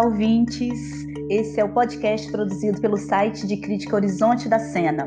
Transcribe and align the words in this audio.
Olá, 0.00 0.08
ouvintes! 0.08 1.04
Esse 1.28 1.60
é 1.60 1.64
o 1.64 1.74
podcast 1.74 2.32
produzido 2.32 2.80
pelo 2.80 2.96
site 2.96 3.46
de 3.46 3.58
crítica 3.58 3.96
Horizonte 3.96 4.48
da 4.48 4.58
Cena. 4.58 5.06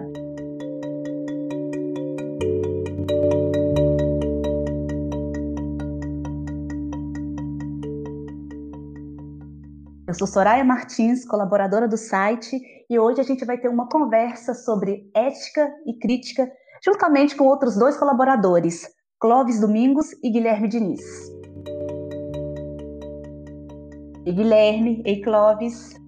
Eu 10.05 10.13
sou 10.13 10.27
Soraya 10.27 10.63
Martins, 10.63 11.25
colaboradora 11.25 11.87
do 11.87 11.98
site, 11.98 12.62
e 12.87 12.99
hoje 12.99 13.20
a 13.20 13.23
gente 13.23 13.43
vai 13.45 13.57
ter 13.57 13.70
uma 13.70 13.89
conversa 13.89 14.53
sobre 14.53 15.09
ética 15.15 15.73
e 15.87 15.98
crítica, 15.98 16.48
juntamente 16.85 17.35
com 17.35 17.45
outros 17.45 17.75
dois 17.75 17.98
colaboradores, 17.98 18.87
Clóvis 19.20 19.59
Domingos 19.59 20.12
e 20.23 20.29
Guilherme 20.29 20.67
Diniz. 20.67 21.32
E 24.26 24.32
Guilherme, 24.32 25.04
e 25.05 25.22
Clóvis. 25.22 26.00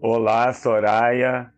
Olá, 0.00 0.54
Soraya. 0.54 1.52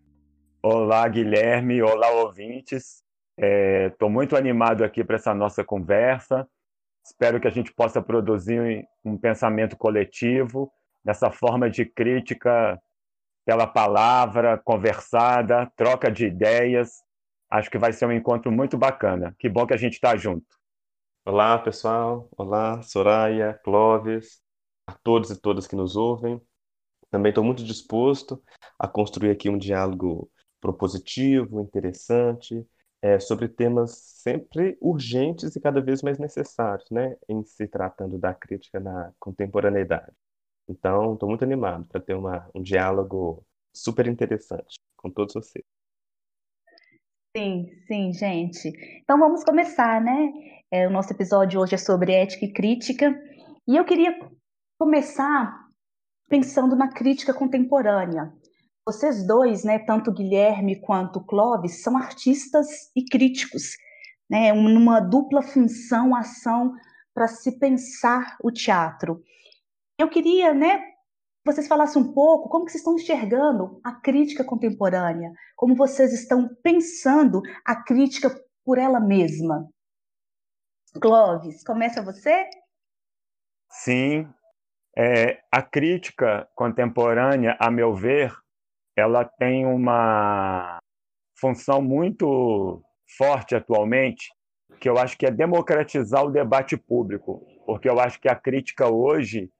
Olá, 0.61 1.07
Guilherme. 1.07 1.81
Olá, 1.83 2.11
ouvintes. 2.11 3.05
Estou 3.39 4.09
é, 4.09 4.13
muito 4.13 4.37
animado 4.37 4.83
aqui 4.83 5.05
para 5.05 5.15
essa 5.15 5.33
nossa 5.33 5.63
conversa. 5.63 6.49
Espero 7.07 7.41
que 7.41 7.47
a 7.47 7.51
gente 7.51 7.73
possa 7.73 8.03
produzir 8.03 8.85
um 9.05 9.17
pensamento 9.17 9.77
coletivo 9.77 10.69
nessa 11.05 11.31
forma 11.31 11.71
de 11.71 11.85
crítica 11.85 12.77
pela 13.47 13.67
palavra, 13.69 14.61
conversada, 14.65 15.71
troca 15.77 16.11
de 16.11 16.27
ideias. 16.27 17.05
Acho 17.49 17.71
que 17.71 17.79
vai 17.79 17.93
ser 17.93 18.07
um 18.07 18.13
encontro 18.13 18.51
muito 18.51 18.77
bacana. 18.77 19.33
Que 19.39 19.49
bom 19.49 19.65
que 19.65 19.75
a 19.75 19.79
gente 19.79 19.93
está 19.93 20.17
junto. 20.17 20.57
Olá, 21.25 21.57
pessoal. 21.57 22.29
Olá, 22.37 22.83
Soraya, 22.83 23.55
Clóvis 23.63 24.44
a 24.87 24.93
todos 24.93 25.31
e 25.31 25.41
todas 25.41 25.67
que 25.67 25.77
nos 25.77 25.97
ouvem. 25.97 26.41
Também 27.11 27.31
estou 27.31 27.45
muito 27.45 27.65
disposto 27.65 28.43
a 28.79 28.89
construir 28.89 29.31
aqui 29.31 29.49
um 29.49 29.59
diálogo 29.59 30.31
propositivo, 30.61 31.61
interessante, 31.61 32.67
é, 33.03 33.21
sobre 33.21 33.49
temas 33.49 33.93
sempre 34.23 34.79
urgentes 34.81 35.55
e 35.55 35.61
cada 35.61 35.81
vez 35.81 36.03
mais 36.03 36.19
necessários, 36.19 36.91
né, 36.91 37.17
em 37.29 37.45
se 37.45 37.69
tratando 37.69 38.19
da 38.19 38.33
crítica 38.33 38.81
na 38.81 39.13
contemporaneidade. 39.19 40.13
Então, 40.69 41.13
estou 41.13 41.29
muito 41.29 41.45
animado 41.45 41.85
para 41.87 42.01
ter 42.01 42.15
uma, 42.15 42.49
um 42.55 42.63
diálogo 42.63 43.45
super 43.75 44.07
interessante 44.07 44.79
com 44.97 45.11
todos 45.11 45.35
vocês. 45.35 45.65
Sim, 47.37 47.69
sim, 47.87 48.13
gente. 48.13 48.73
Então 49.03 49.19
vamos 49.19 49.45
começar, 49.45 50.01
né? 50.01 50.33
É, 50.71 50.87
o 50.87 50.91
nosso 50.91 51.13
episódio 51.13 51.61
hoje 51.61 51.75
é 51.75 51.79
sobre 51.79 52.13
ética 52.13 52.45
e 52.47 52.53
crítica. 52.53 53.13
E 53.67 53.77
eu 53.77 53.85
queria 53.85 54.17
começar 54.79 55.65
pensando 56.29 56.75
na 56.75 56.89
crítica 56.89 57.33
contemporânea. 57.33 58.33
Vocês 58.87 59.27
dois, 59.27 59.65
né, 59.65 59.79
tanto 59.79 60.13
Guilherme 60.13 60.81
quanto 60.81 61.25
Clóvis, 61.25 61.83
são 61.83 61.97
artistas 61.97 62.91
e 62.95 63.05
críticos, 63.05 63.77
né, 64.29 64.53
numa 64.53 65.01
dupla 65.01 65.43
função, 65.43 66.15
ação 66.15 66.75
para 67.15 67.27
se 67.29 67.59
pensar 67.59 68.37
o 68.43 68.51
teatro. 68.51 69.23
Eu 69.99 70.09
queria, 70.11 70.53
né, 70.53 70.83
vocês 71.47 71.69
falassem 71.69 72.03
um 72.03 72.13
pouco 72.13 72.49
como 72.49 72.65
que 72.65 72.73
vocês 72.73 72.81
estão 72.81 72.97
enxergando 72.97 73.81
a 73.85 73.93
crítica 73.93 74.45
contemporânea, 74.45 75.33
como 75.57 75.75
vocês 75.75 76.13
estão 76.13 76.49
pensando 76.63 77.41
a 77.65 77.77
crítica 77.77 78.35
por 78.65 78.77
ela 78.77 78.99
mesma. 78.99 79.69
Clóvis, 81.01 81.63
começa 81.65 82.03
você? 82.03 82.49
Sim, 83.71 84.29
é, 84.97 85.41
a 85.51 85.61
crítica 85.63 86.49
contemporânea, 86.55 87.57
a 87.59 87.71
meu 87.71 87.95
ver, 87.95 88.33
ela 88.97 89.25
tem 89.25 89.67
uma 89.67 90.79
função 91.39 91.83
muito 91.83 92.83
forte 93.19 93.55
atualmente, 93.55 94.31
que 94.81 94.89
eu 94.89 94.99
acho 94.99 95.17
que 95.19 95.27
é 95.27 95.31
democratizar 95.31 96.25
o 96.25 96.31
debate 96.31 96.77
público, 96.77 97.45
porque 97.67 97.89
eu 97.89 97.99
acho 97.99 98.21
que 98.21 98.29
a 98.29 98.37
crítica 98.37 98.89
hoje, 98.89 99.51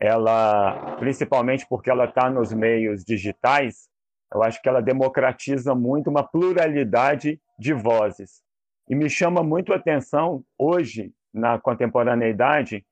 ela, 0.00 0.96
principalmente 0.96 1.66
porque 1.68 1.90
ela 1.90 2.04
está 2.04 2.30
nos 2.30 2.52
meios 2.52 3.04
digitais, 3.04 3.88
eu 4.32 4.42
acho 4.42 4.60
que 4.62 4.68
ela 4.68 4.80
democratiza 4.80 5.74
muito 5.74 6.08
uma 6.08 6.22
pluralidade 6.22 7.40
de 7.58 7.72
vozes. 7.72 8.42
E 8.88 8.94
me 8.94 9.08
chama 9.08 9.42
muito 9.42 9.72
a 9.72 9.76
atenção 9.76 10.42
hoje, 10.58 11.12
na 11.32 11.58
contemporaneidade, 11.58 12.84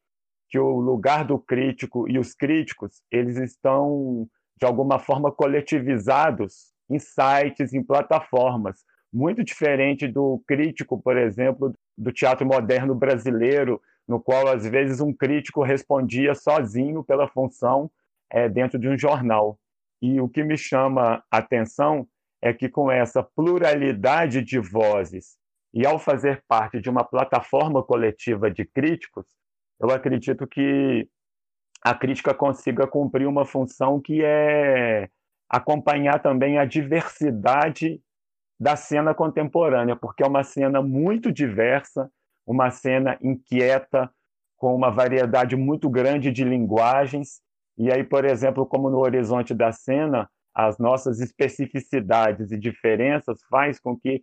que 0.51 0.59
o 0.59 0.81
lugar 0.81 1.25
do 1.25 1.39
crítico 1.39 2.09
e 2.09 2.19
os 2.19 2.35
críticos 2.35 3.03
eles 3.11 3.37
estão 3.37 4.29
de 4.59 4.67
alguma 4.67 4.99
forma 4.99 5.31
coletivizados 5.33 6.73
em 6.91 6.99
sites, 6.99 7.73
em 7.73 7.83
plataformas, 7.83 8.85
muito 9.13 9.43
diferente 9.45 10.07
do 10.07 10.43
crítico, 10.47 11.01
por 11.01 11.17
exemplo, 11.17 11.73
do 11.97 12.13
teatro 12.13 12.47
moderno 12.47 12.95
brasileiro, 12.95 13.81
no 14.07 14.21
qual 14.21 14.49
às 14.49 14.67
vezes 14.67 15.01
um 15.01 15.13
crítico 15.13 15.63
respondia 15.63 16.35
sozinho 16.35 17.05
pela 17.05 17.29
função 17.29 17.91
é, 18.29 18.49
dentro 18.49 18.79
de 18.79 18.89
um 18.89 18.99
jornal. 18.99 19.59
E 20.03 20.21
o 20.21 20.29
que 20.29 20.43
me 20.43 20.57
chama 20.57 21.23
a 21.31 21.39
atenção 21.39 22.07
é 22.43 22.53
que 22.53 22.69
com 22.69 22.91
essa 22.91 23.23
pluralidade 23.23 24.43
de 24.43 24.59
vozes 24.59 25.39
e 25.73 25.87
ao 25.87 25.99
fazer 25.99 26.43
parte 26.49 26.81
de 26.81 26.91
uma 26.91 27.05
plataforma 27.05 27.83
coletiva 27.83 28.51
de 28.51 28.65
críticos, 28.65 29.27
eu 29.81 29.91
acredito 29.91 30.47
que 30.47 31.09
a 31.83 31.95
crítica 31.95 32.35
consiga 32.35 32.87
cumprir 32.87 33.27
uma 33.27 33.45
função 33.45 34.01
que 34.01 34.23
é 34.23 35.09
acompanhar 35.49 36.21
também 36.21 36.59
a 36.59 36.65
diversidade 36.65 38.01
da 38.59 38.77
cena 38.77 39.15
contemporânea, 39.15 39.97
porque 39.97 40.23
é 40.23 40.27
uma 40.27 40.45
cena 40.45 40.83
muito 40.83 41.33
diversa, 41.33 42.11
uma 42.47 42.71
cena 42.71 43.19
inquieta, 43.23 44.11
com 44.57 44.75
uma 44.75 44.91
variedade 44.91 45.57
muito 45.57 45.89
grande 45.89 46.31
de 46.31 46.45
linguagens. 46.45 47.41
E 47.79 47.91
aí, 47.91 48.05
por 48.05 48.27
exemplo, 48.27 48.67
como 48.67 48.91
no 48.91 48.99
horizonte 48.99 49.55
da 49.55 49.73
cena, 49.73 50.29
as 50.55 50.79
nossas 50.79 51.21
especificidades 51.21 52.53
e 52.53 52.59
diferenças 52.59 53.43
faz 53.49 53.81
com 53.81 53.97
que 53.97 54.23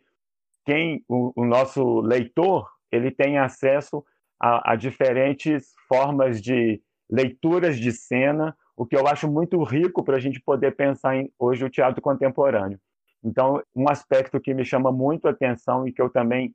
quem 0.64 1.04
o, 1.08 1.34
o 1.36 1.44
nosso 1.44 2.02
leitor 2.02 2.70
ele 2.92 3.10
tenha 3.10 3.44
acesso 3.44 4.06
a, 4.40 4.74
a 4.74 4.76
diferentes 4.76 5.74
formas 5.88 6.42
de 6.42 6.82
leituras 7.10 7.78
de 7.78 7.92
cena, 7.92 8.56
o 8.76 8.86
que 8.86 8.96
eu 8.96 9.08
acho 9.08 9.30
muito 9.30 9.62
rico 9.64 10.04
para 10.04 10.18
a 10.18 10.20
gente 10.20 10.40
poder 10.42 10.76
pensar 10.76 11.16
em, 11.16 11.32
hoje 11.40 11.66
o 11.66 11.70
teatro 11.70 12.02
contemporâneo. 12.02 12.80
Então, 13.24 13.62
um 13.76 13.90
aspecto 13.90 14.40
que 14.40 14.54
me 14.54 14.64
chama 14.64 14.92
muito 14.92 15.28
a 15.28 15.32
atenção 15.32 15.88
e 15.88 15.92
que 15.92 16.02
eu 16.02 16.10
também 16.10 16.54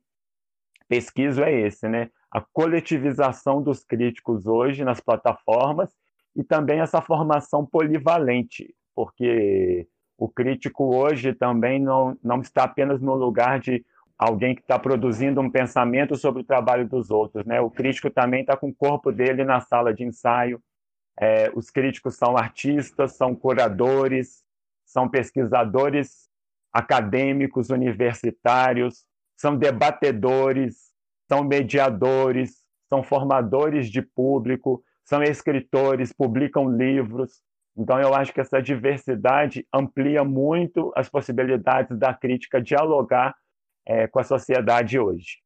pesquiso 0.87 1.43
é 1.43 1.51
esse, 1.51 1.87
né? 1.87 2.09
A 2.31 2.41
coletivização 2.41 3.61
dos 3.61 3.83
críticos 3.83 4.47
hoje 4.47 4.83
nas 4.83 4.99
plataformas 4.99 5.91
e 6.35 6.43
também 6.43 6.79
essa 6.79 7.01
formação 7.01 7.65
polivalente, 7.65 8.73
porque 8.95 9.87
o 10.17 10.29
crítico 10.29 10.95
hoje 10.95 11.33
também 11.33 11.79
não, 11.79 12.17
não 12.23 12.41
está 12.41 12.63
apenas 12.63 13.01
no 13.01 13.13
lugar 13.13 13.59
de 13.59 13.85
alguém 14.17 14.55
que 14.55 14.61
está 14.61 14.77
produzindo 14.77 15.41
um 15.41 15.49
pensamento 15.49 16.15
sobre 16.15 16.41
o 16.41 16.45
trabalho 16.45 16.87
dos 16.87 17.09
outros. 17.09 17.45
Né? 17.45 17.59
O 17.59 17.69
crítico 17.69 18.09
também 18.09 18.41
está 18.41 18.55
com 18.55 18.69
o 18.69 18.75
corpo 18.75 19.11
dele 19.11 19.43
na 19.43 19.59
sala 19.59 19.93
de 19.93 20.03
ensaio. 20.03 20.61
É, 21.19 21.51
os 21.55 21.69
críticos 21.69 22.15
são 22.15 22.37
artistas, 22.37 23.15
são 23.15 23.35
curadores, 23.35 24.43
são 24.85 25.09
pesquisadores 25.09 26.29
acadêmicos, 26.71 27.69
universitários, 27.69 29.05
são 29.35 29.55
debatedores, 29.55 30.91
são 31.27 31.43
mediadores, 31.43 32.63
são 32.89 33.03
formadores 33.03 33.89
de 33.89 34.01
público, 34.01 34.83
são 35.03 35.21
escritores, 35.21 36.13
publicam 36.13 36.69
livros. 36.69 37.41
Então, 37.75 37.99
eu 37.99 38.13
acho 38.13 38.33
que 38.33 38.41
essa 38.41 38.61
diversidade 38.61 39.67
amplia 39.73 40.23
muito 40.23 40.91
as 40.95 41.09
possibilidades 41.09 41.97
da 41.97 42.13
crítica 42.13 42.61
dialogar 42.61 43.35
é, 43.85 44.07
com 44.07 44.19
a 44.19 44.23
sociedade 44.23 44.99
hoje. 44.99 45.41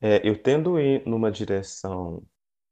É, 0.00 0.26
eu 0.28 0.40
tendo 0.40 0.80
ir 0.80 1.06
numa 1.06 1.30
direção, 1.30 2.24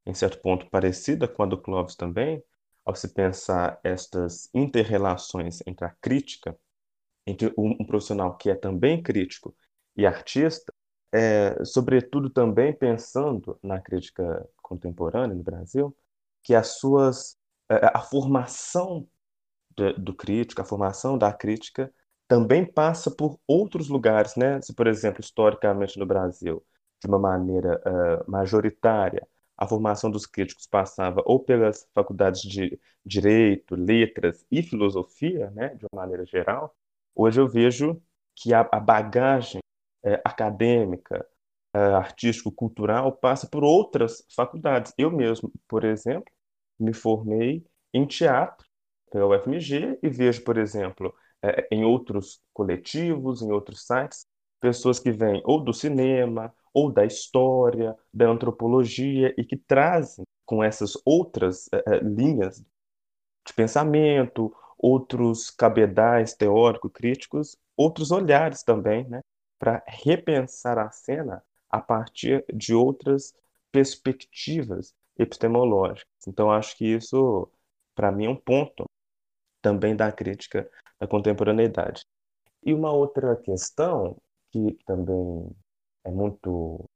em 0.05 0.13
certo 0.13 0.41
ponto, 0.41 0.69
parecida 0.69 1.27
com 1.27 1.43
a 1.43 1.45
do 1.45 1.57
Clóvis 1.61 1.95
também, 1.95 2.43
ao 2.83 2.95
se 2.95 3.13
pensar 3.13 3.79
estas 3.83 4.49
interrelações 4.53 5.59
entre 5.65 5.85
a 5.85 5.95
crítica, 6.01 6.57
entre 7.25 7.53
um, 7.57 7.77
um 7.79 7.85
profissional 7.85 8.35
que 8.37 8.49
é 8.49 8.55
também 8.55 9.01
crítico 9.01 9.55
e 9.95 10.05
artista, 10.05 10.73
é, 11.13 11.63
sobretudo 11.63 12.29
também 12.29 12.73
pensando 12.73 13.59
na 13.61 13.79
crítica 13.79 14.47
contemporânea 14.61 15.35
no 15.35 15.43
Brasil, 15.43 15.95
que 16.43 16.55
as 16.55 16.79
suas 16.79 17.37
é, 17.69 17.91
a 17.93 18.01
formação 18.01 19.07
do, 19.75 19.93
do 19.93 20.13
crítico, 20.15 20.61
a 20.61 20.65
formação 20.65 21.17
da 21.17 21.31
crítica 21.31 21.93
também 22.31 22.65
passa 22.65 23.11
por 23.11 23.37
outros 23.45 23.89
lugares, 23.89 24.37
né? 24.37 24.61
Se, 24.61 24.73
por 24.73 24.87
exemplo, 24.87 25.19
historicamente 25.19 25.99
no 25.99 26.05
Brasil, 26.05 26.65
de 27.01 27.07
uma 27.09 27.19
maneira 27.19 27.81
uh, 27.85 28.31
majoritária, 28.31 29.27
a 29.57 29.67
formação 29.67 30.09
dos 30.09 30.25
críticos 30.25 30.65
passava 30.65 31.21
ou 31.25 31.41
pelas 31.43 31.85
faculdades 31.93 32.41
de 32.43 32.79
direito, 33.05 33.75
letras 33.75 34.45
e 34.49 34.63
filosofia, 34.63 35.51
né, 35.51 35.75
de 35.75 35.85
uma 35.91 36.01
maneira 36.03 36.25
geral, 36.25 36.73
hoje 37.13 37.41
eu 37.41 37.49
vejo 37.49 38.01
que 38.33 38.53
a, 38.53 38.61
a 38.71 38.79
bagagem 38.79 39.59
acadêmica, 40.23 41.27
artístico-cultural 41.73 43.11
passa 43.13 43.47
por 43.47 43.63
outras 43.63 44.23
faculdades. 44.35 44.93
Eu 44.97 45.11
mesmo, 45.11 45.51
por 45.67 45.83
exemplo, 45.83 46.31
me 46.79 46.93
formei 46.93 47.65
em 47.93 48.05
teatro 48.05 48.65
pela 49.11 49.27
UFMG 49.27 49.99
e 50.01 50.09
vejo, 50.09 50.43
por 50.43 50.57
exemplo, 50.57 51.13
é, 51.43 51.67
em 51.71 51.83
outros 51.83 52.41
coletivos, 52.53 53.41
em 53.41 53.51
outros 53.51 53.85
sites, 53.85 54.25
pessoas 54.59 54.99
que 54.99 55.11
vêm 55.11 55.41
ou 55.43 55.63
do 55.63 55.73
cinema, 55.73 56.53
ou 56.73 56.91
da 56.91 57.05
história, 57.05 57.95
da 58.13 58.27
antropologia 58.27 59.33
e 59.37 59.43
que 59.43 59.57
trazem 59.57 60.23
com 60.45 60.63
essas 60.63 60.93
outras 61.05 61.67
uh, 61.67 62.03
linhas 62.03 62.63
de 63.45 63.53
pensamento, 63.53 64.55
outros 64.77 65.49
cabedais 65.49 66.33
teórico-críticos, 66.33 67.57
outros 67.75 68.11
olhares 68.11 68.63
também, 68.63 69.07
né, 69.07 69.21
para 69.59 69.83
repensar 69.87 70.77
a 70.77 70.89
cena 70.91 71.43
a 71.69 71.79
partir 71.79 72.43
de 72.53 72.73
outras 72.73 73.33
perspectivas 73.71 74.93
epistemológicas. 75.17 76.07
Então, 76.27 76.51
acho 76.51 76.75
que 76.77 76.85
isso, 76.85 77.49
para 77.95 78.11
mim, 78.11 78.25
é 78.25 78.29
um 78.29 78.35
ponto 78.35 78.85
também 79.61 79.95
da 79.95 80.11
crítica 80.11 80.69
da 81.01 81.07
contemporaneidade. 81.07 82.05
E 82.63 82.73
uma 82.75 82.93
outra 82.93 83.35
questão 83.35 84.21
que 84.51 84.77
também 84.85 85.49
é 86.05 86.11
muito 86.11 86.87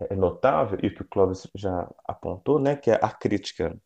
é 0.00 0.14
notável 0.14 0.78
e 0.82 0.90
que 0.90 1.02
o 1.02 1.08
Clóvis 1.08 1.48
já 1.56 1.88
apontou, 2.04 2.58
né, 2.58 2.76
que 2.76 2.90
é 2.90 2.98
a 3.02 3.10
crítica 3.10 3.76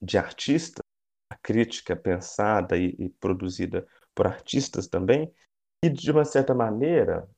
de 0.00 0.16
artista, 0.16 0.82
a 1.30 1.36
crítica 1.36 1.96
pensada 1.96 2.76
e, 2.76 2.94
e 2.98 3.08
produzida 3.08 3.86
por 4.14 4.26
artistas 4.26 4.86
também, 4.86 5.32
e 5.82 5.88
de 5.88 6.10
uma 6.10 6.24
certa 6.24 6.54
maneira 6.54 7.28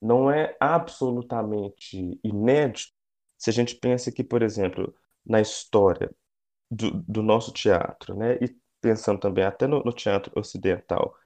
não 0.00 0.30
é 0.30 0.54
absolutamente 0.60 2.18
inédito 2.22 2.92
se 3.38 3.50
a 3.50 3.52
gente 3.52 3.74
pensa 3.74 4.12
que, 4.12 4.24
por 4.24 4.42
exemplo, 4.42 4.94
na 5.24 5.40
história 5.40 6.10
do, 6.70 6.90
do 6.90 7.22
nosso 7.22 7.52
teatro, 7.52 8.14
né, 8.14 8.36
e 8.36 8.54
pensando 8.84 9.18
também 9.18 9.44
até 9.44 9.66
no, 9.66 9.82
no 9.82 9.92
teatro 9.94 10.30
ocidental, 10.38 11.16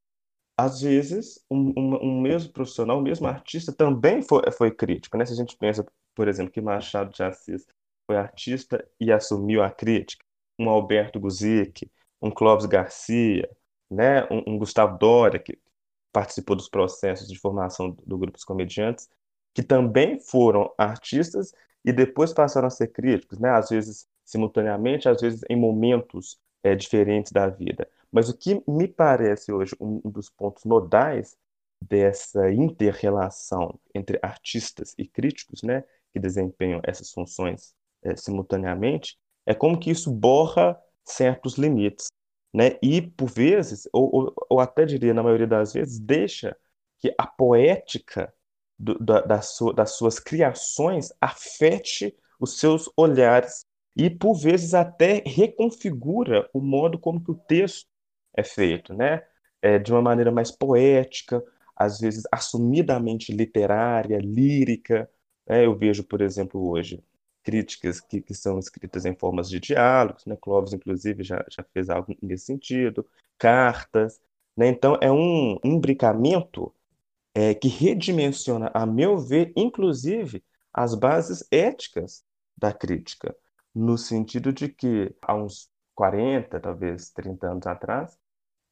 às 0.56 0.80
vezes, 0.80 1.44
um, 1.50 1.72
um, 1.76 1.96
um, 2.04 2.20
mesmo 2.20 2.52
profissional, 2.52 2.98
um 2.98 3.02
mesmo 3.02 3.26
artista 3.26 3.72
também 3.72 4.22
foi, 4.22 4.48
foi 4.52 4.70
crítico. 4.70 5.16
Né? 5.16 5.26
Se 5.26 5.32
a 5.32 5.36
gente 5.36 5.56
pensa, 5.56 5.84
por 6.14 6.28
exemplo, 6.28 6.52
que 6.52 6.60
Machado 6.60 7.12
de 7.12 7.20
Assis 7.20 7.66
foi 8.06 8.16
artista 8.16 8.88
e 9.00 9.10
assumiu 9.10 9.60
a 9.60 9.70
crítica, 9.72 10.24
um 10.56 10.68
Alberto 10.68 11.18
Guzic, 11.18 11.90
um 12.22 12.30
Clóvis 12.30 12.66
Garcia, 12.66 13.48
né? 13.90 14.24
um, 14.30 14.54
um 14.54 14.58
Gustavo 14.58 14.96
Doria, 14.96 15.40
que 15.40 15.58
participou 16.12 16.54
dos 16.54 16.68
processos 16.68 17.26
de 17.26 17.38
formação 17.38 17.90
do, 17.90 18.02
do 18.06 18.18
grupo 18.18 18.34
dos 18.34 18.44
comediantes, 18.44 19.08
que 19.52 19.64
também 19.64 20.20
foram 20.20 20.72
artistas 20.78 21.52
e 21.84 21.92
depois 21.92 22.32
passaram 22.32 22.68
a 22.68 22.70
ser 22.70 22.88
críticos, 22.88 23.40
né? 23.40 23.50
às 23.50 23.68
vezes 23.68 24.06
simultaneamente, 24.24 25.08
às 25.08 25.20
vezes 25.20 25.40
em 25.50 25.56
momentos 25.56 26.38
é, 26.62 26.74
diferentes 26.74 27.32
da 27.32 27.48
vida. 27.48 27.88
Mas 28.10 28.28
o 28.28 28.36
que 28.36 28.62
me 28.66 28.88
parece 28.88 29.52
hoje 29.52 29.74
um 29.80 30.00
dos 30.10 30.30
pontos 30.30 30.64
nodais 30.64 31.36
dessa 31.80 32.50
inter-relação 32.50 33.78
entre 33.94 34.18
artistas 34.22 34.94
e 34.98 35.06
críticos, 35.06 35.62
né, 35.62 35.84
que 36.12 36.18
desempenham 36.18 36.80
essas 36.84 37.12
funções 37.12 37.74
é, 38.02 38.16
simultaneamente, 38.16 39.16
é 39.46 39.54
como 39.54 39.78
que 39.78 39.90
isso 39.90 40.10
borra 40.10 40.78
certos 41.04 41.54
limites, 41.54 42.08
né, 42.52 42.78
e 42.82 43.02
por 43.02 43.28
vezes, 43.28 43.88
ou, 43.92 44.14
ou, 44.14 44.34
ou 44.50 44.60
até 44.60 44.84
diria 44.84 45.14
na 45.14 45.22
maioria 45.22 45.46
das 45.46 45.72
vezes, 45.72 45.98
deixa 46.00 46.56
que 46.98 47.14
a 47.16 47.26
poética 47.26 48.32
do, 48.78 48.98
da, 48.98 49.20
da 49.20 49.40
das 49.74 49.90
suas 49.92 50.18
criações 50.18 51.12
afete 51.20 52.16
os 52.40 52.58
seus 52.58 52.90
olhares 52.96 53.64
e 53.98 54.08
por 54.08 54.34
vezes 54.34 54.74
até 54.74 55.24
reconfigura 55.26 56.48
o 56.54 56.60
modo 56.60 56.98
como 57.00 57.22
que 57.22 57.32
o 57.32 57.34
texto 57.34 57.88
é 58.32 58.44
feito, 58.44 58.94
né? 58.94 59.24
É, 59.60 59.76
de 59.76 59.92
uma 59.92 60.00
maneira 60.00 60.30
mais 60.30 60.52
poética, 60.52 61.42
às 61.76 61.98
vezes 61.98 62.22
assumidamente 62.30 63.32
literária, 63.32 64.18
lírica. 64.18 65.10
Né? 65.48 65.66
Eu 65.66 65.76
vejo, 65.76 66.04
por 66.04 66.20
exemplo, 66.20 66.70
hoje 66.70 67.02
críticas 67.42 68.00
que, 68.00 68.20
que 68.20 68.34
são 68.34 68.58
escritas 68.58 69.04
em 69.04 69.14
formas 69.16 69.48
de 69.48 69.58
diálogos, 69.58 70.24
né? 70.26 70.36
Clóvis, 70.40 70.72
inclusive, 70.72 71.24
já, 71.24 71.44
já 71.50 71.64
fez 71.74 71.90
algo 71.90 72.16
nesse 72.22 72.46
sentido, 72.46 73.04
cartas. 73.36 74.20
Né? 74.56 74.68
Então, 74.68 74.96
é 75.00 75.10
um 75.10 75.58
imbricamento 75.64 76.72
é, 77.34 77.54
que 77.54 77.68
redimensiona, 77.68 78.70
a 78.72 78.86
meu 78.86 79.18
ver, 79.18 79.52
inclusive, 79.56 80.44
as 80.72 80.94
bases 80.94 81.44
éticas 81.50 82.22
da 82.56 82.72
crítica, 82.72 83.34
no 83.78 83.96
sentido 83.96 84.52
de 84.52 84.68
que 84.68 85.14
há 85.22 85.34
uns 85.34 85.70
40, 85.94 86.58
talvez 86.58 87.10
30 87.10 87.48
anos 87.48 87.66
atrás, 87.66 88.18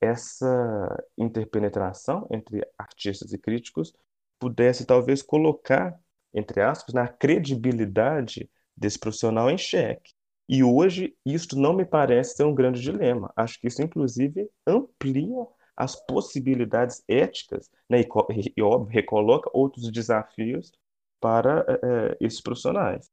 essa 0.01 1.05
interpenetração 1.17 2.27
entre 2.31 2.67
artistas 2.77 3.33
e 3.33 3.39
críticos 3.39 3.93
pudesse 4.39 4.85
talvez 4.85 5.23
colocar, 5.23 5.99
entre 6.35 6.61
aspas, 6.61 6.93
na 6.93 7.07
credibilidade 7.07 8.51
desse 8.77 8.99
profissional 8.99 9.49
em 9.49 9.57
xeque. 9.57 10.13
E 10.49 10.65
hoje 10.65 11.17
isso 11.25 11.59
não 11.59 11.73
me 11.73 11.85
parece 11.85 12.37
ser 12.37 12.45
um 12.45 12.55
grande 12.55 12.81
dilema. 12.81 13.33
Acho 13.37 13.61
que 13.61 13.69
isso, 13.69 13.83
inclusive, 13.83 14.51
amplia 14.67 15.47
as 15.77 15.95
possibilidades 16.07 17.05
éticas 17.07 17.71
né, 17.89 18.01
e, 18.01 18.53
e, 18.57 18.63
óbvio, 18.63 18.93
recoloca 18.93 19.51
outros 19.53 19.91
desafios 19.93 20.73
para 21.21 21.65
é, 21.69 22.17
esses 22.21 22.41
profissionais. 22.41 23.09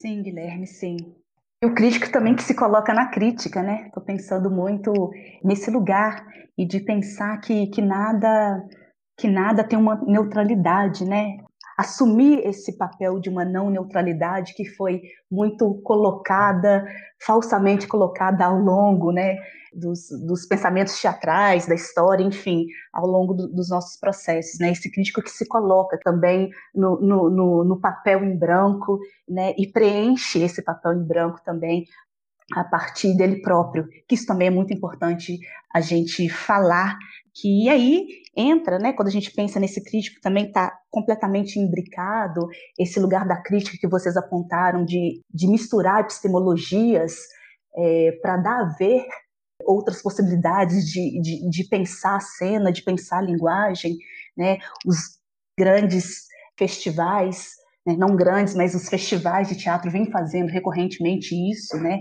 Sim, 0.00 0.22
Guilherme, 0.22 0.66
sim. 0.66 0.96
E 1.62 1.66
o 1.66 1.74
crítico 1.74 2.10
também 2.12 2.36
que 2.36 2.42
se 2.42 2.54
coloca 2.54 2.92
na 2.92 3.08
crítica, 3.08 3.62
né? 3.62 3.86
Estou 3.86 4.02
pensando 4.02 4.50
muito 4.50 4.92
nesse 5.42 5.70
lugar 5.70 6.26
e 6.56 6.66
de 6.66 6.80
pensar 6.80 7.38
que, 7.40 7.66
que 7.68 7.80
nada 7.82 8.62
que 9.18 9.26
nada 9.28 9.64
tem 9.66 9.78
uma 9.78 9.96
neutralidade, 10.04 11.06
né? 11.06 11.38
Assumir 11.76 12.46
esse 12.46 12.76
papel 12.76 13.20
de 13.20 13.28
uma 13.28 13.44
não 13.44 13.70
neutralidade 13.70 14.54
que 14.54 14.64
foi 14.64 15.02
muito 15.30 15.74
colocada, 15.82 16.86
falsamente 17.20 17.86
colocada 17.86 18.44
ao 18.46 18.58
longo, 18.58 19.12
né? 19.12 19.36
dos, 19.76 20.08
dos, 20.26 20.46
pensamentos 20.46 20.98
teatrais, 20.98 21.66
da 21.66 21.74
história, 21.74 22.24
enfim, 22.24 22.66
ao 22.92 23.06
longo 23.06 23.34
do, 23.34 23.46
dos 23.48 23.68
nossos 23.68 23.98
processos. 24.00 24.58
Né? 24.58 24.72
Esse 24.72 24.90
crítico 24.90 25.22
que 25.22 25.30
se 25.30 25.46
coloca 25.46 25.98
também 26.02 26.50
no, 26.74 26.98
no, 27.00 27.30
no, 27.30 27.64
no 27.64 27.80
papel 27.80 28.24
em 28.24 28.36
branco 28.36 28.98
né? 29.28 29.54
e 29.58 29.66
preenche 29.66 30.42
esse 30.42 30.62
papel 30.62 30.94
em 30.94 31.04
branco 31.04 31.40
também 31.44 31.84
a 32.54 32.64
partir 32.64 33.16
dele 33.16 33.40
próprio, 33.42 33.88
que 34.08 34.14
isso 34.14 34.26
também 34.26 34.48
é 34.48 34.50
muito 34.50 34.72
importante 34.72 35.38
a 35.74 35.80
gente 35.80 36.28
falar, 36.28 36.96
que 37.34 37.68
aí 37.68 38.06
entra, 38.36 38.78
né, 38.78 38.92
quando 38.92 39.08
a 39.08 39.12
gente 39.12 39.30
pensa 39.32 39.58
nesse 39.58 39.82
crítico, 39.82 40.20
também 40.20 40.46
está 40.46 40.72
completamente 40.90 41.58
imbricado, 41.58 42.48
esse 42.78 43.00
lugar 43.00 43.26
da 43.26 43.36
crítica 43.36 43.76
que 43.80 43.88
vocês 43.88 44.16
apontaram, 44.16 44.84
de, 44.84 45.20
de 45.32 45.48
misturar 45.48 46.00
epistemologias 46.00 47.16
é, 47.76 48.12
para 48.22 48.36
dar 48.36 48.60
a 48.60 48.76
ver 48.78 49.06
outras 49.64 50.02
possibilidades 50.02 50.84
de, 50.86 51.20
de, 51.20 51.50
de, 51.50 51.64
pensar 51.68 52.16
a 52.16 52.20
cena, 52.20 52.72
de 52.72 52.82
pensar 52.82 53.18
a 53.18 53.22
linguagem, 53.22 53.96
né? 54.36 54.58
Os 54.86 55.18
grandes 55.58 56.26
festivais, 56.58 57.50
né? 57.86 57.96
não 57.96 58.14
grandes, 58.14 58.54
mas 58.54 58.74
os 58.74 58.88
festivais 58.88 59.48
de 59.48 59.56
teatro 59.56 59.90
vêm 59.90 60.10
fazendo 60.10 60.50
recorrentemente 60.50 61.34
isso, 61.50 61.76
né? 61.78 61.98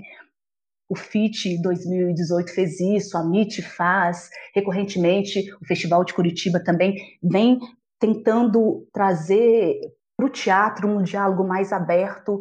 O 0.88 0.96
FIT 0.96 1.62
2018 1.62 2.54
fez 2.54 2.80
isso, 2.80 3.18
a 3.18 3.22
MIT 3.22 3.62
faz, 3.62 4.30
recorrentemente 4.54 5.52
o 5.62 5.66
Festival 5.66 6.04
de 6.06 6.14
Curitiba 6.14 6.60
também 6.60 6.96
vem 7.24 7.60
tentando 8.00 8.88
trazer 8.94 9.80
para 10.16 10.26
o 10.26 10.30
teatro 10.30 10.88
um 10.88 11.02
diálogo 11.02 11.44
mais 11.44 11.74
aberto 11.74 12.40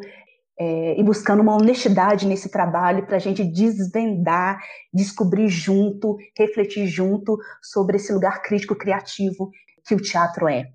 é, 0.58 0.98
e 0.98 1.02
buscando 1.02 1.40
uma 1.40 1.56
honestidade 1.56 2.26
nesse 2.26 2.48
trabalho 2.48 3.06
para 3.06 3.16
a 3.16 3.20
gente 3.20 3.42
desvendar, 3.42 4.60
descobrir 4.92 5.48
junto, 5.48 6.16
refletir 6.38 6.86
junto 6.86 7.36
sobre 7.62 7.96
esse 7.96 8.12
lugar 8.12 8.42
crítico 8.42 8.76
criativo 8.76 9.50
que 9.86 9.94
o 9.94 10.00
teatro 10.00 10.48
é. 10.48 10.70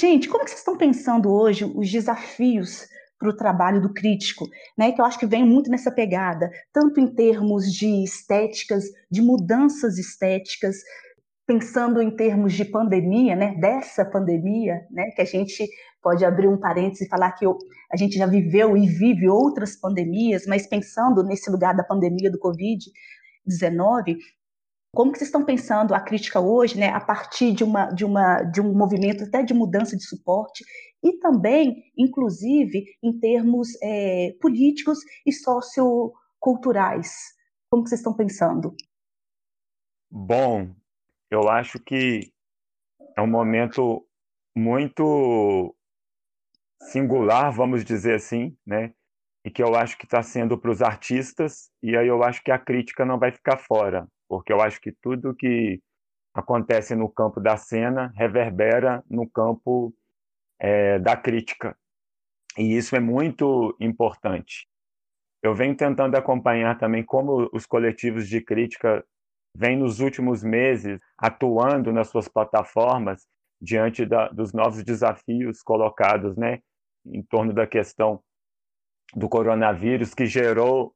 Gente, 0.00 0.28
como 0.28 0.44
que 0.44 0.50
vocês 0.50 0.60
estão 0.60 0.76
pensando 0.76 1.32
hoje 1.32 1.64
os 1.64 1.90
desafios 1.90 2.86
para 3.22 3.30
o 3.30 3.36
trabalho 3.36 3.80
do 3.80 3.94
crítico, 3.94 4.48
né? 4.76 4.90
Que 4.90 5.00
eu 5.00 5.04
acho 5.04 5.18
que 5.18 5.26
vem 5.26 5.46
muito 5.46 5.70
nessa 5.70 5.92
pegada, 5.92 6.50
tanto 6.72 6.98
em 6.98 7.06
termos 7.06 7.72
de 7.72 8.02
estéticas, 8.02 8.84
de 9.08 9.22
mudanças 9.22 9.96
estéticas, 9.96 10.78
pensando 11.46 12.02
em 12.02 12.10
termos 12.10 12.52
de 12.52 12.64
pandemia, 12.64 13.36
né? 13.36 13.54
Dessa 13.60 14.04
pandemia, 14.04 14.80
né? 14.90 15.12
Que 15.14 15.22
a 15.22 15.24
gente 15.24 15.68
pode 16.02 16.24
abrir 16.24 16.48
um 16.48 16.58
parênteses 16.58 17.06
e 17.06 17.08
falar 17.08 17.30
que 17.32 17.46
a 17.46 17.96
gente 17.96 18.18
já 18.18 18.26
viveu 18.26 18.76
e 18.76 18.88
vive 18.88 19.28
outras 19.28 19.76
pandemias, 19.76 20.44
mas 20.46 20.66
pensando 20.66 21.22
nesse 21.22 21.48
lugar 21.48 21.76
da 21.76 21.84
pandemia 21.84 22.28
do 22.28 22.40
Covid-19, 22.40 24.16
como 24.94 25.12
que 25.12 25.18
vocês 25.18 25.28
estão 25.28 25.44
pensando 25.44 25.94
a 25.94 26.00
crítica 26.00 26.40
hoje, 26.40 26.76
né, 26.76 26.88
a 26.88 27.00
partir 27.00 27.52
de, 27.52 27.62
uma, 27.62 27.86
de, 27.86 28.04
uma, 28.04 28.42
de 28.42 28.60
um 28.60 28.74
movimento 28.74 29.24
até 29.24 29.42
de 29.42 29.54
mudança 29.54 29.96
de 29.96 30.04
suporte 30.04 30.64
e 31.02 31.18
também, 31.18 31.90
inclusive, 31.96 32.84
em 33.02 33.18
termos 33.18 33.68
é, 33.82 34.34
políticos 34.40 34.98
e 35.26 35.32
socioculturais? 35.32 37.34
Como 37.70 37.86
vocês 37.86 38.00
estão 38.00 38.14
pensando? 38.14 38.74
Bom, 40.10 40.74
eu 41.30 41.48
acho 41.48 41.78
que 41.80 42.32
é 43.16 43.22
um 43.22 43.26
momento 43.26 44.06
muito 44.54 45.74
singular, 46.82 47.50
vamos 47.52 47.84
dizer 47.84 48.16
assim, 48.16 48.56
né? 48.66 48.92
E 49.44 49.50
que 49.50 49.62
eu 49.62 49.74
acho 49.74 49.98
que 49.98 50.04
está 50.04 50.22
sendo 50.22 50.58
para 50.58 50.70
os 50.70 50.82
artistas, 50.82 51.70
e 51.82 51.96
aí 51.96 52.06
eu 52.06 52.22
acho 52.22 52.44
que 52.44 52.52
a 52.52 52.58
crítica 52.58 53.04
não 53.04 53.18
vai 53.18 53.32
ficar 53.32 53.56
fora 53.56 54.06
porque 54.32 54.50
eu 54.50 54.62
acho 54.62 54.80
que 54.80 54.90
tudo 54.90 55.34
que 55.34 55.78
acontece 56.32 56.94
no 56.94 57.06
campo 57.06 57.38
da 57.38 57.58
cena 57.58 58.10
reverbera 58.16 59.04
no 59.10 59.28
campo 59.28 59.92
é, 60.62 60.98
da 60.98 61.16
crítica. 61.16 61.76
E 62.56 62.76
isso 62.76 62.94
é 62.94 63.00
muito 63.00 63.76
importante. 63.80 64.68
Eu 65.42 65.54
venho 65.54 65.76
tentando 65.76 66.16
acompanhar 66.16 66.78
também 66.78 67.04
como 67.04 67.48
os 67.52 67.66
coletivos 67.66 68.28
de 68.28 68.40
crítica 68.40 69.04
vêm 69.56 69.76
nos 69.76 70.00
últimos 70.00 70.42
meses 70.42 71.00
atuando 71.18 71.92
nas 71.92 72.08
suas 72.08 72.28
plataformas 72.28 73.26
diante 73.60 74.06
da, 74.06 74.28
dos 74.28 74.52
novos 74.52 74.82
desafios 74.84 75.62
colocados, 75.62 76.36
né, 76.36 76.60
em 77.06 77.22
torno 77.22 77.52
da 77.52 77.66
questão 77.66 78.22
do 79.14 79.28
coronavírus 79.28 80.14
que 80.14 80.26
gerou 80.26 80.94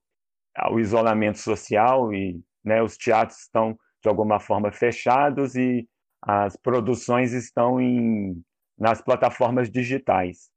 o 0.70 0.80
isolamento 0.80 1.38
social 1.38 2.12
e 2.14 2.40
né? 2.66 2.82
Os 2.82 2.96
teatros 2.98 3.42
estão 3.42 3.78
de 4.02 4.08
alguma 4.08 4.40
forma 4.40 4.72
fechados 4.72 5.54
e 5.54 5.88
as 6.20 6.56
produções 6.56 7.32
estão 7.32 7.80
em, 7.80 8.42
nas 8.78 9.00
plataformas 9.00 9.70
digitais. 9.70 10.50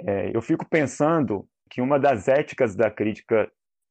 É, 0.00 0.34
eu 0.34 0.42
fico 0.42 0.68
pensando 0.68 1.46
que 1.70 1.80
uma 1.80 1.98
das 1.98 2.28
éticas 2.28 2.74
da 2.74 2.90
crítica 2.90 3.50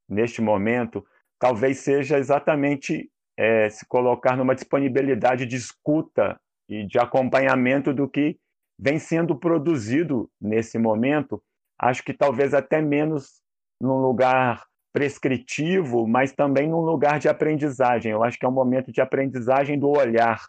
neste 0.09 0.41
momento 0.41 1.05
talvez 1.39 1.79
seja 1.79 2.17
exatamente 2.17 3.09
é, 3.37 3.69
se 3.69 3.85
colocar 3.87 4.37
numa 4.37 4.53
disponibilidade 4.53 5.45
de 5.45 5.55
escuta 5.55 6.39
e 6.69 6.85
de 6.85 6.99
acompanhamento 6.99 7.93
do 7.93 8.07
que 8.07 8.37
vem 8.77 8.99
sendo 8.99 9.35
produzido 9.35 10.29
nesse 10.39 10.77
momento. 10.77 11.41
Acho 11.79 12.03
que 12.03 12.13
talvez 12.13 12.53
até 12.53 12.81
menos 12.81 13.41
num 13.81 13.97
lugar 13.97 14.65
prescritivo, 14.93 16.07
mas 16.07 16.31
também 16.31 16.69
num 16.69 16.81
lugar 16.81 17.19
de 17.19 17.29
aprendizagem. 17.29 18.11
Eu 18.11 18.23
acho 18.23 18.37
que 18.37 18.45
é 18.45 18.49
um 18.49 18.53
momento 18.53 18.91
de 18.91 19.01
aprendizagem 19.01 19.79
do 19.79 19.89
olhar. 19.89 20.47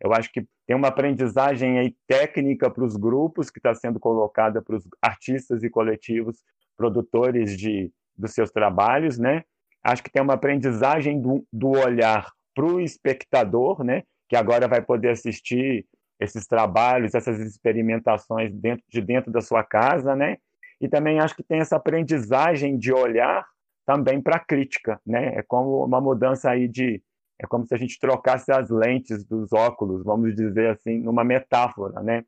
Eu 0.00 0.12
acho 0.12 0.30
que 0.32 0.46
tem 0.66 0.76
uma 0.76 0.88
aprendizagem 0.88 1.78
aí 1.78 1.94
técnica 2.06 2.70
para 2.70 2.84
os 2.84 2.96
grupos 2.96 3.50
que 3.50 3.58
está 3.58 3.74
sendo 3.74 3.98
colocada 3.98 4.60
para 4.60 4.76
os 4.76 4.84
artistas 5.00 5.62
e 5.62 5.70
coletivos 5.70 6.42
produtores 6.76 7.56
de 7.56 7.90
dos 8.16 8.32
seus 8.32 8.50
trabalhos, 8.50 9.18
né? 9.18 9.44
Acho 9.84 10.02
que 10.02 10.10
tem 10.10 10.22
uma 10.22 10.34
aprendizagem 10.34 11.20
do, 11.20 11.46
do 11.52 11.70
olhar 11.70 12.32
para 12.54 12.64
o 12.64 12.80
espectador, 12.80 13.84
né? 13.84 14.02
Que 14.28 14.36
agora 14.36 14.66
vai 14.66 14.80
poder 14.80 15.10
assistir 15.10 15.86
esses 16.18 16.46
trabalhos, 16.46 17.14
essas 17.14 17.38
experimentações 17.38 18.52
dentro 18.54 18.84
de 18.88 19.00
dentro 19.02 19.30
da 19.30 19.40
sua 19.40 19.62
casa, 19.62 20.16
né? 20.16 20.38
E 20.80 20.88
também 20.88 21.20
acho 21.20 21.36
que 21.36 21.42
tem 21.42 21.60
essa 21.60 21.76
aprendizagem 21.76 22.78
de 22.78 22.92
olhar 22.92 23.46
também 23.84 24.20
para 24.20 24.40
crítica, 24.40 25.00
né? 25.06 25.34
É 25.36 25.42
como 25.42 25.84
uma 25.84 26.00
mudança 26.00 26.50
aí 26.50 26.66
de 26.66 27.02
é 27.40 27.46
como 27.46 27.66
se 27.66 27.74
a 27.74 27.78
gente 27.78 27.98
trocasse 27.98 28.50
as 28.50 28.70
lentes 28.70 29.24
dos 29.24 29.52
óculos, 29.52 30.04
vamos 30.04 30.34
dizer 30.34 30.70
assim, 30.70 30.98
numa 30.98 31.24
metáfora, 31.24 32.02
né? 32.02 32.24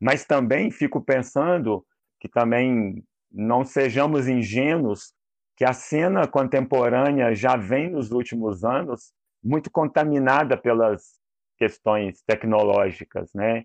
Mas 0.00 0.24
também 0.24 0.70
fico 0.70 1.00
pensando 1.00 1.84
que 2.20 2.28
também 2.28 3.04
não 3.30 3.64
sejamos 3.64 4.28
ingênuos 4.28 5.12
que 5.56 5.64
a 5.64 5.72
cena 5.72 6.26
contemporânea 6.26 7.34
já 7.34 7.56
vem 7.56 7.90
nos 7.90 8.10
últimos 8.10 8.64
anos 8.64 9.12
muito 9.42 9.70
contaminada 9.70 10.56
pelas 10.56 11.18
questões 11.56 12.22
tecnológicas, 12.22 13.32
né? 13.34 13.64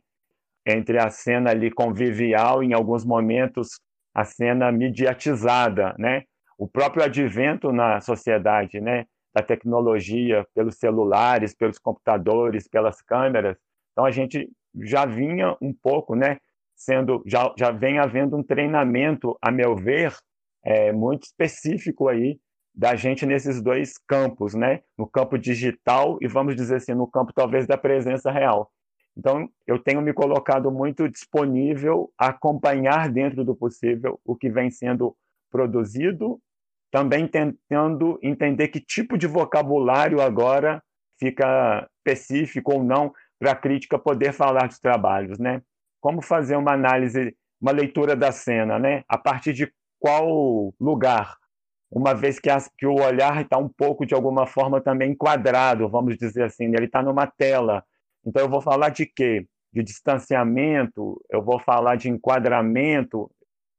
Entre 0.65 0.99
a 0.99 1.09
cena 1.09 1.51
ali 1.51 1.71
convivial, 1.71 2.61
em 2.61 2.73
alguns 2.73 3.05
momentos 3.05 3.79
a 4.13 4.25
cena 4.25 4.71
mediatizada, 4.71 5.95
né? 5.97 6.25
o 6.59 6.67
próprio 6.67 7.03
advento 7.05 7.71
na 7.71 8.01
sociedade, 8.01 8.81
né, 8.81 9.05
da 9.33 9.41
tecnologia, 9.41 10.45
pelos 10.53 10.75
celulares, 10.75 11.53
pelos 11.53 11.77
computadores, 11.77 12.67
pelas 12.67 13.01
câmeras. 13.01 13.57
Então 13.91 14.05
a 14.05 14.11
gente 14.11 14.49
já 14.81 15.05
vinha 15.05 15.55
um 15.61 15.73
pouco, 15.73 16.15
né, 16.15 16.37
sendo 16.75 17.21
já 17.25 17.53
já 17.57 17.71
vem 17.71 17.99
havendo 17.99 18.37
um 18.37 18.43
treinamento, 18.43 19.37
a 19.41 19.51
meu 19.51 19.75
ver, 19.75 20.15
é, 20.63 20.91
muito 20.91 21.23
específico 21.23 22.07
aí 22.07 22.39
da 22.73 22.95
gente 22.95 23.25
nesses 23.25 23.61
dois 23.61 23.97
campos, 23.97 24.53
né, 24.53 24.81
no 24.97 25.07
campo 25.07 25.37
digital 25.37 26.17
e 26.21 26.27
vamos 26.27 26.55
dizer 26.55 26.77
assim 26.77 26.93
no 26.93 27.07
campo 27.07 27.33
talvez 27.33 27.67
da 27.67 27.77
presença 27.77 28.31
real. 28.31 28.71
Então 29.17 29.49
eu 29.67 29.77
tenho 29.77 30.01
me 30.01 30.13
colocado 30.13 30.71
muito 30.71 31.09
disponível 31.09 32.11
a 32.17 32.27
acompanhar 32.27 33.09
dentro 33.09 33.43
do 33.43 33.55
possível 33.55 34.19
o 34.23 34.35
que 34.35 34.49
vem 34.49 34.71
sendo 34.71 35.15
produzido 35.51 36.39
também 36.91 37.27
tentando 37.27 38.19
entender 38.21 38.69
que 38.69 38.79
tipo 38.79 39.17
de 39.17 39.27
vocabulário 39.27 40.21
agora 40.21 40.81
fica 41.19 41.87
específico 41.97 42.73
ou 42.73 42.83
não 42.83 43.13
para 43.39 43.51
a 43.51 43.55
crítica 43.55 43.99
poder 43.99 44.33
falar 44.33 44.67
dos 44.67 44.79
trabalhos, 44.79 45.37
né? 45.37 45.61
Como 46.01 46.21
fazer 46.21 46.55
uma 46.55 46.73
análise, 46.73 47.35
uma 47.61 47.71
leitura 47.71 48.15
da 48.15 48.31
cena, 48.31 48.79
né? 48.79 49.03
A 49.07 49.17
partir 49.17 49.53
de 49.53 49.71
qual 49.99 50.73
lugar? 50.79 51.37
Uma 51.91 52.13
vez 52.13 52.39
que, 52.39 52.49
que 52.77 52.85
o 52.85 53.01
olhar 53.01 53.41
está 53.41 53.57
um 53.57 53.67
pouco, 53.67 54.05
de 54.05 54.13
alguma 54.13 54.45
forma, 54.45 54.79
também 54.79 55.11
enquadrado, 55.11 55.89
vamos 55.89 56.17
dizer 56.17 56.43
assim, 56.43 56.67
né? 56.67 56.77
ele 56.77 56.85
está 56.85 57.01
numa 57.01 57.25
tela. 57.25 57.83
Então, 58.25 58.43
eu 58.43 58.49
vou 58.49 58.61
falar 58.61 58.89
de 58.89 59.05
quê? 59.05 59.45
De 59.73 59.83
distanciamento, 59.83 61.19
eu 61.29 61.43
vou 61.43 61.59
falar 61.59 61.95
de 61.95 62.09
enquadramento, 62.09 63.29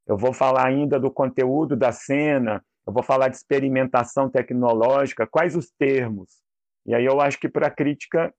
eu 0.06 0.16
vou 0.16 0.32
falar 0.32 0.66
ainda 0.66 0.98
do 0.98 1.10
conteúdo 1.10 1.76
da 1.76 1.92
cena, 1.92 2.62
eu 2.90 2.92
vou 2.92 3.04
falar 3.04 3.28
de 3.28 3.36
experimentação 3.36 4.28
tecnológica, 4.28 5.26
quais 5.26 5.54
os 5.54 5.70
termos? 5.70 6.42
E 6.84 6.92
aí 6.92 7.04
eu 7.04 7.20
acho 7.20 7.38
que 7.38 7.48
para 7.48 7.68
a 7.68 7.70
crítica 7.70 8.34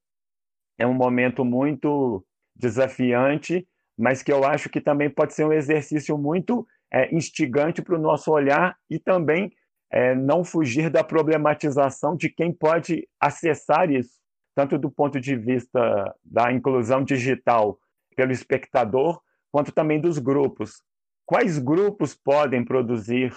é 0.78 0.86
um 0.86 0.94
momento 0.94 1.46
muito 1.46 2.26
desafiante, 2.54 3.66
mas 3.98 4.22
que 4.22 4.32
eu 4.32 4.44
acho 4.44 4.70
que 4.70 4.82
também 4.82 5.10
pode 5.10 5.34
ser 5.34 5.46
um 5.46 5.54
exercício 5.54 6.18
muito 6.18 6.68
é, 6.92 7.14
instigante 7.16 7.82
para 7.82 7.96
o 7.96 8.02
nosso 8.02 8.30
olhar 8.30 8.76
e 8.90 9.00
também 9.00 9.54
é, 9.90 10.14
não 10.14 10.44
fugir 10.44 10.90
da 10.90 11.04
problematização 11.04 12.18
de 12.18 12.28
quem 12.28 12.52
pode 12.52 13.08
acessar 13.20 13.90
isso, 13.90 14.20
tanto 14.54 14.78
do 14.78 14.92
ponto 14.92 15.18
de 15.18 15.34
vista 15.34 16.14
da 16.26 16.52
inclusão 16.52 17.06
digital 17.06 17.80
pelo 18.18 18.34
espectador, 18.34 19.22
quanto 19.50 19.72
também 19.72 20.02
dos 20.02 20.20
grupos. 20.20 20.84
Quais 21.26 21.58
grupos 21.58 22.14
podem 22.14 22.66
produzir 22.66 23.34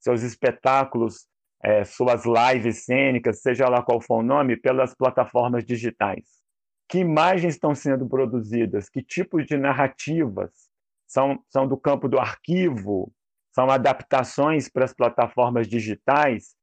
seus 0.00 0.22
espetáculos, 0.22 1.28
é, 1.62 1.84
suas 1.84 2.22
lives 2.24 2.84
cênicas, 2.84 3.42
seja 3.42 3.68
lá 3.68 3.82
qual 3.82 4.00
for 4.00 4.20
o 4.20 4.22
nome, 4.22 4.56
pelas 4.56 4.94
plataformas 4.94 5.64
digitais. 5.64 6.40
Que 6.88 6.98
imagens 6.98 7.54
estão 7.54 7.74
sendo 7.74 8.08
produzidas? 8.08 8.88
Que 8.88 9.02
tipos 9.02 9.46
de 9.46 9.56
narrativas 9.56 10.50
são, 11.06 11.38
são 11.48 11.68
do 11.68 11.76
campo 11.76 12.08
do 12.08 12.18
arquivo? 12.18 13.12
São 13.54 13.70
adaptações 13.70 14.68
para 14.68 14.84
as 14.84 14.94
plataformas 14.94 15.68
digitais? 15.68 16.56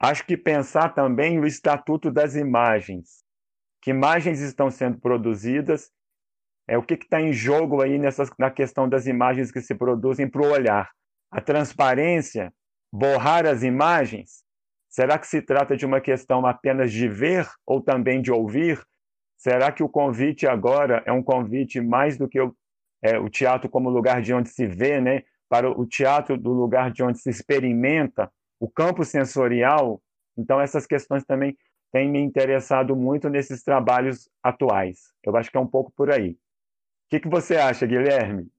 Acho 0.00 0.26
que 0.26 0.36
pensar 0.36 0.90
também 0.90 1.38
o 1.38 1.46
estatuto 1.46 2.10
das 2.10 2.34
imagens. 2.34 3.22
Que 3.80 3.90
imagens 3.90 4.40
estão 4.40 4.68
sendo 4.70 4.98
produzidas? 4.98 5.90
É 6.66 6.76
o 6.76 6.82
que 6.82 6.94
está 6.94 7.20
em 7.20 7.32
jogo 7.32 7.82
aí 7.82 7.98
nessas, 7.98 8.30
na 8.38 8.50
questão 8.50 8.88
das 8.88 9.06
imagens 9.06 9.52
que 9.52 9.60
se 9.60 9.74
produzem 9.74 10.28
para 10.28 10.42
o 10.42 10.50
olhar 10.50 10.90
a 11.32 11.40
transparência, 11.40 12.52
borrar 12.92 13.46
as 13.46 13.64
imagens? 13.64 14.44
Será 14.88 15.18
que 15.18 15.26
se 15.26 15.42
trata 15.42 15.76
de 15.76 15.84
uma 15.84 16.00
questão 16.00 16.46
apenas 16.46 16.92
de 16.92 17.08
ver 17.08 17.48
ou 17.66 17.80
também 17.80 18.22
de 18.22 18.30
ouvir? 18.30 18.80
Será 19.36 19.72
que 19.72 19.82
o 19.82 19.88
convite 19.88 20.46
agora 20.46 21.02
é 21.06 21.10
um 21.10 21.22
convite 21.22 21.80
mais 21.80 22.16
do 22.16 22.28
que 22.28 22.40
o, 22.40 22.54
é, 23.02 23.18
o 23.18 23.28
teatro 23.28 23.68
como 23.68 23.90
lugar 23.90 24.22
de 24.22 24.32
onde 24.32 24.50
se 24.50 24.66
vê, 24.66 25.00
né? 25.00 25.24
para 25.52 25.70
o 25.70 25.84
teatro 25.84 26.38
do 26.38 26.50
lugar 26.50 26.90
de 26.90 27.02
onde 27.02 27.18
se 27.18 27.28
experimenta, 27.28 28.32
o 28.58 28.70
campo 28.70 29.04
sensorial? 29.04 30.00
Então, 30.34 30.58
essas 30.58 30.86
questões 30.86 31.24
também 31.24 31.58
têm 31.92 32.08
me 32.08 32.18
interessado 32.20 32.96
muito 32.96 33.28
nesses 33.28 33.62
trabalhos 33.62 34.30
atuais. 34.42 35.12
Eu 35.22 35.36
acho 35.36 35.50
que 35.50 35.56
é 35.58 35.60
um 35.60 35.66
pouco 35.66 35.92
por 35.94 36.10
aí. 36.10 36.38
que, 37.10 37.20
que 37.20 37.28
você 37.28 37.56
acha, 37.56 37.86
Guilherme? 37.86 38.50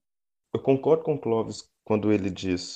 Eu 0.53 0.61
concordo 0.61 1.03
com 1.03 1.15
o 1.15 1.19
Clóvis 1.19 1.67
quando 1.83 2.11
ele 2.11 2.29
diz 2.29 2.75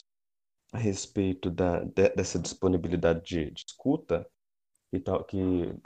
a 0.71 0.77
respeito 0.77 1.49
da, 1.49 1.83
de, 1.83 2.09
dessa 2.09 2.37
disponibilidade 2.37 3.23
de, 3.23 3.51
de 3.51 3.63
escuta, 3.67 4.29
que, 4.91 4.99
tal, 4.99 5.23
que 5.23 5.37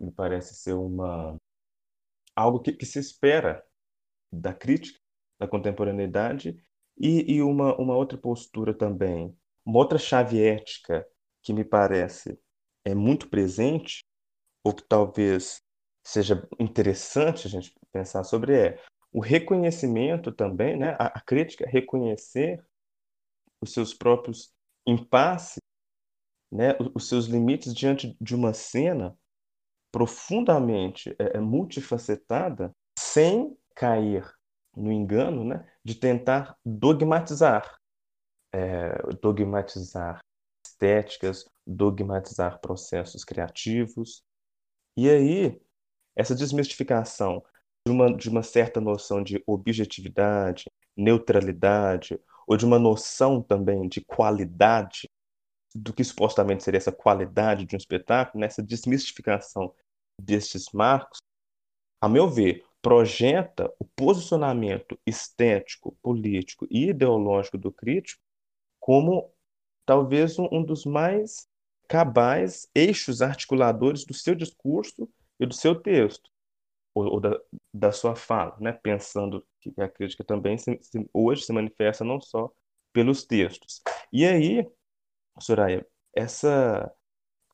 me 0.01 0.11
parece 0.11 0.55
ser 0.55 0.73
uma 0.73 1.35
algo 2.35 2.59
que, 2.59 2.71
que 2.71 2.85
se 2.85 2.99
espera 2.99 3.63
da 4.31 4.53
crítica, 4.53 4.99
da 5.39 5.47
contemporaneidade, 5.47 6.63
e, 6.97 7.35
e 7.35 7.41
uma, 7.41 7.75
uma 7.77 7.95
outra 7.95 8.17
postura 8.17 8.73
também, 8.73 9.35
uma 9.65 9.79
outra 9.79 9.97
chave 9.97 10.41
ética 10.41 11.05
que 11.41 11.53
me 11.53 11.63
parece 11.63 12.39
é 12.85 12.95
muito 12.95 13.29
presente, 13.29 14.03
ou 14.63 14.73
que 14.73 14.83
talvez 14.83 15.61
seja 16.03 16.47
interessante 16.59 17.47
a 17.47 17.49
gente 17.49 17.73
pensar 17.91 18.23
sobre 18.23 18.55
é 18.55 18.79
o 19.11 19.19
reconhecimento 19.19 20.31
também, 20.31 20.77
né, 20.77 20.95
a, 20.97 21.07
a 21.07 21.21
crítica, 21.21 21.67
reconhecer 21.67 22.63
os 23.61 23.73
seus 23.73 23.93
próprios 23.93 24.51
impasses, 24.85 25.59
né, 26.51 26.75
os 26.93 27.07
seus 27.07 27.25
limites 27.25 27.73
diante 27.73 28.17
de 28.19 28.35
uma 28.35 28.53
cena 28.53 29.17
profundamente 29.91 31.15
é, 31.19 31.37
é, 31.37 31.39
multifacetada, 31.39 32.73
sem 32.97 33.55
cair 33.75 34.29
no 34.75 34.91
engano 34.91 35.43
né, 35.43 35.69
de 35.83 35.95
tentar 35.95 36.57
dogmatizar, 36.65 37.77
é, 38.53 38.91
dogmatizar 39.21 40.19
estéticas, 40.65 41.45
dogmatizar 41.67 42.59
processos 42.59 43.23
criativos. 43.23 44.23
E 44.97 45.09
aí, 45.09 45.61
essa 46.15 46.35
desmistificação 46.35 47.43
de 47.85 47.91
uma, 47.91 48.15
de 48.15 48.29
uma 48.29 48.43
certa 48.43 48.79
noção 48.79 49.23
de 49.23 49.41
objetividade, 49.45 50.65
neutralidade, 50.95 52.19
ou 52.47 52.57
de 52.57 52.65
uma 52.65 52.79
noção 52.79 53.41
também 53.41 53.87
de 53.87 54.01
qualidade, 54.01 55.09
do 55.73 55.93
que 55.93 56.03
supostamente 56.03 56.63
seria 56.63 56.77
essa 56.77 56.91
qualidade 56.91 57.65
de 57.65 57.75
um 57.75 57.77
espetáculo, 57.77 58.41
nessa 58.41 58.61
desmistificação 58.61 59.73
destes 60.19 60.65
marcos, 60.73 61.19
a 62.01 62.09
meu 62.09 62.27
ver, 62.27 62.65
projeta 62.81 63.71
o 63.79 63.85
posicionamento 63.85 64.99
estético, 65.05 65.95
político 66.01 66.67
e 66.69 66.89
ideológico 66.89 67.57
do 67.57 67.71
crítico 67.71 68.21
como 68.79 69.31
talvez 69.85 70.39
um, 70.39 70.47
um 70.51 70.63
dos 70.63 70.85
mais 70.85 71.47
cabais 71.87 72.67
eixos 72.73 73.21
articuladores 73.21 74.03
do 74.03 74.13
seu 74.13 74.33
discurso 74.33 75.07
e 75.39 75.45
do 75.45 75.53
seu 75.53 75.75
texto 75.75 76.31
ou, 76.95 77.05
ou 77.05 77.19
da, 77.19 77.39
da, 77.73 77.91
sua 77.91 78.15
fala, 78.15 78.57
né? 78.59 78.73
pensando 78.73 79.45
que 79.59 79.73
a 79.79 79.89
crítica 79.89 80.23
também 80.23 80.57
se, 80.57 80.77
se, 80.81 81.09
hoje 81.13 81.43
se 81.43 81.53
manifesta 81.53 82.03
não 82.03 82.19
só 82.19 82.51
pelos 82.93 83.25
textos. 83.25 83.81
E 84.11 84.25
aí, 84.25 84.67
Soraya, 85.39 85.85
essa 86.13 86.91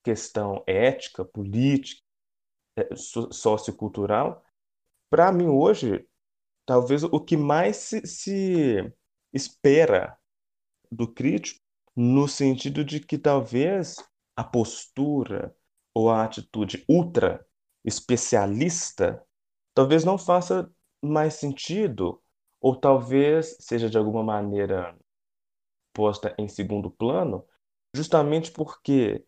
questão 0.03 0.63
ética, 0.65 1.23
política, 1.23 2.01
é, 2.75 2.95
sociocultural, 2.95 4.43
para 5.09 5.31
mim 5.31 5.47
hoje, 5.47 6.07
talvez 6.65 7.03
o 7.03 7.19
que 7.19 7.37
mais 7.37 7.77
se, 7.77 8.05
se 8.05 8.93
espera 9.33 10.17
do 10.91 11.11
crítico, 11.11 11.59
no 11.95 12.27
sentido 12.27 12.83
de 12.83 12.99
que 12.99 13.17
talvez 13.17 13.95
a 14.35 14.43
postura 14.43 15.55
ou 15.93 16.11
a 16.11 16.23
atitude 16.23 16.85
ultra 16.87 17.43
especialista 17.83 19.25
talvez 19.77 20.03
não 20.03 20.17
faça 20.17 20.67
mais 21.03 21.35
sentido, 21.35 22.19
ou 22.59 22.75
talvez 22.75 23.55
seja 23.59 23.87
de 23.87 23.95
alguma 23.95 24.23
maneira 24.23 24.97
posta 25.93 26.33
em 26.35 26.47
segundo 26.47 26.89
plano, 26.89 27.45
justamente 27.93 28.51
porque 28.51 29.23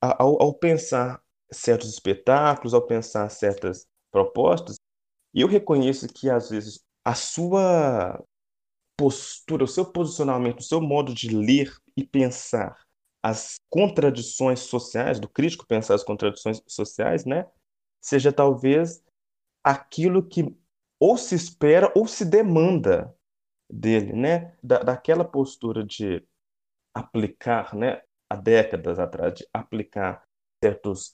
ao, 0.00 0.40
ao 0.40 0.54
pensar 0.54 1.20
certos 1.50 1.88
espetáculos, 1.88 2.72
ao 2.72 2.86
pensar 2.86 3.28
certas 3.30 3.84
propostas, 4.12 4.76
eu 5.34 5.48
reconheço 5.48 6.06
que 6.06 6.30
às 6.30 6.50
vezes 6.50 6.84
a 7.04 7.16
sua 7.16 8.22
postura, 8.96 9.64
o 9.64 9.68
seu 9.68 9.90
posicionamento, 9.90 10.60
o 10.60 10.64
seu 10.64 10.80
modo 10.80 11.12
de 11.12 11.36
ler 11.36 11.76
e 11.96 12.06
pensar 12.06 12.78
as 13.20 13.56
contradições 13.68 14.60
sociais, 14.60 15.18
do 15.18 15.28
crítico 15.28 15.66
pensar 15.66 15.96
as 15.96 16.04
contradições 16.04 16.62
sociais, 16.68 17.24
né? 17.24 17.44
Seja 18.00 18.32
talvez 18.32 19.02
aquilo 19.62 20.22
que 20.26 20.56
ou 20.98 21.16
se 21.16 21.34
espera 21.34 21.92
ou 21.96 22.06
se 22.06 22.24
demanda 22.24 23.14
dele, 23.68 24.12
né? 24.12 24.54
Da, 24.62 24.78
daquela 24.78 25.24
postura 25.24 25.84
de 25.84 26.24
aplicar, 26.94 27.74
né? 27.74 28.02
Há 28.28 28.36
décadas 28.36 28.98
atrás, 28.98 29.34
de 29.34 29.46
aplicar 29.52 30.22
certos 30.62 31.12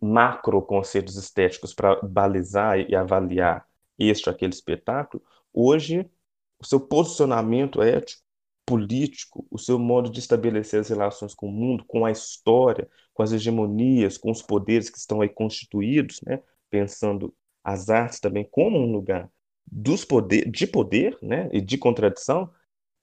macro 0.00 0.60
conceitos 0.62 1.16
estéticos 1.16 1.72
para 1.72 2.00
balizar 2.02 2.78
e 2.80 2.94
avaliar 2.96 3.66
este 3.98 4.28
ou 4.28 4.34
aquele 4.34 4.52
espetáculo, 4.52 5.22
hoje 5.52 6.10
o 6.58 6.66
seu 6.66 6.80
posicionamento 6.80 7.82
ético, 7.82 8.22
político, 8.66 9.46
o 9.50 9.58
seu 9.58 9.78
modo 9.78 10.10
de 10.10 10.20
estabelecer 10.20 10.80
as 10.80 10.88
relações 10.88 11.34
com 11.34 11.48
o 11.48 11.52
mundo, 11.52 11.84
com 11.86 12.04
a 12.04 12.10
história, 12.10 12.88
com 13.12 13.22
as 13.22 13.32
hegemonias, 13.32 14.16
com 14.16 14.30
os 14.30 14.42
poderes 14.42 14.88
que 14.90 14.98
estão 14.98 15.20
aí 15.20 15.28
constituídos, 15.28 16.20
né? 16.22 16.40
pensando 16.68 17.34
as 17.62 17.88
artes 17.90 18.20
também 18.20 18.48
como 18.50 18.78
um 18.78 18.90
lugar 18.90 19.30
dos 19.70 20.04
poder, 20.04 20.50
de 20.50 20.66
poder 20.66 21.16
né, 21.22 21.48
e 21.52 21.60
de 21.60 21.78
contradição, 21.78 22.52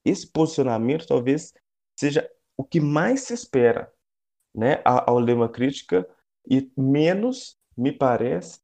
esse 0.04 0.30
posicionamento 0.30 1.06
talvez 1.06 1.52
seja 1.98 2.28
o 2.56 2.64
que 2.64 2.80
mais 2.80 3.22
se 3.22 3.34
espera 3.34 3.92
né, 4.54 4.82
ao 4.84 5.18
lema 5.18 5.48
crítica 5.48 6.08
e 6.48 6.70
menos, 6.76 7.58
me 7.76 7.92
parece, 7.92 8.60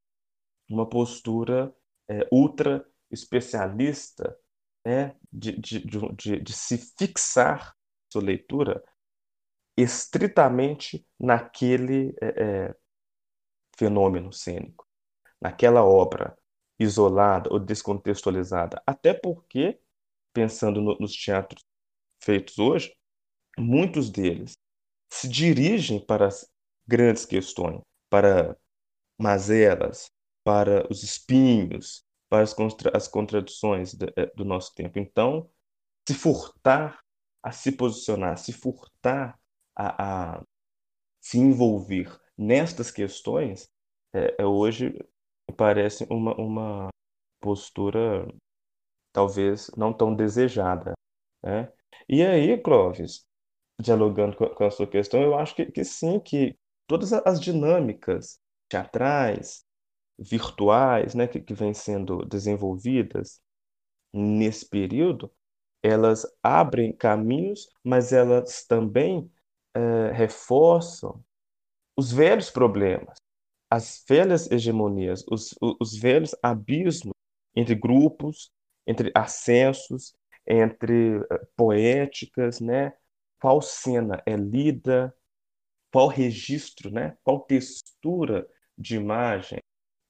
uma 0.69 0.89
postura 0.89 1.75
é, 2.09 2.27
ultra 2.33 2.85
especialista 3.11 4.37
né, 4.85 5.15
de, 5.33 5.53
de, 5.53 5.81
de, 6.15 6.41
de 6.41 6.53
se 6.53 6.79
fixar 6.99 7.77
sua 8.13 8.23
leitura 8.23 8.83
estritamente 9.77 11.07
naquele 11.19 12.15
é, 12.21 12.27
é, 12.27 12.75
fenômeno 13.77 14.33
cênico 14.33 14.84
naquela 15.45 15.85
obra 15.85 16.35
isolada 16.79 17.53
ou 17.53 17.61
descontextualizada. 17.61 18.83
Até 18.87 19.13
porque, 19.13 19.79
pensando 20.33 20.81
no, 20.81 20.97
nos 20.99 21.15
teatros 21.15 21.63
feitos 22.19 22.59
hoje, 22.59 22.97
muitos 23.59 24.09
deles 24.09 24.57
se 25.13 25.29
dirigem 25.29 26.05
para 26.05 26.29
as 26.29 26.51
grandes 26.87 27.27
questões, 27.27 27.83
para 28.09 28.57
mazelas, 29.21 30.11
para 30.43 30.91
os 30.91 31.03
espinhos, 31.03 32.03
para 32.31 32.43
as, 32.43 32.55
contra 32.55 32.97
as 32.97 33.07
contradições 33.07 33.93
de, 33.93 34.07
eh, 34.17 34.33
do 34.35 34.47
nosso 34.47 34.75
tempo. 34.75 34.99
Então, 34.99 35.51
se 36.09 36.15
furtar 36.15 37.01
a 37.43 37.53
se 37.53 37.71
posicionar, 37.71 38.39
se 38.39 38.53
furtar 38.53 39.39
a, 39.77 40.37
a 40.39 40.43
se 41.21 41.39
envolver 41.39 42.19
nestas 42.37 42.91
questões, 42.91 43.71
é, 44.15 44.37
é 44.39 44.47
hoje 44.47 44.95
parece 45.53 46.07
uma, 46.11 46.35
uma 46.37 46.89
postura 47.41 48.27
talvez 49.13 49.71
não 49.77 49.93
tão 49.93 50.15
desejada. 50.15 50.95
Né? 51.43 51.73
E 52.09 52.23
aí, 52.23 52.59
Clóvis, 52.59 53.25
dialogando 53.81 54.37
com, 54.37 54.49
com 54.49 54.65
a 54.65 54.71
sua 54.71 54.87
questão, 54.87 55.23
eu 55.23 55.39
acho 55.39 55.55
que, 55.55 55.67
que 55.67 55.85
sim, 55.85 56.19
que 56.21 56.57
todas 56.87 57.13
as 57.13 57.41
dinâmicas 57.41 58.39
teatrais, 58.69 59.65
virtuais, 60.19 61.15
né, 61.15 61.27
que, 61.27 61.41
que 61.41 61.55
vêm 61.55 61.75
sendo 61.75 62.25
desenvolvidas 62.25 63.41
nesse 64.13 64.69
período, 64.69 65.31
elas 65.83 66.25
abrem 66.43 66.97
caminhos, 66.97 67.69
mas 67.83 68.13
elas 68.13 68.65
também 68.65 69.31
é, 69.75 70.13
reforçam 70.13 71.23
os 71.97 72.13
velhos 72.13 72.51
problemas 72.51 73.24
as 73.75 74.05
velhas 74.09 74.49
hegemonias, 74.51 75.25
os, 75.29 75.53
os 75.61 75.99
velhos 75.99 76.35
abismos 76.41 77.13
entre 77.57 77.75
grupos, 77.75 78.53
entre 78.87 79.11
acessos, 79.15 80.15
entre 80.47 81.17
uh, 81.19 81.27
poéticas, 81.57 82.61
né? 82.61 82.93
Qual 83.41 83.61
cena 83.61 84.23
é 84.25 84.37
lida, 84.37 85.13
qual 85.93 86.07
registro, 86.07 86.89
né? 86.91 87.17
Qual 87.25 87.41
textura 87.41 88.47
de 88.79 88.95
imagem 88.97 89.59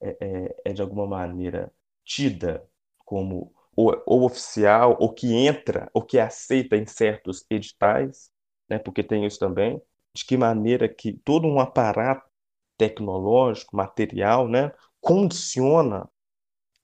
é, 0.03 0.17
é, 0.21 0.57
é 0.67 0.73
de 0.75 0.83
alguma 0.83 1.07
maneira 1.07 1.73
tida 2.05 2.69
como 2.99 3.55
ou, 3.75 4.03
ou, 4.07 4.25
oficial, 4.25 4.97
ou 5.01 5.13
que 5.13 5.35
entra, 5.35 5.91
ou 5.95 6.03
que 6.03 6.19
aceita 6.19 6.77
em 6.77 6.87
certos 6.87 7.45
editais, 7.51 8.31
né? 8.69 8.79
Porque 8.79 9.03
tem 9.03 9.25
isso 9.25 9.39
também. 9.39 9.81
De 10.15 10.25
que 10.25 10.37
maneira 10.37 10.87
que 10.89 11.13
todo 11.13 11.49
um 11.49 11.59
aparato 11.59 12.34
tecnológico, 12.77 13.77
material, 13.77 14.49
né, 14.49 14.73
condiciona 15.01 16.09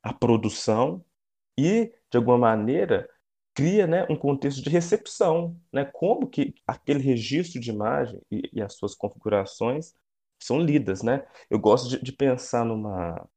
a 0.03 0.13
produção 0.13 1.05
e 1.59 1.93
de 2.11 2.17
alguma 2.17 2.39
maneira, 2.39 3.09
cria 3.55 3.87
né, 3.87 4.07
um 4.11 4.17
contexto 4.17 4.63
de 4.63 4.71
recepção, 4.71 5.57
né? 5.73 5.85
Como 5.85 6.29
que 6.29 6.55
aquele 6.67 7.01
registro 7.01 7.61
de 7.61 7.71
imagem 7.71 8.21
e, 8.31 8.51
e 8.53 8.63
as 8.63 8.75
suas 8.75 8.95
configurações 8.95 9.95
são 10.39 10.59
lidas, 10.61 11.03
né? 11.03 11.27
Eu 11.49 11.59
gosto 11.59 11.89
de, 11.89 12.03
de 12.03 12.13
pensar 12.13 12.65
numa, 12.65 13.29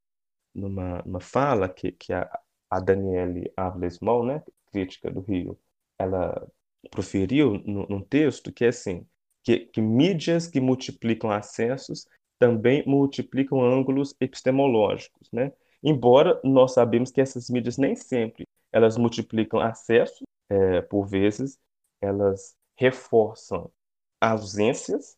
numa, 0.55 1.01
numa 1.03 1.19
fala 1.19 1.69
que, 1.69 1.91
que 1.91 2.13
a, 2.13 2.29
a 2.69 2.79
Daniele 2.79 3.51
Ávila 3.55 3.89
Small, 3.89 4.25
né, 4.25 4.43
crítica 4.71 5.11
do 5.11 5.21
Rio, 5.21 5.59
ela 5.99 6.47
proferiu 6.89 7.61
no, 7.65 7.85
num 7.87 8.01
texto 8.01 8.51
que 8.51 8.65
é 8.65 8.69
assim, 8.69 9.05
que, 9.43 9.59
que 9.67 9.81
mídias 9.81 10.47
que 10.47 10.59
multiplicam 10.59 11.31
acessos 11.31 12.07
também 12.43 12.83
multiplicam 12.85 13.61
ângulos 13.61 14.13
epistemológicos, 14.19 15.31
né? 15.31 15.53
Embora 15.81 16.41
nós 16.43 16.73
sabemos 16.73 17.09
que 17.09 17.21
essas 17.21 17.49
mídias 17.49 17.77
nem 17.77 17.95
sempre 17.95 18.45
elas 18.69 18.97
multiplicam 18.97 19.61
acessos, 19.61 20.23
é, 20.49 20.81
por 20.81 21.05
vezes 21.05 21.57
elas 22.01 22.53
reforçam 22.75 23.71
ausências, 24.19 25.17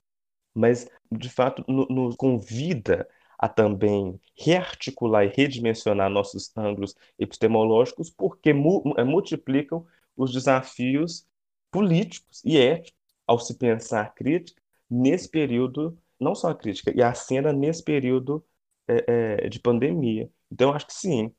mas 0.54 0.88
de 1.12 1.30
fato 1.30 1.66
nos 1.68 2.16
convida 2.16 3.08
a 3.40 3.50
também 3.50 4.22
rearticular 4.38 5.26
e 5.26 5.34
redimensionar 5.36 6.12
nossos 6.12 6.56
ângulos 6.56 6.94
epistemológicos, 7.18 8.12
porque 8.12 8.54
mu 8.54 8.94
é, 8.98 9.04
multiplicam 9.04 9.84
os 10.16 10.32
desafios 10.32 11.26
políticos 11.72 12.44
e 12.46 12.56
éticos 12.56 13.00
ao 13.26 13.40
se 13.40 13.58
pensar 13.58 14.14
crítica 14.14 14.62
nesse 14.88 15.28
período, 15.28 15.98
não 16.20 16.36
só 16.36 16.50
a 16.50 16.56
crítica, 16.56 16.92
e 16.96 17.02
a 17.02 17.14
cena 17.14 17.52
nesse 17.54 17.84
período 17.84 18.46
é, 18.88 19.46
é, 19.46 19.50
de 19.50 19.60
pandemia. 19.60 20.30
Então, 20.52 20.74
acho 20.74 20.88
que 20.88 20.94
sim, 20.94 21.34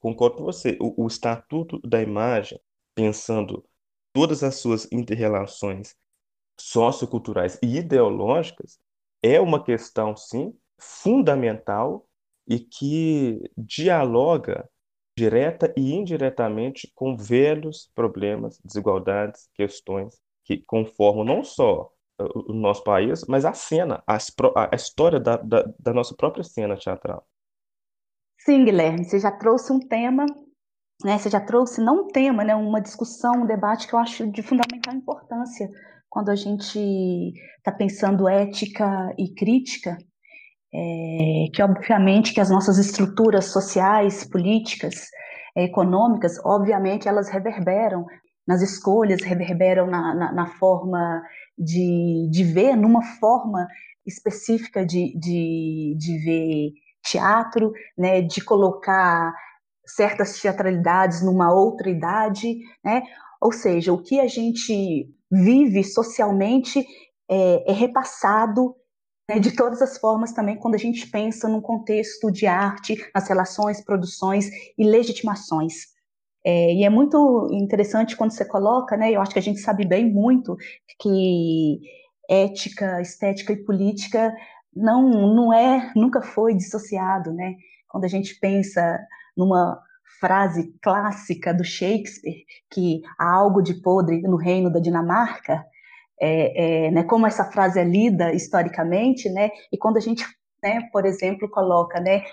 concordo 0.00 0.36
com 0.36 0.44
você. 0.44 0.76
O, 0.80 1.04
o 1.04 1.06
estatuto 1.06 1.80
da 1.80 2.02
imagem, 2.02 2.58
pensando 2.94 3.64
todas 4.12 4.42
as 4.42 4.56
suas 4.56 4.90
interrelações 4.92 5.94
socioculturais 6.58 7.58
e 7.62 7.78
ideológicas, 7.78 8.78
é 9.22 9.40
uma 9.40 9.62
questão, 9.62 10.16
sim, 10.16 10.54
fundamental 10.78 12.06
e 12.46 12.60
que 12.60 13.40
dialoga 13.56 14.68
direta 15.16 15.72
e 15.76 15.92
indiretamente 15.92 16.90
com 16.94 17.16
velhos 17.16 17.90
problemas, 17.94 18.60
desigualdades, 18.64 19.48
questões 19.54 20.20
que 20.44 20.58
conformam 20.58 21.24
não 21.24 21.44
só 21.44 21.90
o 22.18 22.52
nosso 22.52 22.84
país, 22.84 23.24
mas 23.28 23.44
a 23.44 23.52
cena, 23.52 24.02
a, 24.06 24.16
a 24.16 24.76
história 24.76 25.18
da, 25.18 25.36
da, 25.36 25.64
da 25.78 25.92
nossa 25.92 26.14
própria 26.14 26.44
cena 26.44 26.76
teatral. 26.76 27.26
Sim, 28.38 28.64
Guilherme, 28.64 29.04
você 29.04 29.18
já 29.18 29.32
trouxe 29.32 29.72
um 29.72 29.80
tema, 29.80 30.26
né? 31.02 31.18
Você 31.18 31.30
já 31.30 31.40
trouxe 31.40 31.80
não 31.80 32.04
um 32.04 32.08
tema, 32.08 32.44
né? 32.44 32.54
Uma 32.54 32.80
discussão, 32.80 33.42
um 33.42 33.46
debate 33.46 33.88
que 33.88 33.94
eu 33.94 33.98
acho 33.98 34.30
de 34.30 34.42
fundamental 34.42 34.94
importância 34.94 35.68
quando 36.08 36.30
a 36.30 36.36
gente 36.36 37.32
está 37.58 37.72
pensando 37.72 38.28
ética 38.28 39.12
e 39.18 39.34
crítica, 39.34 39.98
é, 40.72 41.46
que 41.52 41.60
obviamente 41.62 42.32
que 42.32 42.40
as 42.40 42.50
nossas 42.50 42.78
estruturas 42.78 43.46
sociais, 43.46 44.24
políticas, 44.24 45.08
econômicas, 45.56 46.38
obviamente 46.44 47.08
elas 47.08 47.28
reverberam 47.28 48.06
nas 48.46 48.62
escolhas, 48.62 49.22
reverberam 49.22 49.86
na, 49.86 50.14
na, 50.14 50.32
na 50.32 50.46
forma 50.46 51.22
de, 51.58 52.28
de 52.30 52.44
ver, 52.44 52.76
numa 52.76 53.02
forma 53.02 53.66
específica 54.06 54.84
de, 54.84 55.18
de, 55.18 55.96
de 55.98 56.18
ver 56.18 56.72
teatro, 57.02 57.72
né, 57.96 58.20
de 58.22 58.42
colocar 58.42 59.32
certas 59.86 60.40
teatralidades 60.40 61.22
numa 61.22 61.52
outra 61.52 61.90
idade, 61.90 62.58
né? 62.82 63.02
Ou 63.40 63.52
seja, 63.52 63.92
o 63.92 64.02
que 64.02 64.18
a 64.20 64.26
gente 64.26 65.10
vive 65.30 65.84
socialmente 65.84 66.86
é, 67.28 67.70
é 67.70 67.72
repassado 67.72 68.74
né, 69.28 69.38
de 69.38 69.52
todas 69.52 69.82
as 69.82 69.98
formas 69.98 70.32
também 70.32 70.56
quando 70.56 70.74
a 70.74 70.78
gente 70.78 71.06
pensa 71.10 71.48
num 71.48 71.60
contexto 71.60 72.30
de 72.30 72.46
arte, 72.46 72.96
nas 73.14 73.28
relações, 73.28 73.82
produções 73.82 74.48
e 74.78 74.84
legitimações. 74.84 75.93
É, 76.44 76.74
e 76.74 76.84
é 76.84 76.90
muito 76.90 77.48
interessante 77.52 78.16
quando 78.16 78.32
você 78.32 78.44
coloca, 78.44 78.96
né? 78.96 79.10
Eu 79.12 79.20
acho 79.20 79.32
que 79.32 79.38
a 79.38 79.42
gente 79.42 79.60
sabe 79.60 79.86
bem 79.86 80.12
muito 80.12 80.56
que 81.00 81.80
ética, 82.28 83.00
estética 83.00 83.52
e 83.52 83.64
política 83.64 84.34
não 84.74 85.08
não 85.34 85.52
é, 85.52 85.92
nunca 85.96 86.20
foi 86.22 86.54
dissociado, 86.54 87.32
né? 87.32 87.54
Quando 87.88 88.04
a 88.04 88.08
gente 88.08 88.38
pensa 88.40 88.98
numa 89.36 89.80
frase 90.20 90.72
clássica 90.82 91.52
do 91.54 91.64
Shakespeare 91.64 92.44
que 92.70 93.02
há 93.18 93.34
algo 93.34 93.62
de 93.62 93.74
podre 93.82 94.20
no 94.22 94.36
reino 94.36 94.70
da 94.70 94.80
Dinamarca, 94.80 95.64
é, 96.20 96.86
é, 96.86 96.90
né, 96.90 97.04
como 97.04 97.26
essa 97.26 97.44
frase 97.44 97.78
é 97.80 97.84
lida 97.84 98.32
historicamente, 98.32 99.28
né, 99.28 99.50
e 99.72 99.76
quando 99.76 99.96
a 99.96 100.00
gente, 100.00 100.24
né, 100.62 100.88
por 100.92 101.04
exemplo, 101.04 101.48
coloca, 101.50 102.00
né, 102.00 102.24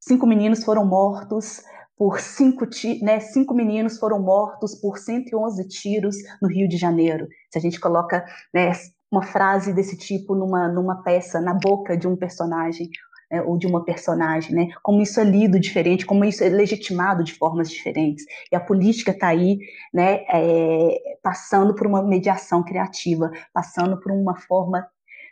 cinco 0.00 0.26
meninos 0.26 0.64
foram 0.64 0.84
mortos 0.84 1.62
por 2.02 2.18
cinco, 2.18 2.66
né, 3.00 3.20
cinco 3.20 3.54
meninos 3.54 3.96
foram 3.96 4.20
mortos 4.20 4.74
por 4.74 4.98
111 4.98 5.68
tiros 5.68 6.16
no 6.42 6.48
Rio 6.48 6.68
de 6.68 6.76
Janeiro. 6.76 7.28
Se 7.48 7.58
a 7.58 7.60
gente 7.60 7.78
coloca 7.78 8.24
né, 8.52 8.72
uma 9.08 9.22
frase 9.22 9.72
desse 9.72 9.96
tipo 9.96 10.34
numa, 10.34 10.66
numa 10.66 11.00
peça, 11.04 11.40
na 11.40 11.54
boca 11.54 11.96
de 11.96 12.08
um 12.08 12.16
personagem, 12.16 12.90
né, 13.30 13.40
ou 13.42 13.56
de 13.56 13.68
uma 13.68 13.84
personagem, 13.84 14.52
né? 14.52 14.70
Como 14.82 15.00
isso 15.00 15.20
é 15.20 15.24
lido 15.24 15.60
diferente, 15.60 16.04
como 16.04 16.24
isso 16.24 16.42
é 16.42 16.48
legitimado 16.48 17.22
de 17.22 17.34
formas 17.34 17.70
diferentes. 17.70 18.24
E 18.50 18.56
a 18.56 18.60
política 18.60 19.12
está 19.12 19.28
aí, 19.28 19.60
né? 19.94 20.24
É, 20.28 21.18
passando 21.22 21.72
por 21.72 21.86
uma 21.86 22.02
mediação 22.02 22.64
criativa, 22.64 23.30
passando 23.54 24.00
por 24.00 24.10
uma 24.10 24.34
forma 24.34 24.84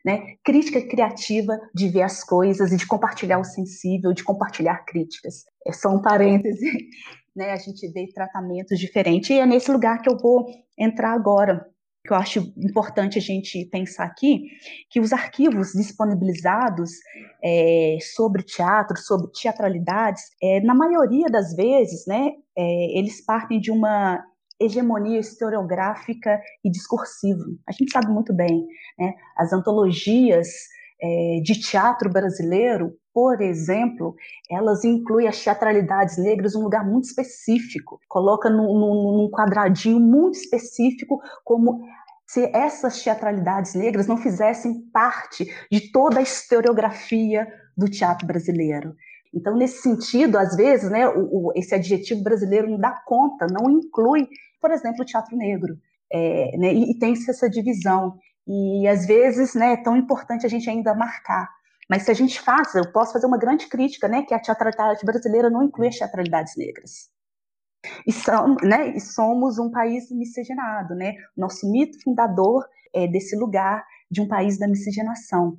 né, 0.05 0.35
crítica 0.45 0.81
criativa 0.81 1.59
de 1.75 1.89
ver 1.89 2.03
as 2.03 2.25
coisas 2.25 2.73
e 2.73 2.77
de 2.77 2.87
compartilhar 2.87 3.39
o 3.39 3.45
sensível, 3.45 4.13
de 4.13 4.25
compartilhar 4.25 4.85
críticas. 4.85 5.45
É 5.67 5.73
só 5.73 5.91
um 5.91 6.01
parêntese, 6.01 6.67
né, 7.35 7.53
a 7.53 7.57
gente 7.57 7.87
vê 7.93 8.07
tratamentos 8.13 8.79
diferentes, 8.79 9.31
e 9.31 9.39
é 9.39 9.47
nesse 9.47 9.71
lugar 9.71 10.01
que 10.01 10.11
eu 10.11 10.17
vou 10.17 10.47
entrar 10.79 11.13
agora, 11.13 11.67
que 12.05 12.13
eu 12.13 12.17
acho 12.17 12.53
importante 12.57 13.19
a 13.19 13.21
gente 13.21 13.67
pensar 13.67 14.05
aqui, 14.05 14.49
que 14.89 15.01
os 15.01 15.13
arquivos 15.13 15.73
disponibilizados 15.73 16.93
é, 17.45 17.99
sobre 18.15 18.43
teatro, 18.43 18.97
sobre 18.99 19.31
teatralidades, 19.33 20.23
é, 20.43 20.61
na 20.61 20.75
maioria 20.75 21.27
das 21.29 21.55
vezes, 21.55 22.07
né, 22.07 22.31
é, 22.57 22.99
eles 22.99 23.25
partem 23.25 23.61
de 23.61 23.71
uma 23.71 24.25
hegemonia 24.61 25.19
historiográfica 25.19 26.41
e 26.65 26.71
discursiva. 26.71 27.45
A 27.67 27.73
gente 27.73 27.91
sabe 27.93 28.09
muito 28.09 28.35
bem, 28.35 28.67
né, 28.99 29.15
as 29.37 29.53
antologias 29.53 30.49
é, 31.03 31.41
de 31.43 31.59
teatro 31.59 32.11
brasileiro, 32.11 32.95
por 33.13 33.41
exemplo, 33.41 34.15
elas 34.51 34.85
incluem 34.85 35.27
as 35.27 35.43
teatralidades 35.43 36.19
negras 36.19 36.55
num 36.55 36.63
lugar 36.63 36.87
muito 36.87 37.05
específico, 37.05 37.99
coloca 38.07 38.49
num, 38.51 38.79
num, 38.79 39.19
num 39.19 39.31
quadradinho 39.31 39.99
muito 39.99 40.37
específico 40.37 41.21
como 41.45 41.81
se 42.27 42.49
essas 42.55 43.03
teatralidades 43.03 43.75
negras 43.75 44.07
não 44.07 44.17
fizessem 44.17 44.83
parte 44.93 45.53
de 45.71 45.91
toda 45.91 46.21
a 46.21 46.23
historiografia 46.23 47.49
do 47.77 47.91
teatro 47.91 48.27
brasileiro. 48.27 48.95
Então, 49.35 49.57
nesse 49.57 49.83
sentido, 49.83 50.39
às 50.39 50.55
vezes, 50.55 50.91
né, 50.91 51.09
o, 51.09 51.49
o, 51.49 51.53
esse 51.57 51.75
adjetivo 51.75 52.23
brasileiro 52.23 52.69
não 52.69 52.79
dá 52.79 52.93
conta, 53.05 53.47
não 53.49 53.71
inclui, 53.71 54.29
por 54.61 54.71
exemplo, 54.71 55.03
o 55.03 55.07
teatro 55.07 55.37
negro. 55.37 55.79
É, 56.13 56.57
né, 56.57 56.75
e, 56.75 56.91
e 56.91 56.99
tem 56.99 57.13
essa 57.13 57.49
divisão. 57.49 58.19
E 58.47 58.87
às 58.89 59.07
vezes 59.07 59.55
né, 59.55 59.75
é 59.75 59.77
tão 59.77 59.97
importante 59.97 60.45
a 60.45 60.49
gente 60.49 60.69
ainda 60.69 60.95
marcar. 60.95 61.49
Mas 61.89 62.05
se 62.05 62.11
a 62.11 62.15
gente 62.15 62.41
faz, 62.41 62.75
eu 62.75 62.91
posso 62.93 63.13
fazer 63.13 63.27
uma 63.27 63.39
grande 63.39 63.67
crítica, 63.69 64.07
né, 64.07 64.23
que 64.23 64.33
a 64.33 64.39
teatralidade 64.39 65.05
brasileira 65.05 65.51
não 65.51 65.65
inclui 65.65 65.89
as 65.89 65.97
teatralidades 65.97 66.57
negras. 66.57 67.11
E, 68.07 68.13
são, 68.13 68.57
né, 68.63 68.89
e 68.97 69.01
somos 69.01 69.59
um 69.59 69.71
país 69.71 70.11
miscigenado, 70.11 70.95
né? 70.95 71.15
Nosso 71.37 71.71
mito 71.71 72.01
fundador 72.03 72.65
é 72.95 73.07
desse 73.07 73.35
lugar 73.37 73.85
de 74.11 74.21
um 74.21 74.29
país 74.29 74.59
da 74.59 74.69
miscigenação, 74.69 75.57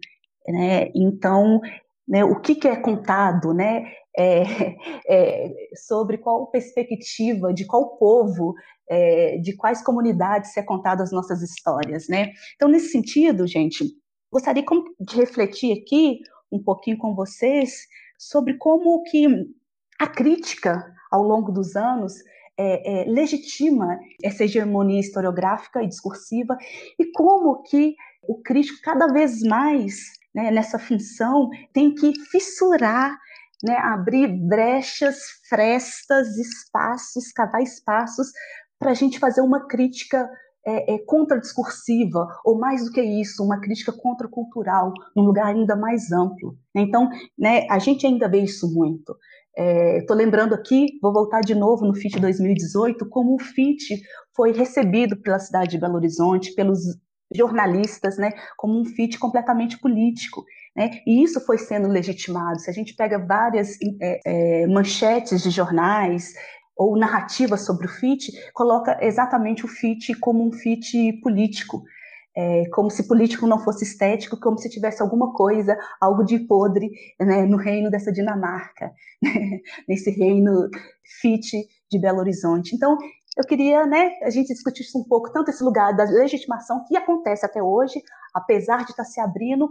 né? 0.47 0.91
Então, 0.93 1.59
né, 2.07 2.23
o 2.23 2.39
que, 2.39 2.55
que 2.55 2.67
é 2.67 2.75
contado, 2.75 3.53
né? 3.53 3.85
É, 4.17 4.43
é, 5.07 5.53
sobre 5.75 6.17
qual 6.17 6.47
perspectiva, 6.47 7.53
de 7.53 7.65
qual 7.65 7.97
povo, 7.97 8.53
é, 8.89 9.37
de 9.37 9.55
quais 9.55 9.81
comunidades 9.81 10.55
é 10.57 10.63
contado 10.63 11.01
as 11.01 11.11
nossas 11.11 11.41
histórias, 11.41 12.07
né? 12.09 12.31
Então, 12.55 12.67
nesse 12.67 12.89
sentido, 12.89 13.47
gente, 13.47 13.85
gostaria 14.31 14.63
de 14.99 15.15
refletir 15.15 15.77
aqui 15.77 16.19
um 16.51 16.61
pouquinho 16.61 16.97
com 16.97 17.15
vocês 17.15 17.87
sobre 18.17 18.57
como 18.57 19.01
que 19.03 19.25
a 19.99 20.07
crítica, 20.07 20.83
ao 21.11 21.23
longo 21.23 21.51
dos 21.51 21.75
anos, 21.75 22.13
é, 22.57 23.01
é, 23.01 23.05
legitima 23.05 23.99
essa 24.23 24.43
hegemonia 24.43 24.99
historiográfica 24.99 25.81
e 25.81 25.87
discursiva 25.87 26.57
e 26.99 27.11
como 27.11 27.63
que 27.63 27.95
o 28.21 28.41
crítico 28.41 28.79
cada 28.83 29.07
vez 29.07 29.41
mais 29.41 29.95
né, 30.33 30.51
nessa 30.51 30.77
função 30.77 31.49
tem 31.73 31.93
que 31.93 32.13
fissurar 32.29 33.17
né, 33.63 33.75
abrir 33.77 34.27
brechas, 34.27 35.17
frestas, 35.47 36.37
espaços, 36.37 37.31
cavar 37.31 37.61
espaços 37.61 38.27
para 38.79 38.91
a 38.91 38.95
gente 38.95 39.19
fazer 39.19 39.41
uma 39.41 39.67
crítica 39.67 40.29
é, 40.65 40.93
é, 40.93 40.99
contradiscursiva, 40.99 42.27
ou 42.45 42.57
mais 42.59 42.85
do 42.85 42.91
que 42.91 43.01
isso, 43.01 43.43
uma 43.43 43.59
crítica 43.59 43.91
contracultural, 43.91 44.93
num 45.15 45.23
lugar 45.23 45.47
ainda 45.47 45.75
mais 45.75 46.11
amplo. 46.11 46.55
Então, 46.75 47.09
né, 47.37 47.65
a 47.69 47.79
gente 47.79 48.05
ainda 48.05 48.27
vê 48.29 48.41
isso 48.41 48.71
muito. 48.71 49.15
Estou 49.99 50.15
é, 50.15 50.19
lembrando 50.19 50.53
aqui, 50.53 50.85
vou 51.01 51.11
voltar 51.11 51.41
de 51.41 51.55
novo 51.55 51.85
no 51.85 51.95
FIT 51.95 52.19
2018, 52.19 53.09
como 53.09 53.35
o 53.35 53.39
FIT 53.39 54.01
foi 54.35 54.51
recebido 54.51 55.19
pela 55.21 55.39
cidade 55.39 55.71
de 55.71 55.77
Belo 55.79 55.95
Horizonte, 55.95 56.53
pelos 56.53 56.79
jornalistas, 57.35 58.17
né, 58.17 58.31
como 58.55 58.79
um 58.79 58.85
FIT 58.85 59.17
completamente 59.17 59.79
político. 59.79 60.43
Né? 60.75 61.01
E 61.05 61.23
isso 61.23 61.39
foi 61.41 61.57
sendo 61.57 61.87
legitimado. 61.87 62.59
Se 62.59 62.69
a 62.69 62.73
gente 62.73 62.95
pega 62.95 63.19
várias 63.19 63.77
é, 64.01 64.19
é, 64.25 64.67
manchetes 64.67 65.43
de 65.43 65.49
jornais 65.49 66.33
ou 66.77 66.97
narrativas 66.97 67.61
sobre 67.61 67.85
o 67.85 67.89
FIT, 67.89 68.31
coloca 68.53 68.97
exatamente 69.01 69.65
o 69.65 69.67
FIT 69.67 70.15
como 70.15 70.47
um 70.47 70.51
FIT 70.51 71.21
político. 71.21 71.83
É, 72.33 72.63
como 72.69 72.89
se 72.89 73.09
político 73.09 73.45
não 73.45 73.59
fosse 73.59 73.83
estético, 73.83 74.39
como 74.39 74.57
se 74.57 74.69
tivesse 74.69 75.01
alguma 75.01 75.33
coisa, 75.33 75.77
algo 75.99 76.23
de 76.23 76.39
podre 76.39 76.89
né, 77.19 77.45
no 77.45 77.57
reino 77.57 77.91
dessa 77.91 78.09
Dinamarca, 78.09 78.89
né, 79.21 79.59
nesse 79.85 80.09
reino 80.11 80.69
fit 81.19 81.67
de 81.91 81.99
Belo 81.99 82.19
Horizonte. 82.19 82.73
Então, 82.73 82.97
eu 83.37 83.43
queria 83.43 83.85
né, 83.85 84.11
a 84.23 84.29
gente 84.29 84.53
discutisse 84.53 84.97
um 84.97 85.03
pouco 85.03 85.29
tanto 85.33 85.51
esse 85.51 85.61
lugar 85.61 85.93
da 85.93 86.05
legitimação 86.05 86.85
que 86.87 86.95
acontece 86.95 87.45
até 87.45 87.61
hoje, 87.61 88.01
apesar 88.33 88.85
de 88.85 88.91
estar 88.91 89.03
se 89.03 89.19
abrindo, 89.19 89.69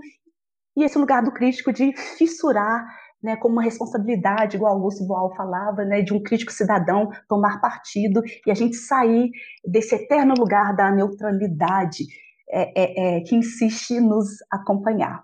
e 0.76 0.85
esse 0.85 0.98
lugar 0.98 1.22
do 1.22 1.33
crítico 1.33 1.72
de 1.72 1.96
fissurar 1.96 2.87
né, 3.22 3.37
como 3.37 3.54
uma 3.54 3.62
responsabilidade, 3.62 4.56
igual 4.56 4.74
Augusto 4.74 5.06
Boal 5.06 5.35
falava, 5.35 5.85
né, 5.85 6.00
de 6.00 6.14
um 6.14 6.22
crítico 6.22 6.52
cidadão 6.52 7.11
tomar 7.28 7.61
partido 7.61 8.22
e 8.46 8.50
a 8.50 8.54
gente 8.54 8.76
sair 8.76 9.30
desse 9.64 9.94
eterno 9.94 10.35
lugar 10.38 10.74
da 10.74 10.90
neutralidade 10.90 12.04
é, 12.48 12.83
é, 12.83 13.18
é, 13.18 13.20
que 13.20 13.37
insiste 13.37 14.00
nos 14.00 14.28
acompanhar. 14.50 15.22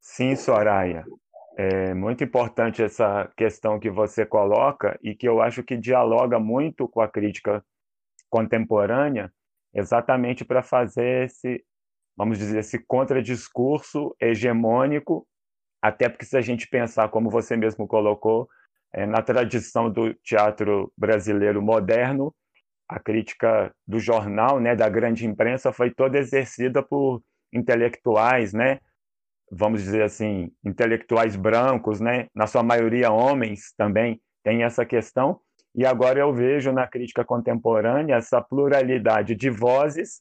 Sim, 0.00 0.34
Soraya. 0.34 1.04
É 1.56 1.94
muito 1.94 2.24
importante 2.24 2.82
essa 2.82 3.30
questão 3.36 3.78
que 3.78 3.90
você 3.90 4.24
coloca 4.24 4.98
e 5.02 5.14
que 5.14 5.28
eu 5.28 5.40
acho 5.40 5.62
que 5.62 5.76
dialoga 5.76 6.38
muito 6.38 6.88
com 6.88 7.00
a 7.00 7.08
crítica 7.08 7.64
contemporânea, 8.28 9.32
exatamente 9.74 10.44
para 10.44 10.62
fazer 10.62 11.24
esse, 11.24 11.62
vamos 12.20 12.36
dizer, 12.36 12.58
esse 12.58 12.78
contradiscurso 12.78 14.14
hegemônico, 14.20 15.26
até 15.80 16.06
porque 16.06 16.26
se 16.26 16.36
a 16.36 16.42
gente 16.42 16.68
pensar, 16.68 17.08
como 17.08 17.30
você 17.30 17.56
mesmo 17.56 17.86
colocou, 17.86 18.46
é, 18.92 19.06
na 19.06 19.22
tradição 19.22 19.90
do 19.90 20.12
teatro 20.22 20.92
brasileiro 20.94 21.62
moderno, 21.62 22.34
a 22.86 23.00
crítica 23.00 23.74
do 23.86 23.98
jornal, 23.98 24.60
né, 24.60 24.76
da 24.76 24.86
grande 24.86 25.24
imprensa, 25.24 25.72
foi 25.72 25.90
toda 25.90 26.18
exercida 26.18 26.82
por 26.82 27.22
intelectuais, 27.50 28.52
né, 28.52 28.80
vamos 29.50 29.82
dizer 29.82 30.02
assim, 30.02 30.52
intelectuais 30.62 31.36
brancos, 31.36 32.00
né? 32.00 32.26
na 32.34 32.46
sua 32.46 32.62
maioria 32.62 33.10
homens 33.10 33.72
também, 33.78 34.20
tem 34.44 34.62
essa 34.62 34.84
questão. 34.84 35.40
E 35.74 35.86
agora 35.86 36.20
eu 36.20 36.34
vejo 36.34 36.70
na 36.70 36.86
crítica 36.86 37.24
contemporânea 37.24 38.16
essa 38.16 38.42
pluralidade 38.42 39.34
de 39.34 39.48
vozes 39.48 40.20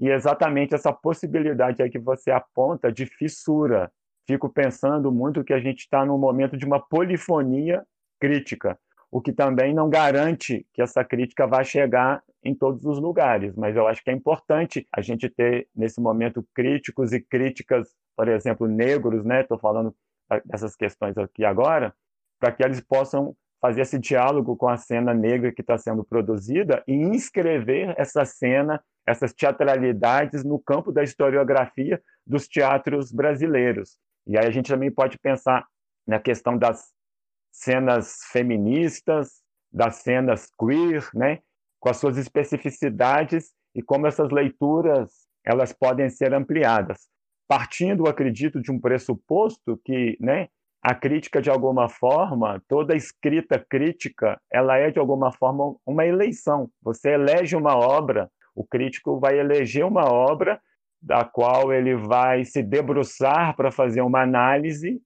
e 0.00 0.08
exatamente 0.08 0.74
essa 0.74 0.92
possibilidade 0.92 1.82
aí 1.82 1.90
que 1.90 1.98
você 1.98 2.30
aponta 2.30 2.90
de 2.90 3.06
fissura. 3.06 3.92
Fico 4.26 4.48
pensando 4.48 5.12
muito 5.12 5.44
que 5.44 5.52
a 5.52 5.60
gente 5.60 5.80
está 5.80 6.04
num 6.04 6.18
momento 6.18 6.56
de 6.56 6.64
uma 6.64 6.80
polifonia 6.80 7.84
crítica, 8.18 8.78
o 9.10 9.20
que 9.20 9.32
também 9.32 9.74
não 9.74 9.90
garante 9.90 10.66
que 10.72 10.82
essa 10.82 11.04
crítica 11.04 11.46
vá 11.46 11.62
chegar 11.62 12.22
em 12.42 12.54
todos 12.54 12.84
os 12.84 12.98
lugares, 12.98 13.54
mas 13.54 13.76
eu 13.76 13.86
acho 13.86 14.02
que 14.02 14.10
é 14.10 14.14
importante 14.14 14.88
a 14.90 15.02
gente 15.02 15.28
ter 15.28 15.68
nesse 15.76 16.00
momento 16.00 16.46
críticos 16.54 17.12
e 17.12 17.20
críticas 17.20 17.94
por 18.20 18.28
exemplo, 18.28 18.66
negros, 18.66 19.24
né? 19.24 19.40
Estou 19.40 19.58
falando 19.58 19.96
dessas 20.44 20.76
questões 20.76 21.16
aqui 21.16 21.42
agora, 21.42 21.94
para 22.38 22.52
que 22.52 22.62
eles 22.62 22.78
possam 22.82 23.34
fazer 23.60 23.82
esse 23.82 23.98
diálogo 23.98 24.56
com 24.56 24.68
a 24.68 24.76
cena 24.76 25.12
negra 25.12 25.52
que 25.52 25.60
está 25.60 25.76
sendo 25.76 26.02
produzida 26.04 26.82
e 26.86 26.94
inscrever 26.94 27.94
essa 27.98 28.24
cena, 28.24 28.82
essas 29.06 29.32
teatralidades 29.32 30.44
no 30.44 30.58
campo 30.58 30.90
da 30.90 31.02
historiografia 31.02 32.02
dos 32.26 32.48
teatros 32.48 33.12
brasileiros. 33.12 33.98
E 34.26 34.38
aí 34.38 34.46
a 34.46 34.50
gente 34.50 34.70
também 34.70 34.90
pode 34.90 35.18
pensar 35.18 35.66
na 36.06 36.18
questão 36.18 36.56
das 36.56 36.92
cenas 37.52 38.20
feministas, 38.32 39.42
das 39.72 39.96
cenas 39.96 40.48
queer, 40.58 41.08
né, 41.14 41.40
com 41.78 41.88
as 41.88 41.96
suas 41.96 42.16
especificidades 42.16 43.52
e 43.74 43.82
como 43.82 44.06
essas 44.06 44.30
leituras 44.30 45.28
elas 45.44 45.72
podem 45.72 46.08
ser 46.08 46.34
ampliadas 46.34 47.10
partindo, 47.50 48.06
acredito, 48.06 48.62
de 48.62 48.70
um 48.70 48.78
pressuposto 48.78 49.76
que, 49.84 50.16
né, 50.20 50.48
a 50.82 50.94
crítica 50.94 51.42
de 51.42 51.50
alguma 51.50 51.88
forma, 51.88 52.62
toda 52.66 52.96
escrita 52.96 53.58
crítica, 53.58 54.40
ela 54.50 54.78
é 54.78 54.90
de 54.90 54.98
alguma 54.98 55.30
forma 55.32 55.76
uma 55.84 56.06
eleição. 56.06 56.70
Você 56.82 57.10
elege 57.10 57.54
uma 57.54 57.76
obra, 57.76 58.30
o 58.54 58.64
crítico 58.64 59.20
vai 59.20 59.38
eleger 59.38 59.84
uma 59.84 60.10
obra 60.10 60.60
da 61.02 61.24
qual 61.24 61.72
ele 61.72 61.94
vai 61.94 62.44
se 62.44 62.62
debruçar 62.62 63.54
para 63.56 63.70
fazer 63.70 64.00
uma 64.00 64.22
análise 64.22 65.00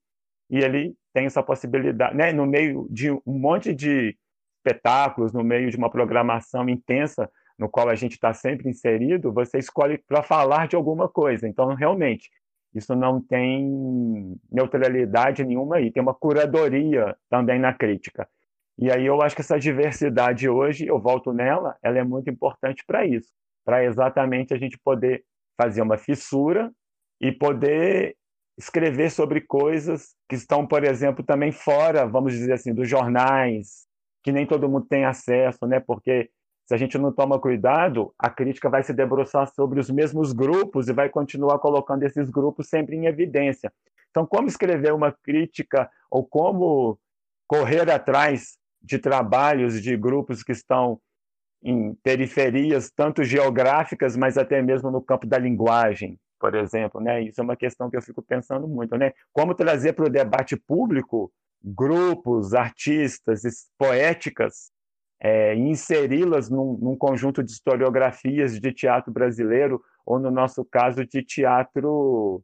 e 0.51 0.59
ele 0.59 0.95
tem 1.13 1.27
essa 1.27 1.43
possibilidade, 1.43 2.17
né, 2.17 2.33
no 2.33 2.47
meio 2.47 2.87
de 2.91 3.11
um 3.11 3.21
monte 3.27 3.73
de 3.73 4.17
espetáculos, 4.59 5.33
no 5.33 5.45
meio 5.45 5.71
de 5.71 5.77
uma 5.77 5.91
programação 5.91 6.69
intensa 6.69 7.31
no 7.59 7.69
qual 7.69 7.89
a 7.89 7.95
gente 7.95 8.13
está 8.15 8.33
sempre 8.33 8.69
inserido, 8.69 9.33
você 9.33 9.59
escolhe 9.59 9.99
para 9.99 10.23
falar 10.23 10.67
de 10.67 10.75
alguma 10.75 11.09
coisa. 11.09 11.47
Então, 11.47 11.75
realmente, 11.75 12.29
isso 12.75 12.95
não 12.97 13.21
tem 13.21 14.37
neutralidade 14.51 15.45
nenhuma 15.45 15.77
aí, 15.77 15.91
tem 15.91 16.03
uma 16.03 16.15
curadoria 16.15 17.17
também 17.31 17.59
na 17.59 17.73
crítica. 17.73 18.29
E 18.77 18.91
aí 18.91 19.07
eu 19.07 19.23
acho 19.23 19.37
que 19.37 19.43
essa 19.43 19.59
diversidade 19.59 20.49
hoje, 20.49 20.87
eu 20.87 20.99
volto 20.99 21.33
nela, 21.33 21.77
ela 21.83 21.99
é 21.99 22.05
muito 22.05 22.29
importante 22.29 22.83
para 22.85 23.07
isso, 23.07 23.31
para 23.65 23.85
exatamente 23.85 24.53
a 24.53 24.59
gente 24.59 24.77
poder 24.79 25.25
fazer 25.57 25.83
uma 25.83 25.97
fissura 25.97 26.73
e 27.21 27.31
poder 27.31 28.17
escrever 28.59 29.11
sobre 29.11 29.41
coisas 29.41 30.15
que 30.29 30.35
estão, 30.35 30.67
por 30.67 30.85
exemplo, 30.85 31.25
também 31.25 31.53
fora, 31.53 32.07
vamos 32.07 32.33
dizer 32.33 32.53
assim, 32.53 32.75
dos 32.75 32.89
jornais, 32.89 33.87
que 34.23 34.33
nem 34.33 34.47
todo 34.47 34.69
mundo 34.69 34.87
tem 34.87 35.05
acesso, 35.05 35.67
né? 35.67 35.81
Porque 35.81 36.31
se 36.67 36.75
a 36.75 36.79
gente 36.79 36.97
não 36.97 37.13
toma 37.13 37.39
cuidado, 37.39 38.15
a 38.19 38.31
crítica 38.31 38.71
vai 38.71 38.83
se 38.83 38.93
debruçar 38.93 39.47
sobre 39.55 39.79
os 39.79 39.91
mesmos 39.91 40.33
grupos 40.33 40.89
e 40.89 40.93
vai 40.93 41.09
continuar 41.11 41.59
colocando 41.59 42.03
esses 42.05 42.31
grupos 42.31 42.69
sempre 42.69 42.97
em 42.97 43.07
evidência. 43.07 43.73
Então, 44.11 44.27
como 44.27 44.49
escrever 44.49 44.95
uma 44.95 45.13
crítica 45.13 45.91
ou 46.11 46.25
como 46.25 46.99
correr 47.47 47.91
atrás 47.91 48.57
de 48.81 48.99
trabalhos 48.99 49.83
de 49.83 49.97
grupos 49.97 50.43
que 50.43 50.53
estão 50.53 50.99
em 51.63 51.95
periferias, 52.03 52.91
tanto 52.95 53.25
geográficas, 53.25 54.17
mas 54.17 54.39
até 54.39 54.61
mesmo 54.63 54.91
no 54.91 55.03
campo 55.03 55.27
da 55.27 55.39
linguagem, 55.39 56.19
por 56.39 56.55
exemplo, 56.55 57.01
né? 57.01 57.23
Isso 57.23 57.41
é 57.41 57.45
uma 57.45 57.57
questão 57.57 57.91
que 57.91 57.97
eu 57.97 58.03
fico 58.03 58.23
pensando 58.23 58.69
muito, 58.69 58.97
né? 58.97 59.13
Como 59.33 59.55
trazer 59.55 59.95
para 59.95 60.07
o 60.07 60.11
debate 60.11 60.57
público 60.57 61.33
grupos, 61.63 62.53
artistas, 62.53 63.43
poéticas 63.79 64.71
é, 65.21 65.55
inseri-las 65.55 66.51
num, 66.51 66.79
num, 66.81 66.97
conjunto 66.97 67.43
de 67.43 67.51
historiografias 67.51 68.59
de 68.61 68.73
teatro 68.73 69.13
brasileiro, 69.13 69.83
ou 70.05 70.19
no 70.19 70.31
nosso 70.31 70.65
caso, 70.65 71.05
de 71.07 71.23
teatro 71.23 72.43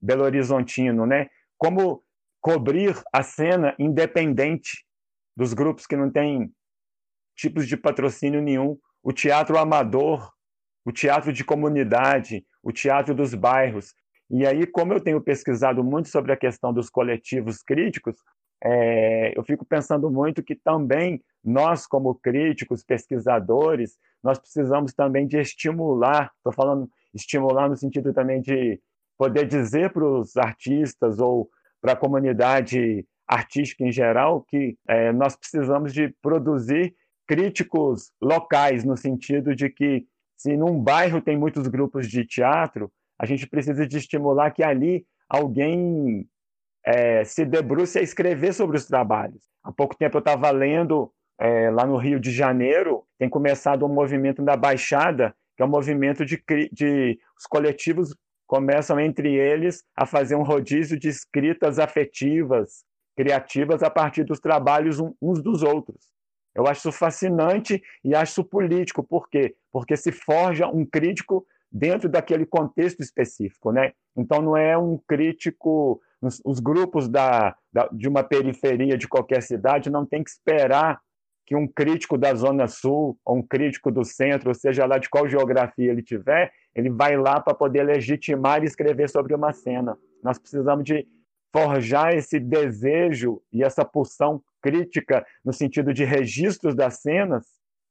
belo-horizontino, 0.00 1.06
né? 1.06 1.28
Como 1.58 2.02
cobrir 2.40 3.00
a 3.12 3.22
cena 3.22 3.74
independente 3.78 4.84
dos 5.36 5.54
grupos 5.54 5.86
que 5.86 5.96
não 5.96 6.10
têm 6.10 6.52
tipos 7.36 7.66
de 7.66 7.76
patrocínio 7.76 8.42
nenhum, 8.42 8.78
o 9.02 9.12
teatro 9.12 9.58
amador, 9.58 10.30
o 10.84 10.92
teatro 10.92 11.32
de 11.32 11.44
comunidade, 11.44 12.44
o 12.62 12.72
teatro 12.72 13.14
dos 13.14 13.34
bairros. 13.34 13.94
E 14.30 14.46
aí, 14.46 14.66
como 14.66 14.92
eu 14.92 15.00
tenho 15.00 15.20
pesquisado 15.20 15.84
muito 15.84 16.08
sobre 16.08 16.32
a 16.32 16.36
questão 16.36 16.72
dos 16.72 16.88
coletivos 16.88 17.62
críticos, 17.62 18.16
é, 18.64 19.36
eu 19.36 19.42
fico 19.42 19.64
pensando 19.64 20.10
muito 20.10 20.42
que 20.42 20.54
também 20.54 21.22
nós, 21.44 21.86
como 21.86 22.14
críticos, 22.14 22.84
pesquisadores, 22.84 23.98
nós 24.22 24.38
precisamos 24.38 24.94
também 24.94 25.26
de 25.26 25.38
estimular, 25.38 26.30
estou 26.36 26.52
falando 26.52 26.88
estimular 27.12 27.68
no 27.68 27.76
sentido 27.76 28.14
também 28.14 28.40
de 28.40 28.80
poder 29.18 29.46
dizer 29.46 29.92
para 29.92 30.04
os 30.04 30.36
artistas 30.36 31.18
ou 31.18 31.50
para 31.80 31.92
a 31.92 31.96
comunidade 31.96 33.04
artística 33.26 33.84
em 33.84 33.92
geral 33.92 34.42
que 34.42 34.76
é, 34.86 35.12
nós 35.12 35.34
precisamos 35.34 35.92
de 35.92 36.14
produzir 36.22 36.94
críticos 37.26 38.12
locais, 38.20 38.84
no 38.84 38.96
sentido 38.96 39.54
de 39.56 39.68
que 39.68 40.06
se 40.36 40.56
num 40.56 40.80
bairro 40.80 41.20
tem 41.20 41.36
muitos 41.36 41.66
grupos 41.66 42.08
de 42.08 42.24
teatro, 42.24 42.92
a 43.18 43.26
gente 43.26 43.46
precisa 43.46 43.86
de 43.86 43.96
estimular 43.96 44.50
que 44.50 44.62
ali 44.62 45.06
alguém 45.28 46.28
é, 46.84 47.24
se 47.24 47.44
debruce 47.44 47.98
a 47.98 48.02
escrever 48.02 48.52
sobre 48.52 48.76
os 48.76 48.86
trabalhos. 48.86 49.42
Há 49.62 49.72
pouco 49.72 49.96
tempo 49.96 50.16
eu 50.16 50.20
estava 50.20 50.50
lendo 50.50 51.12
é, 51.40 51.70
lá 51.70 51.86
no 51.86 51.96
Rio 51.96 52.20
de 52.20 52.30
Janeiro, 52.30 53.04
tem 53.18 53.28
começado 53.28 53.84
um 53.84 53.92
movimento 53.92 54.42
da 54.42 54.56
Baixada, 54.56 55.34
que 55.56 55.62
é 55.62 55.66
um 55.66 55.70
movimento 55.70 56.24
de, 56.24 56.42
de 56.72 57.18
os 57.38 57.46
coletivos 57.46 58.14
começam 58.46 59.00
entre 59.00 59.34
eles 59.34 59.82
a 59.96 60.04
fazer 60.04 60.34
um 60.34 60.42
rodízio 60.42 60.98
de 60.98 61.08
escritas 61.08 61.78
afetivas, 61.78 62.84
criativas 63.16 63.82
a 63.82 63.88
partir 63.88 64.24
dos 64.24 64.40
trabalhos 64.40 64.98
uns 65.20 65.42
dos 65.42 65.62
outros. 65.62 66.12
Eu 66.54 66.66
acho 66.66 66.80
isso 66.80 66.92
fascinante 66.92 67.82
e 68.04 68.14
acho 68.14 68.32
isso 68.32 68.44
político. 68.44 69.02
Por 69.02 69.28
quê? 69.28 69.54
Porque 69.72 69.96
se 69.96 70.12
forja 70.12 70.66
um 70.68 70.84
crítico 70.84 71.46
dentro 71.70 72.08
daquele 72.08 72.44
contexto 72.44 73.00
específico, 73.00 73.72
né? 73.72 73.92
Então 74.14 74.42
não 74.42 74.54
é 74.54 74.76
um 74.76 74.98
crítico 75.08 76.00
os, 76.22 76.40
os 76.44 76.60
grupos 76.60 77.08
da, 77.08 77.54
da, 77.72 77.88
de 77.92 78.08
uma 78.08 78.22
periferia 78.22 78.96
de 78.96 79.08
qualquer 79.08 79.42
cidade 79.42 79.90
não 79.90 80.06
tem 80.06 80.22
que 80.22 80.30
esperar 80.30 81.00
que 81.44 81.56
um 81.56 81.66
crítico 81.66 82.16
da 82.16 82.32
Zona 82.34 82.68
Sul 82.68 83.18
ou 83.24 83.38
um 83.38 83.42
crítico 83.42 83.90
do 83.90 84.04
centro, 84.04 84.50
ou 84.50 84.54
seja 84.54 84.86
lá 84.86 84.96
de 84.98 85.10
qual 85.10 85.28
geografia 85.28 85.90
ele 85.90 86.02
tiver, 86.02 86.52
ele 86.74 86.88
vai 86.88 87.16
lá 87.16 87.40
para 87.40 87.52
poder 87.52 87.82
legitimar 87.82 88.62
e 88.62 88.66
escrever 88.66 89.10
sobre 89.10 89.34
uma 89.34 89.52
cena. 89.52 89.98
Nós 90.22 90.38
precisamos 90.38 90.84
de 90.84 91.06
forjar 91.52 92.14
esse 92.14 92.38
desejo 92.38 93.42
e 93.52 93.62
essa 93.62 93.84
pulsão 93.84 94.40
crítica 94.62 95.26
no 95.44 95.52
sentido 95.52 95.92
de 95.92 96.04
registros 96.04 96.74
das 96.74 97.00
cenas 97.00 97.44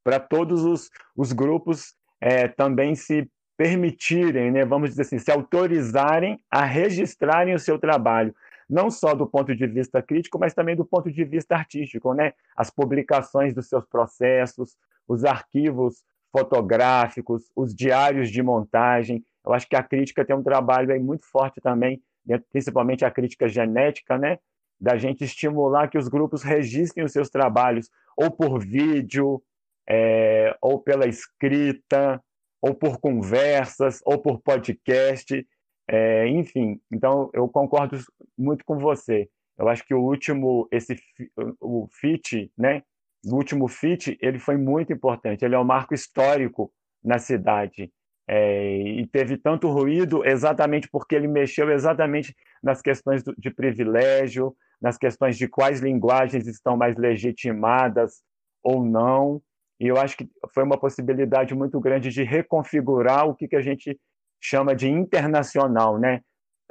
para 0.03 0.19
todos 0.19 0.63
os, 0.63 0.89
os 1.15 1.33
grupos 1.33 1.93
é, 2.19 2.47
também 2.47 2.95
se 2.95 3.29
permitirem, 3.61 4.49
né, 4.49 4.65
vamos 4.65 4.89
dizer 4.89 5.03
assim, 5.03 5.19
se 5.19 5.31
autorizarem 5.31 6.39
a 6.49 6.65
registrarem 6.65 7.53
o 7.53 7.59
seu 7.59 7.77
trabalho, 7.77 8.33
não 8.67 8.89
só 8.89 9.13
do 9.13 9.27
ponto 9.27 9.55
de 9.55 9.67
vista 9.67 10.01
crítico, 10.01 10.39
mas 10.39 10.55
também 10.55 10.75
do 10.75 10.83
ponto 10.83 11.11
de 11.11 11.23
vista 11.23 11.55
artístico, 11.55 12.11
né? 12.15 12.33
As 12.57 12.71
publicações 12.71 13.53
dos 13.53 13.69
seus 13.69 13.85
processos, 13.85 14.75
os 15.07 15.23
arquivos 15.23 16.03
fotográficos, 16.31 17.51
os 17.55 17.75
diários 17.75 18.31
de 18.31 18.41
montagem. 18.41 19.23
Eu 19.45 19.53
acho 19.53 19.69
que 19.69 19.75
a 19.75 19.83
crítica 19.83 20.25
tem 20.25 20.35
um 20.35 20.41
trabalho 20.41 20.91
aí 20.91 20.99
muito 20.99 21.27
forte 21.27 21.61
também, 21.61 22.01
principalmente 22.51 23.05
a 23.05 23.11
crítica 23.11 23.47
genética, 23.47 24.17
né? 24.17 24.39
Da 24.79 24.97
gente 24.97 25.23
estimular 25.23 25.87
que 25.87 25.99
os 25.99 26.07
grupos 26.07 26.41
registrem 26.41 27.05
os 27.05 27.11
seus 27.11 27.29
trabalhos, 27.29 27.91
ou 28.17 28.31
por 28.31 28.57
vídeo, 28.59 29.39
é, 29.87 30.57
ou 30.59 30.79
pela 30.79 31.05
escrita, 31.05 32.19
ou 32.61 32.75
por 32.75 32.99
conversas, 32.99 33.99
ou 34.05 34.19
por 34.19 34.39
podcast, 34.41 35.45
é, 35.87 36.27
enfim. 36.27 36.79
Então, 36.91 37.29
eu 37.33 37.47
concordo 37.49 37.97
muito 38.37 38.63
com 38.63 38.77
você. 38.77 39.27
Eu 39.57 39.67
acho 39.67 39.85
que 39.85 39.93
o 39.93 40.01
último, 40.01 40.67
esse 40.71 40.95
o 41.59 41.87
FIT, 41.91 42.51
né? 42.57 42.83
O 43.25 43.35
último 43.35 43.67
FIT, 43.67 44.17
ele 44.21 44.39
foi 44.39 44.57
muito 44.57 44.93
importante. 44.93 45.43
Ele 45.43 45.55
é 45.55 45.59
um 45.59 45.63
marco 45.63 45.93
histórico 45.93 46.71
na 47.03 47.19
cidade. 47.19 47.91
É, 48.27 48.77
e 48.77 49.05
teve 49.07 49.37
tanto 49.37 49.69
ruído 49.69 50.25
exatamente 50.25 50.87
porque 50.89 51.15
ele 51.15 51.27
mexeu 51.27 51.69
exatamente 51.69 52.35
nas 52.63 52.81
questões 52.81 53.23
de 53.37 53.51
privilégio, 53.51 54.55
nas 54.81 54.97
questões 54.97 55.37
de 55.37 55.47
quais 55.47 55.81
linguagens 55.81 56.47
estão 56.47 56.77
mais 56.77 56.95
legitimadas 56.97 58.23
ou 58.63 58.83
não. 58.83 59.41
E 59.81 59.87
eu 59.87 59.97
acho 59.97 60.15
que 60.15 60.29
foi 60.53 60.63
uma 60.63 60.77
possibilidade 60.77 61.55
muito 61.55 61.79
grande 61.79 62.11
de 62.11 62.21
reconfigurar 62.21 63.27
o 63.27 63.33
que, 63.33 63.47
que 63.47 63.55
a 63.55 63.61
gente 63.61 63.99
chama 64.39 64.75
de 64.75 64.87
internacional, 64.87 65.97
né? 65.97 66.21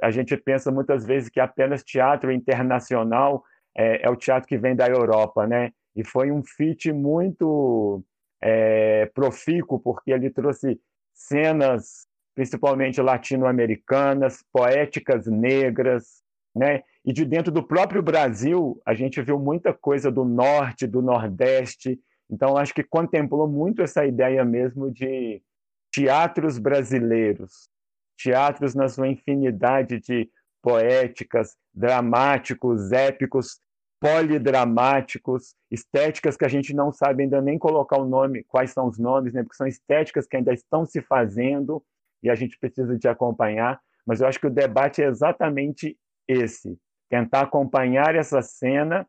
A 0.01 0.09
gente 0.09 0.37
pensa 0.37 0.71
muitas 0.71 1.05
vezes 1.05 1.27
que 1.27 1.41
apenas 1.41 1.83
teatro 1.83 2.31
internacional 2.31 3.43
é, 3.75 4.05
é 4.05 4.09
o 4.09 4.15
teatro 4.15 4.47
que 4.47 4.57
vem 4.57 4.77
da 4.77 4.87
Europa, 4.87 5.45
né? 5.45 5.73
E 5.93 6.05
foi 6.05 6.31
um 6.31 6.41
fit 6.41 6.93
muito 6.93 8.01
é, 8.41 9.07
profícuo, 9.07 9.77
porque 9.77 10.11
ele 10.11 10.29
trouxe 10.29 10.79
cenas, 11.13 12.07
principalmente 12.33 13.01
latino-americanas, 13.01 14.41
poéticas 14.53 15.27
negras, 15.27 16.23
né? 16.55 16.81
E 17.03 17.11
de 17.11 17.25
dentro 17.25 17.51
do 17.51 17.61
próprio 17.61 18.01
Brasil, 18.01 18.81
a 18.85 18.93
gente 18.93 19.21
viu 19.21 19.37
muita 19.37 19.73
coisa 19.73 20.09
do 20.09 20.23
norte, 20.23 20.87
do 20.87 21.01
nordeste, 21.01 21.99
então, 22.31 22.55
acho 22.55 22.73
que 22.73 22.83
contemplou 22.83 23.47
muito 23.47 23.81
essa 23.81 24.05
ideia 24.05 24.45
mesmo 24.45 24.89
de 24.89 25.43
teatros 25.91 26.57
brasileiros, 26.57 27.69
teatros 28.17 28.73
na 28.73 28.87
sua 28.87 29.09
infinidade 29.09 29.99
de 29.99 30.29
poéticas, 30.61 31.57
dramáticos, 31.73 32.93
épicos, 32.93 33.59
polidramáticos, 33.99 35.53
estéticas 35.69 36.37
que 36.37 36.45
a 36.45 36.47
gente 36.47 36.73
não 36.73 36.91
sabe 36.91 37.23
ainda 37.23 37.41
nem 37.41 37.59
colocar 37.59 37.99
o 37.99 38.07
nome, 38.07 38.43
quais 38.45 38.71
são 38.71 38.87
os 38.87 38.97
nomes, 38.97 39.33
né? 39.33 39.43
porque 39.43 39.57
são 39.57 39.67
estéticas 39.67 40.25
que 40.25 40.37
ainda 40.37 40.53
estão 40.53 40.85
se 40.85 41.01
fazendo 41.01 41.83
e 42.23 42.29
a 42.29 42.35
gente 42.35 42.57
precisa 42.57 42.97
de 42.97 43.07
acompanhar. 43.07 43.79
Mas 44.05 44.21
eu 44.21 44.27
acho 44.27 44.39
que 44.39 44.47
o 44.47 44.51
debate 44.51 45.03
é 45.03 45.07
exatamente 45.07 45.97
esse: 46.27 46.79
tentar 47.09 47.41
acompanhar 47.41 48.15
essa 48.15 48.41
cena 48.41 49.07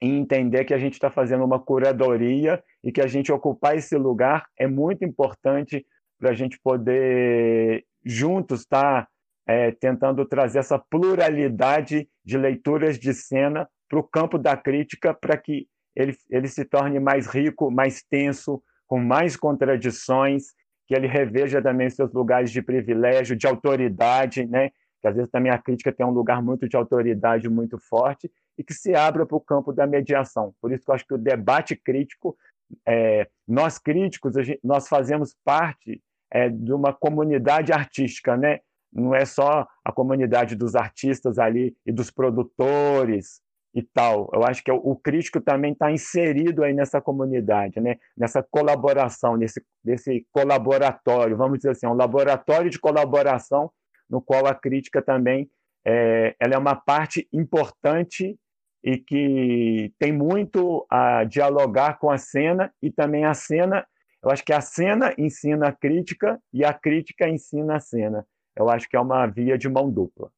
entender 0.00 0.64
que 0.64 0.74
a 0.74 0.78
gente 0.78 0.94
está 0.94 1.10
fazendo 1.10 1.44
uma 1.44 1.58
curadoria 1.58 2.62
e 2.82 2.92
que 2.92 3.00
a 3.00 3.06
gente 3.06 3.32
ocupar 3.32 3.76
esse 3.76 3.96
lugar 3.96 4.46
é 4.56 4.66
muito 4.66 5.04
importante 5.04 5.84
para 6.18 6.30
a 6.30 6.34
gente 6.34 6.58
poder 6.60 7.84
juntos 8.04 8.60
estar 8.60 9.04
tá, 9.04 9.08
é, 9.46 9.72
tentando 9.72 10.24
trazer 10.24 10.60
essa 10.60 10.78
pluralidade 10.78 12.08
de 12.24 12.38
leituras 12.38 12.98
de 12.98 13.12
cena 13.12 13.68
para 13.88 13.98
o 13.98 14.02
campo 14.02 14.38
da 14.38 14.56
crítica 14.56 15.14
para 15.14 15.36
que 15.36 15.66
ele, 15.96 16.16
ele 16.30 16.46
se 16.46 16.64
torne 16.64 17.00
mais 17.00 17.26
rico, 17.26 17.70
mais 17.70 18.02
tenso, 18.02 18.62
com 18.86 18.98
mais 18.98 19.36
contradições, 19.36 20.52
que 20.86 20.94
ele 20.94 21.06
reveja 21.06 21.60
também 21.60 21.90
seus 21.90 22.12
lugares 22.12 22.50
de 22.50 22.62
privilégio, 22.62 23.36
de 23.36 23.46
autoridade, 23.46 24.46
né? 24.46 24.70
que 25.00 25.08
às 25.08 25.14
vezes 25.14 25.30
também 25.30 25.50
a 25.52 25.58
crítica 25.58 25.92
tem 25.92 26.06
um 26.06 26.10
lugar 26.10 26.42
muito 26.42 26.68
de 26.68 26.76
autoridade 26.76 27.48
muito 27.48 27.78
forte, 27.78 28.30
e 28.58 28.64
que 28.64 28.74
se 28.74 28.94
abra 28.94 29.24
para 29.24 29.36
o 29.36 29.40
campo 29.40 29.72
da 29.72 29.86
mediação. 29.86 30.52
Por 30.60 30.72
isso 30.72 30.84
que 30.84 30.90
eu 30.90 30.94
acho 30.94 31.06
que 31.06 31.14
o 31.14 31.18
debate 31.18 31.76
crítico, 31.76 32.36
é, 32.84 33.28
nós 33.46 33.78
críticos, 33.78 34.34
gente, 34.34 34.58
nós 34.64 34.88
fazemos 34.88 35.34
parte 35.44 36.02
é, 36.30 36.48
de 36.48 36.72
uma 36.72 36.92
comunidade 36.92 37.72
artística, 37.72 38.36
né? 38.36 38.60
não 38.92 39.14
é 39.14 39.24
só 39.24 39.66
a 39.84 39.92
comunidade 39.92 40.56
dos 40.56 40.74
artistas 40.74 41.38
ali 41.38 41.76
e 41.86 41.92
dos 41.92 42.10
produtores 42.10 43.40
e 43.74 43.82
tal. 43.82 44.28
Eu 44.32 44.42
acho 44.44 44.64
que 44.64 44.72
o, 44.72 44.96
crítico 44.96 45.40
também 45.40 45.72
está 45.72 45.92
inserido 45.92 46.64
aí 46.64 46.74
nessa 46.74 47.00
comunidade, 47.00 47.80
né? 47.80 47.96
nessa 48.16 48.42
colaboração, 48.42 49.36
nesse, 49.36 49.62
nesse 49.84 50.26
colaboratório, 50.32 51.36
vamos 51.36 51.58
dizer 51.58 51.70
assim, 51.70 51.86
um 51.86 51.94
laboratório 51.94 52.70
de 52.70 52.78
colaboração 52.78 53.70
no 54.10 54.20
qual 54.20 54.46
a 54.46 54.54
crítica 54.54 55.00
também 55.00 55.48
é, 55.84 56.34
ela 56.40 56.54
é 56.54 56.58
uma 56.58 56.74
parte 56.74 57.28
importante 57.32 58.38
e 58.82 58.96
que 58.96 59.92
tem 59.98 60.12
muito 60.12 60.86
a 60.88 61.24
dialogar 61.24 61.98
com 61.98 62.10
a 62.10 62.18
cena 62.18 62.72
e 62.82 62.90
também 62.90 63.24
a 63.24 63.34
cena, 63.34 63.86
eu 64.22 64.30
acho 64.30 64.44
que 64.44 64.52
a 64.52 64.60
cena 64.60 65.14
ensina 65.18 65.68
a 65.68 65.72
crítica 65.72 66.40
e 66.52 66.64
a 66.64 66.72
crítica 66.72 67.28
ensina 67.28 67.76
a 67.76 67.80
cena. 67.80 68.26
Eu 68.56 68.68
acho 68.68 68.88
que 68.88 68.96
é 68.96 69.00
uma 69.00 69.26
via 69.26 69.56
de 69.56 69.68
mão 69.68 69.90
dupla. 69.90 70.30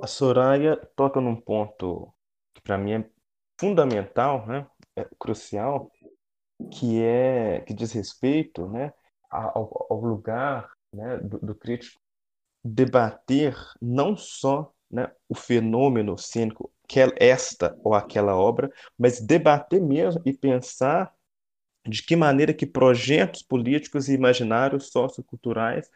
A 0.00 0.06
Soraya 0.06 0.76
toca 0.96 1.20
num 1.20 1.36
ponto 1.36 2.12
que 2.54 2.62
para 2.62 2.78
mim 2.78 2.92
é 2.92 3.04
fundamental, 3.60 4.46
né? 4.46 4.66
É 4.96 5.06
crucial, 5.18 5.90
que 6.70 7.02
é 7.02 7.60
que 7.60 7.74
diz 7.74 7.92
respeito, 7.92 8.68
né, 8.68 8.92
ao, 9.30 9.86
ao 9.90 10.00
lugar, 10.00 10.70
né, 10.92 11.16
do, 11.18 11.38
do 11.38 11.54
crítico 11.54 12.02
debater 12.64 13.56
não 13.80 14.16
só 14.16 14.72
né, 14.90 15.10
o 15.28 15.34
fenômeno 15.34 16.16
cênico, 16.16 16.72
que 16.92 17.00
é 17.00 17.10
esta 17.16 17.74
ou 17.82 17.94
aquela 17.94 18.36
obra, 18.36 18.70
mas 18.98 19.18
debater 19.18 19.80
mesmo 19.80 20.20
e 20.26 20.32
pensar 20.34 21.10
de 21.88 22.02
que 22.02 22.14
maneira 22.14 22.52
que 22.52 22.66
projetos 22.66 23.42
políticos 23.42 24.10
e 24.10 24.12
imaginários 24.12 24.90
socioculturais 24.90 25.90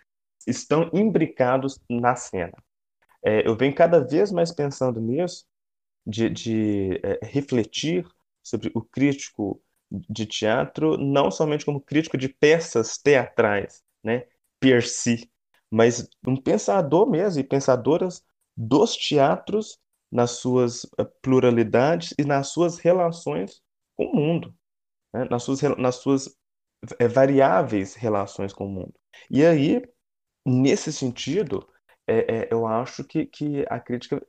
estão 0.47 0.89
imbricados 0.95 1.79
na 1.89 2.17
cena. 2.17 2.55
É, 3.23 3.47
eu 3.47 3.55
venho 3.55 3.75
cada 3.75 4.01
vez 4.01 4.33
mais 4.33 4.51
pensando 4.51 4.99
nisso, 4.99 5.45
de, 6.07 6.31
de 6.31 7.01
é, 7.03 7.19
refletir 7.27 8.09
sobre 8.43 8.73
o 8.75 8.81
crítico 8.81 9.63
de 9.91 10.25
teatro, 10.25 10.97
não 10.97 11.31
somente 11.31 11.67
como 11.67 11.79
crítico 11.79 12.17
de 12.17 12.31
peças 12.31 12.97
teatrais, 12.97 13.83
né, 14.03 14.25
per 14.59 14.83
si, 14.83 15.31
mas 15.71 16.09
um 16.27 16.41
pensador 16.41 17.07
mesmo, 17.07 17.39
e 17.39 17.45
pensadoras 17.45 18.25
dos 18.57 18.97
teatros 18.97 19.79
nas 20.11 20.33
suas 20.33 20.85
eh, 20.99 21.05
pluralidades 21.23 22.15
e 22.19 22.25
nas 22.25 22.49
suas 22.49 22.79
relações 22.79 23.63
com 23.97 24.07
o 24.07 24.17
mundo, 24.17 24.55
né? 25.13 25.27
nas 25.31 25.43
suas, 25.43 25.61
nas 25.79 25.97
suas 25.97 26.37
é, 26.99 27.09
variáveis 27.09 27.95
relações 27.95 28.53
com 28.53 28.67
o 28.67 28.71
mundo. 28.71 28.95
E 29.31 29.45
aí, 29.45 29.83
nesse 30.45 30.93
sentido, 30.93 31.67
é, 32.07 32.43
é, 32.43 32.49
eu 32.53 32.67
acho 32.67 33.05
que, 33.05 33.27
que 33.27 33.65
a 33.69 33.81
crítica 33.81 34.25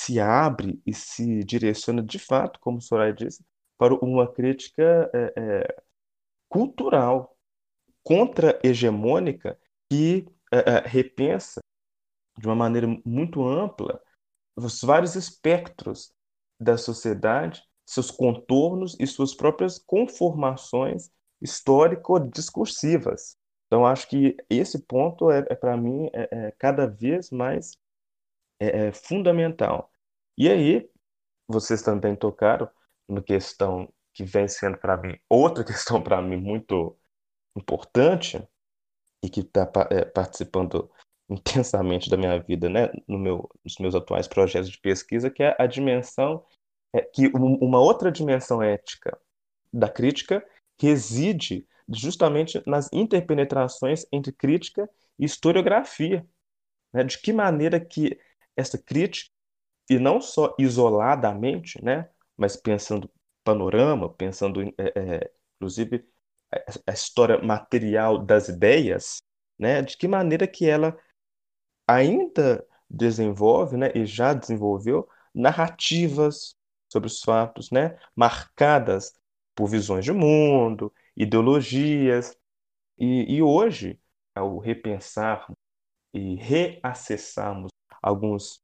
se 0.00 0.20
abre 0.20 0.80
e 0.86 0.94
se 0.94 1.44
direciona 1.44 2.02
de 2.02 2.18
fato, 2.18 2.58
como 2.60 2.80
Soraya 2.80 3.12
disse, 3.12 3.44
para 3.76 3.94
uma 3.94 4.30
crítica 4.32 5.10
é, 5.14 5.82
cultural, 6.48 7.36
contra-hegemônica, 8.02 9.58
que 9.90 10.26
repensa 10.86 11.60
de 12.38 12.46
uma 12.46 12.54
maneira 12.54 12.86
muito 13.04 13.46
ampla 13.46 14.00
os 14.64 14.80
vários 14.80 15.14
espectros 15.14 16.12
da 16.60 16.76
sociedade, 16.76 17.62
seus 17.86 18.10
contornos 18.10 18.96
e 18.98 19.06
suas 19.06 19.34
próprias 19.34 19.78
conformações 19.78 21.10
histórico-discursivas. 21.40 23.36
Então, 23.66 23.86
acho 23.86 24.08
que 24.08 24.36
esse 24.50 24.82
ponto 24.86 25.30
é, 25.30 25.46
é 25.48 25.54
para 25.54 25.76
mim, 25.76 26.08
é, 26.12 26.28
é, 26.30 26.50
cada 26.58 26.86
vez 26.86 27.30
mais 27.30 27.78
é, 28.60 28.88
é 28.88 28.92
fundamental. 28.92 29.90
E 30.36 30.48
aí, 30.48 30.90
vocês 31.46 31.82
também 31.82 32.16
tocaram 32.16 32.68
uma 33.06 33.22
questão 33.22 33.92
que 34.12 34.24
vem 34.24 34.48
sendo 34.48 34.78
para 34.78 34.96
mim, 34.96 35.16
outra 35.28 35.64
questão 35.64 36.02
para 36.02 36.20
mim 36.20 36.36
muito 36.36 36.98
importante, 37.56 38.42
e 39.22 39.28
que 39.28 39.40
está 39.40 39.70
é, 39.90 40.04
participando 40.04 40.90
intensamente 41.30 42.08
da 42.08 42.16
minha 42.16 42.38
vida, 42.40 42.68
né, 42.68 42.90
no 43.06 43.18
meu, 43.18 43.48
nos 43.64 43.76
meus 43.78 43.94
atuais 43.94 44.26
projetos 44.26 44.70
de 44.70 44.78
pesquisa, 44.78 45.30
que 45.30 45.42
é 45.42 45.54
a 45.58 45.66
dimensão, 45.66 46.44
é, 46.92 47.02
que 47.02 47.28
uma 47.28 47.78
outra 47.78 48.10
dimensão 48.10 48.62
ética 48.62 49.18
da 49.72 49.88
crítica 49.88 50.44
reside 50.80 51.66
justamente 51.88 52.62
nas 52.66 52.88
interpenetrações 52.92 54.06
entre 54.10 54.32
crítica 54.32 54.88
e 55.18 55.24
historiografia. 55.24 56.26
Né? 56.92 57.04
De 57.04 57.18
que 57.18 57.32
maneira 57.32 57.78
que 57.78 58.18
essa 58.56 58.78
crítica, 58.78 59.30
e 59.90 59.98
não 59.98 60.20
só 60.20 60.54
isoladamente, 60.58 61.82
né? 61.82 62.08
mas 62.36 62.56
pensando 62.56 63.10
panorama, 63.44 64.12
pensando, 64.12 64.62
é, 64.62 64.74
é, 64.78 65.30
inclusive, 65.56 66.06
a 66.86 66.92
história 66.92 67.38
material 67.42 68.18
das 68.18 68.48
ideias, 68.48 69.18
né? 69.58 69.82
de 69.82 69.96
que 69.96 70.08
maneira 70.08 70.46
que 70.46 70.66
ela 70.66 70.98
ainda 71.88 72.64
desenvolve 72.88 73.76
né? 73.76 73.90
e 73.94 74.04
já 74.06 74.34
desenvolveu 74.34 75.08
narrativas 75.34 76.54
sobre 76.92 77.06
os 77.06 77.20
fatos, 77.22 77.70
né? 77.70 77.98
marcadas 78.14 79.14
por 79.54 79.66
visões 79.66 80.04
de 80.04 80.12
mundo, 80.12 80.92
ideologias. 81.16 82.36
E, 82.98 83.36
e 83.36 83.42
hoje, 83.42 83.98
ao 84.34 84.58
repensarmos 84.58 85.56
e 86.14 86.36
reacessarmos 86.36 87.70
alguns 88.02 88.62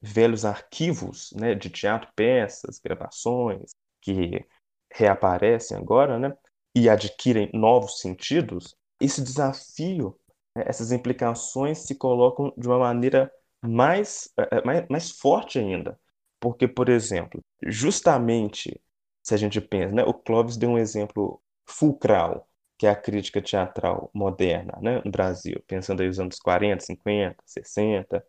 velhos 0.00 0.44
arquivos 0.44 1.32
né, 1.32 1.54
de 1.54 1.70
teatro, 1.70 2.10
peças, 2.14 2.78
gravações, 2.78 3.72
que 4.00 4.46
reaparecem 4.92 5.76
agora, 5.76 6.18
né, 6.18 6.36
e 6.74 6.88
adquirem 6.88 7.50
novos 7.54 8.00
sentidos, 8.00 8.76
esse 9.00 9.22
desafio, 9.22 10.18
essas 10.54 10.92
implicações 10.92 11.78
se 11.80 11.94
colocam 11.96 12.52
de 12.56 12.66
uma 12.68 12.78
maneira 12.78 13.32
mais, 13.62 14.30
eh, 14.38 14.48
eh, 14.52 14.64
mais, 14.64 14.88
mais 14.88 15.10
forte 15.10 15.58
ainda. 15.58 15.98
Porque, 16.40 16.68
por 16.68 16.88
exemplo, 16.88 17.42
justamente 17.66 18.80
se 19.22 19.34
a 19.34 19.36
gente 19.38 19.60
pensa, 19.60 19.92
né, 19.94 20.04
o 20.04 20.12
Clóvis 20.14 20.56
deu 20.56 20.70
um 20.70 20.78
exemplo 20.78 21.42
fulcral, 21.66 22.48
que 22.78 22.86
é 22.86 22.90
a 22.90 22.96
crítica 22.96 23.40
teatral 23.40 24.10
moderna 24.14 24.78
né, 24.82 25.00
no 25.04 25.10
Brasil, 25.10 25.62
pensando 25.66 26.02
aí 26.02 26.08
nos 26.08 26.20
anos 26.20 26.38
40, 26.38 26.84
50, 26.84 27.36
60. 27.46 28.26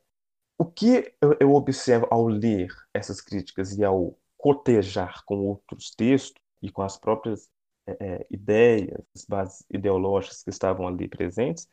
O 0.57 0.65
que 0.65 1.13
eu, 1.21 1.38
eu 1.39 1.53
observo 1.53 2.07
ao 2.09 2.28
ler 2.28 2.69
essas 2.93 3.21
críticas 3.21 3.78
e 3.78 3.84
ao 3.84 4.17
cotejar 4.38 5.23
com 5.26 5.38
outros 5.47 5.91
textos 5.91 6.41
e 6.61 6.71
com 6.71 6.82
as 6.82 6.97
próprias 6.97 7.49
é, 7.88 8.26
ideias, 8.30 9.01
as 9.15 9.26
bases 9.26 9.65
ideológicas 9.69 10.43
que 10.43 10.49
estavam 10.49 10.88
ali 10.88 11.07
presentes, 11.07 11.67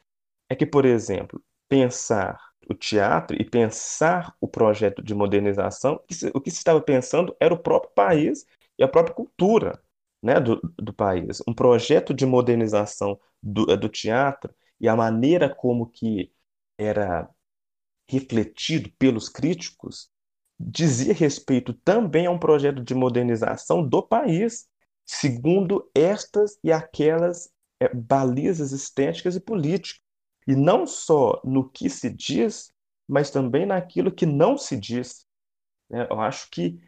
é 0.53 0.57
que, 0.57 0.66
por 0.66 0.84
exemplo, 0.84 1.42
pensar 1.68 2.38
o 2.68 2.74
teatro 2.74 3.40
e 3.40 3.44
pensar 3.44 4.34
o 4.40 4.46
projeto 4.48 5.03
de 5.03 5.14
modernização, 5.14 5.94
o 6.34 6.40
que 6.40 6.50
se 6.50 6.59
estava 6.59 6.80
pensando 6.80 7.34
era 7.40 7.53
o 7.55 7.59
próprio 7.59 7.92
país 7.94 8.44
e 8.78 8.84
a 8.84 8.88
própria 8.88 9.14
cultura 9.14 9.82
né, 10.22 10.38
do, 10.40 10.61
do 10.78 10.92
país, 10.92 11.42
um 11.48 11.55
projeto 11.55 12.14
de 12.14 12.24
modernização 12.26 13.18
do, 13.42 13.64
do 13.76 13.88
teatro 13.88 14.55
e 14.80 14.88
a 14.88 14.94
maneira 14.94 15.53
como 15.53 15.86
que 15.86 16.32
era 16.78 17.28
refletido 18.09 18.90
pelos 18.98 19.28
críticos 19.28 20.11
dizia 20.59 21.12
respeito 21.14 21.72
também 21.74 22.26
a 22.26 22.30
um 22.30 22.38
projeto 22.38 22.82
de 22.82 22.94
modernização 22.94 23.86
do 23.86 24.03
país, 24.03 24.68
segundo 25.05 25.90
estas 25.94 26.59
e 26.62 26.70
aquelas 26.70 27.50
é, 27.80 27.92
balizas 27.92 28.70
estéticas 28.72 29.34
e 29.34 29.40
políticas. 29.40 30.00
E 30.47 30.55
não 30.55 30.86
só 30.86 31.40
no 31.45 31.68
que 31.68 31.88
se 31.88 32.11
diz, 32.11 32.72
mas 33.09 33.30
também 33.30 33.66
naquilo 33.66 34.12
que 34.12 34.26
não 34.26 34.57
se 34.57 34.76
diz. 34.76 35.26
Né? 35.88 36.07
Eu 36.11 36.20
acho 36.20 36.51
que 36.51 36.80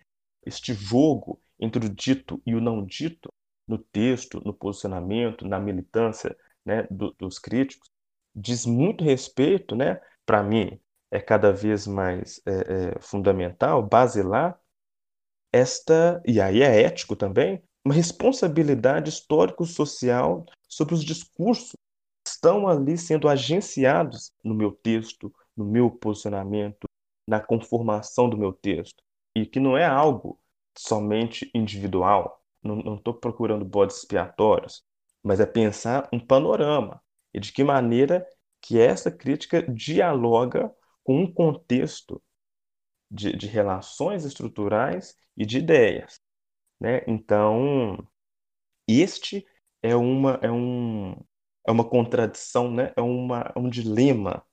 este 0.45 0.75
jogo 0.75 1.41
entre 1.59 1.87
o 1.87 1.89
dito 1.89 2.43
e 2.45 2.55
o 2.55 2.61
não 2.61 2.85
dito, 2.85 3.33
no 3.67 3.79
texto, 3.79 4.41
no 4.45 4.53
posicionamento, 4.53 5.47
na 5.47 5.59
militância 5.59 6.37
né, 6.65 6.87
do, 6.91 7.13
dos 7.13 7.39
críticos, 7.39 7.89
diz 8.35 8.67
muito 8.67 9.05
respeito, 9.05 9.75
né, 9.75 10.01
para 10.27 10.43
mim, 10.43 10.79
é 11.11 11.21
cada 11.21 11.53
vez 11.53 11.87
mais 11.87 12.41
é, 12.45 12.53
é, 12.53 13.01
fundamental, 13.01 13.83
basilar, 13.83 14.59
esta, 15.53 16.21
e 16.27 16.41
aí 16.41 16.63
é 16.63 16.83
ético 16.83 17.15
também, 17.15 17.63
uma 17.85 17.95
responsabilidade 17.95 19.09
histórico-social 19.09 20.45
sobre 20.69 20.95
os 20.95 21.05
discursos 21.05 21.75
estão 22.45 22.69
ali 22.69 22.99
sendo 22.99 23.27
agenciados 23.27 24.31
no 24.45 24.55
meu 24.55 24.71
texto, 24.71 25.35
no 25.57 25.65
meu 25.65 25.91
posicionamento, 25.91 26.87
na 27.27 27.41
conformação 27.41 28.29
do 28.29 28.37
meu 28.37 28.53
texto, 28.53 29.03
e 29.35 29.47
que 29.47 29.59
não 29.59 29.79
é 29.79 29.87
algo 29.87 30.39
somente 30.77 31.51
individual. 31.55 32.39
Não 32.63 32.97
estou 32.97 33.15
procurando 33.15 33.65
bodes 33.65 33.97
expiatórios, 33.97 34.85
mas 35.23 35.41
é 35.41 35.47
pensar 35.47 36.07
um 36.13 36.21
panorama 36.21 37.03
e 37.33 37.41
de 37.41 37.51
que 37.51 37.65
maneira 37.65 38.27
que 38.61 38.79
essa 38.79 39.11
crítica 39.11 39.63
dialoga 39.63 40.71
com 41.03 41.23
um 41.23 41.33
contexto 41.33 42.23
de, 43.11 43.35
de 43.37 43.47
relações 43.47 44.25
estruturais 44.25 45.17
e 45.37 45.47
de 45.47 45.59
ideias. 45.59 46.21
Né? 46.79 47.03
Então, 47.07 47.97
este 48.87 49.47
é 49.83 49.95
uma, 49.95 50.39
é 50.43 50.51
um, 50.51 51.15
é 51.67 51.71
uma 51.71 51.89
contradição, 51.89 52.71
né? 52.71 52.93
é, 52.97 53.01
uma, 53.01 53.53
é 53.55 53.59
um 53.59 53.69
dilema 53.69 54.45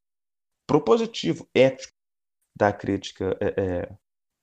propositivo, 0.65 1.47
ético 1.53 1.93
da 2.55 2.71
crítica 2.71 3.37
é, 3.41 3.89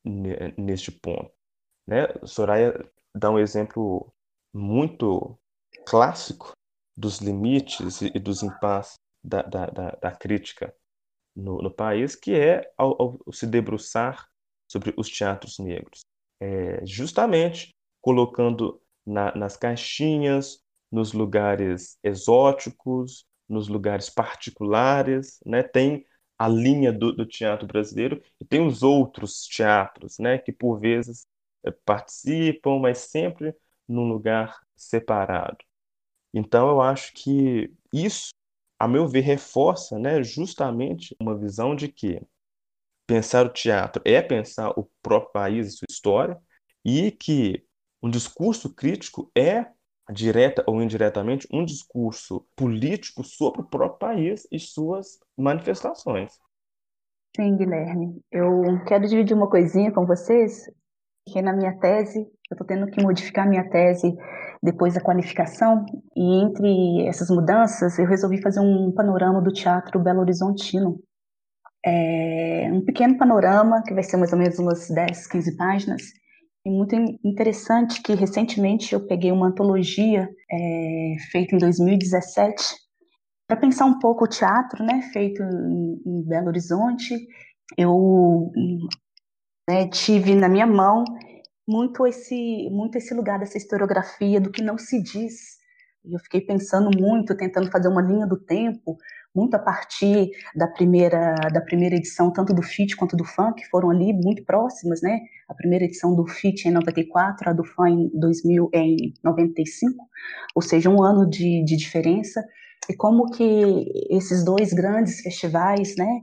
é, 0.06 0.54
neste 0.56 0.90
ponto. 0.90 1.32
Né? 1.86 2.06
Soraya 2.24 2.74
dá 3.14 3.30
um 3.30 3.38
exemplo 3.38 4.12
muito 4.52 5.38
clássico 5.86 6.52
dos 6.96 7.18
limites 7.18 8.02
e 8.02 8.18
dos 8.18 8.42
impasses 8.42 8.96
da, 9.22 9.42
da, 9.42 9.66
da, 9.66 9.90
da 9.92 10.12
crítica 10.12 10.74
no, 11.34 11.62
no, 11.62 11.70
país, 11.70 12.16
que 12.16 12.34
é 12.34 12.70
ao, 12.76 13.00
ao, 13.00 13.32
se 13.32 13.46
debruçar 13.46 14.28
sobre 14.70 14.92
os 14.96 15.08
teatros 15.08 15.58
negros. 15.58 16.00
É, 16.40 16.84
justamente 16.84 17.70
colocando 18.00 18.80
na, 19.06 19.34
nas 19.34 19.56
caixinhas, 19.56 20.60
nos 20.90 21.12
lugares 21.12 21.98
exóticos, 22.02 23.26
nos 23.48 23.68
lugares 23.68 24.10
particulares, 24.10 25.40
né? 25.44 25.62
Tem 25.62 26.04
a 26.38 26.48
linha 26.48 26.92
do, 26.92 27.12
do, 27.12 27.26
teatro 27.26 27.66
brasileiro 27.66 28.22
e 28.40 28.44
tem 28.44 28.64
os 28.66 28.82
outros 28.82 29.46
teatros, 29.46 30.18
né? 30.18 30.38
Que 30.38 30.52
por 30.52 30.78
vezes 30.78 31.26
eh, 31.64 31.72
participam, 31.84 32.78
mas 32.78 32.98
sempre 32.98 33.54
num 33.88 34.08
lugar 34.08 34.60
separado. 34.76 35.58
Então, 36.32 36.68
eu 36.68 36.80
acho 36.80 37.12
que 37.14 37.72
isso, 37.92 38.30
a 38.78 38.86
meu 38.86 39.08
ver, 39.08 39.20
reforça 39.20 39.98
né, 39.98 40.22
justamente 40.22 41.16
uma 41.20 41.36
visão 41.36 41.74
de 41.74 41.88
que 41.88 42.20
pensar 43.06 43.46
o 43.46 43.52
teatro 43.52 44.02
é 44.04 44.20
pensar 44.22 44.70
o 44.78 44.90
próprio 45.02 45.32
país 45.32 45.68
e 45.68 45.76
sua 45.76 45.86
história, 45.90 46.38
e 46.84 47.10
que 47.10 47.64
um 48.02 48.10
discurso 48.10 48.72
crítico 48.74 49.30
é, 49.36 49.66
direta 50.12 50.64
ou 50.66 50.82
indiretamente, 50.82 51.48
um 51.52 51.64
discurso 51.64 52.46
político 52.56 53.22
sobre 53.24 53.60
o 53.62 53.64
próprio 53.64 53.98
país 53.98 54.46
e 54.50 54.58
suas 54.58 55.18
manifestações. 55.36 56.32
Sim, 57.36 57.56
Guilherme. 57.56 58.20
Eu 58.32 58.82
quero 58.86 59.06
dividir 59.06 59.36
uma 59.36 59.48
coisinha 59.48 59.92
com 59.92 60.06
vocês 60.06 60.64
porque 61.28 61.42
na 61.42 61.52
minha 61.52 61.78
tese, 61.78 62.20
eu 62.20 62.54
estou 62.54 62.66
tendo 62.66 62.86
que 62.90 63.02
modificar 63.02 63.46
minha 63.46 63.68
tese 63.68 64.16
depois 64.62 64.94
da 64.94 65.00
qualificação, 65.00 65.84
e 66.16 66.42
entre 66.42 67.06
essas 67.06 67.28
mudanças, 67.28 67.98
eu 67.98 68.06
resolvi 68.06 68.40
fazer 68.40 68.60
um 68.60 68.90
panorama 68.92 69.42
do 69.42 69.52
teatro 69.52 70.00
Belo 70.00 70.20
Horizontino. 70.20 70.98
é, 71.84 72.70
um 72.72 72.84
pequeno 72.84 73.16
panorama, 73.18 73.82
que 73.86 73.94
vai 73.94 74.02
ser 74.02 74.16
mais 74.16 74.32
ou 74.32 74.38
menos 74.38 74.58
umas 74.58 74.88
10, 74.88 75.26
15 75.28 75.56
páginas, 75.56 76.02
e 76.68 76.70
muito 76.70 76.94
interessante 77.24 78.02
que 78.02 78.14
recentemente 78.14 78.92
eu 78.92 79.00
peguei 79.06 79.32
uma 79.32 79.48
antologia 79.48 80.28
é, 80.50 81.16
feita 81.30 81.54
em 81.54 81.58
2017 81.58 82.62
para 83.46 83.56
pensar 83.56 83.86
um 83.86 83.98
pouco 83.98 84.26
o 84.26 84.28
teatro, 84.28 84.84
né, 84.84 85.00
feito 85.10 85.42
em, 85.42 86.02
em 86.04 86.22
Belo 86.28 86.48
Horizonte. 86.48 87.16
Eu 87.76 88.52
né, 89.66 89.88
tive 89.88 90.34
na 90.34 90.46
minha 90.46 90.66
mão 90.66 91.04
muito 91.66 92.06
esse, 92.06 92.68
muito 92.70 92.96
esse 92.98 93.14
lugar 93.14 93.38
dessa 93.38 93.56
historiografia 93.56 94.38
do 94.38 94.50
que 94.50 94.62
não 94.62 94.76
se 94.76 95.02
diz. 95.02 95.56
E 96.04 96.12
eu 96.12 96.20
fiquei 96.20 96.42
pensando 96.42 96.90
muito, 96.98 97.34
tentando 97.34 97.70
fazer 97.70 97.88
uma 97.88 98.02
linha 98.02 98.26
do 98.26 98.38
tempo, 98.38 98.98
muito 99.34 99.54
a 99.54 99.58
partir 99.58 100.30
da 100.54 100.66
primeira, 100.66 101.34
da 101.52 101.60
primeira 101.60 101.96
edição, 101.96 102.32
tanto 102.32 102.52
do 102.54 102.62
FIT 102.62 102.96
quanto 102.96 103.16
do 103.16 103.24
FAN, 103.24 103.52
que 103.52 103.64
foram 103.68 103.90
ali 103.90 104.12
muito 104.12 104.44
próximas, 104.44 105.00
né? 105.02 105.20
A 105.48 105.54
primeira 105.54 105.84
edição 105.84 106.14
do 106.14 106.26
FIT 106.26 106.68
em 106.68 106.72
94, 106.72 107.50
a 107.50 107.52
do 107.52 107.64
FAN 107.64 107.90
em 107.90 108.10
2000, 108.14 108.70
em 108.74 109.14
95, 109.22 109.94
ou 110.54 110.62
seja, 110.62 110.90
um 110.90 111.02
ano 111.02 111.28
de, 111.28 111.64
de 111.64 111.76
diferença. 111.76 112.44
E 112.88 112.94
como 112.94 113.30
que 113.30 113.86
esses 114.10 114.44
dois 114.44 114.72
grandes 114.72 115.20
festivais, 115.20 115.94
né? 115.96 116.20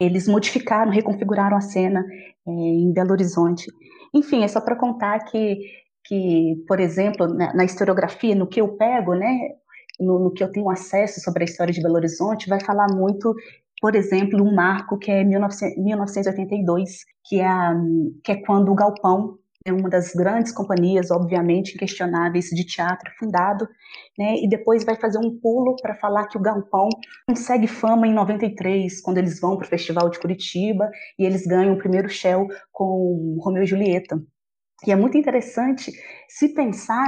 Eles 0.00 0.28
modificaram, 0.28 0.90
reconfiguraram 0.90 1.56
a 1.56 1.60
cena 1.60 2.04
é, 2.46 2.50
em 2.50 2.92
Belo 2.92 3.12
Horizonte. 3.12 3.66
Enfim, 4.14 4.42
é 4.42 4.48
só 4.48 4.60
para 4.60 4.76
contar 4.76 5.20
que, 5.20 5.58
que, 6.04 6.64
por 6.66 6.80
exemplo, 6.80 7.26
na, 7.26 7.64
historiografia, 7.64 8.34
no 8.34 8.46
que 8.46 8.60
eu 8.60 8.76
pego, 8.76 9.14
né, 9.14 9.38
no, 10.00 10.18
no, 10.18 10.32
que 10.32 10.42
eu 10.42 10.50
tenho 10.50 10.70
acesso 10.70 11.20
sobre 11.20 11.42
a 11.42 11.46
história 11.46 11.72
de 11.72 11.82
Belo 11.82 11.96
Horizonte, 11.96 12.48
vai 12.48 12.60
falar 12.60 12.86
muito, 12.94 13.34
por 13.80 13.94
exemplo, 13.94 14.42
um 14.42 14.54
marco 14.54 14.98
que 14.98 15.10
é 15.10 15.24
19, 15.24 15.54
1982, 15.76 17.04
que 17.24 17.40
é, 17.40 17.48
que 18.24 18.32
é 18.32 18.36
quando 18.36 18.70
o 18.70 18.74
Galpão 18.74 19.38
é 19.66 19.72
uma 19.72 19.90
das 19.90 20.12
grandes 20.12 20.52
companhias, 20.52 21.10
obviamente, 21.10 21.74
inquestionáveis 21.74 22.46
de 22.50 22.64
teatro 22.64 23.10
fundado, 23.18 23.68
né? 24.16 24.36
E 24.36 24.48
depois 24.48 24.84
vai 24.84 24.94
fazer 24.94 25.18
um 25.18 25.40
pulo 25.40 25.74
para 25.82 25.96
falar 25.96 26.28
que 26.28 26.38
o 26.38 26.40
Galpão 26.40 26.88
consegue 27.28 27.66
fama 27.66 28.06
em 28.06 28.14
93, 28.14 29.00
quando 29.00 29.18
eles 29.18 29.40
vão 29.40 29.56
para 29.56 29.66
o 29.66 29.68
Festival 29.68 30.08
de 30.08 30.20
Curitiba 30.20 30.88
e 31.18 31.24
eles 31.24 31.44
ganham 31.44 31.74
o 31.74 31.78
primeiro 31.78 32.08
Shell 32.08 32.46
com 32.70 33.36
Romeu 33.40 33.64
e 33.64 33.66
Julieta. 33.66 34.22
E 34.86 34.92
é 34.92 34.96
muito 34.96 35.18
interessante 35.18 35.90
se 36.28 36.54
pensar 36.54 37.06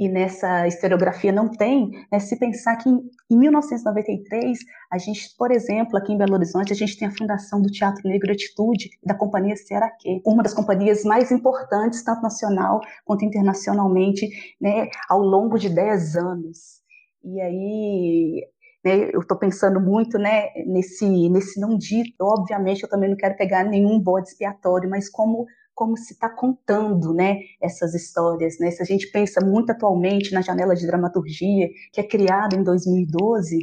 e 0.00 0.08
nessa 0.08 0.66
historiografia 0.66 1.30
não 1.30 1.46
tem, 1.46 1.90
né, 2.10 2.18
se 2.18 2.38
pensar 2.38 2.74
que 2.76 2.88
em, 2.88 3.02
em 3.30 3.36
1993, 3.36 4.58
a 4.90 4.96
gente, 4.96 5.28
por 5.36 5.50
exemplo, 5.50 5.94
aqui 5.98 6.14
em 6.14 6.16
Belo 6.16 6.32
Horizonte, 6.32 6.72
a 6.72 6.76
gente 6.76 6.96
tem 6.96 7.06
a 7.06 7.14
fundação 7.14 7.60
do 7.60 7.70
Teatro 7.70 8.08
Negro 8.08 8.32
Atitude, 8.32 8.88
da 9.04 9.14
Companhia 9.14 9.54
Cearaquê, 9.56 10.22
uma 10.24 10.42
das 10.42 10.54
companhias 10.54 11.04
mais 11.04 11.30
importantes, 11.30 12.02
tanto 12.02 12.22
nacional 12.22 12.80
quanto 13.04 13.26
internacionalmente, 13.26 14.26
né, 14.58 14.88
ao 15.06 15.20
longo 15.20 15.58
de 15.58 15.68
10 15.68 16.16
anos. 16.16 16.80
E 17.22 17.38
aí, 17.38 18.46
né, 18.82 19.10
eu 19.12 19.20
estou 19.20 19.36
pensando 19.36 19.78
muito 19.82 20.18
né, 20.18 20.48
nesse, 20.66 21.28
nesse 21.28 21.60
não 21.60 21.76
dito. 21.76 22.14
Obviamente, 22.22 22.82
eu 22.82 22.88
também 22.88 23.10
não 23.10 23.18
quero 23.18 23.36
pegar 23.36 23.64
nenhum 23.64 24.00
bode 24.00 24.28
expiatório, 24.28 24.88
mas 24.88 25.10
como 25.10 25.44
como 25.80 25.96
se 25.96 26.12
está 26.12 26.28
contando 26.28 27.14
né, 27.14 27.38
essas 27.58 27.94
histórias. 27.94 28.58
Né? 28.58 28.70
Se 28.70 28.82
a 28.82 28.84
gente 28.84 29.10
pensa 29.10 29.40
muito 29.42 29.72
atualmente 29.72 30.30
na 30.30 30.42
janela 30.42 30.76
de 30.76 30.86
dramaturgia, 30.86 31.70
que 31.90 32.02
é 32.02 32.04
criada 32.04 32.54
em 32.54 32.62
2012, 32.62 33.60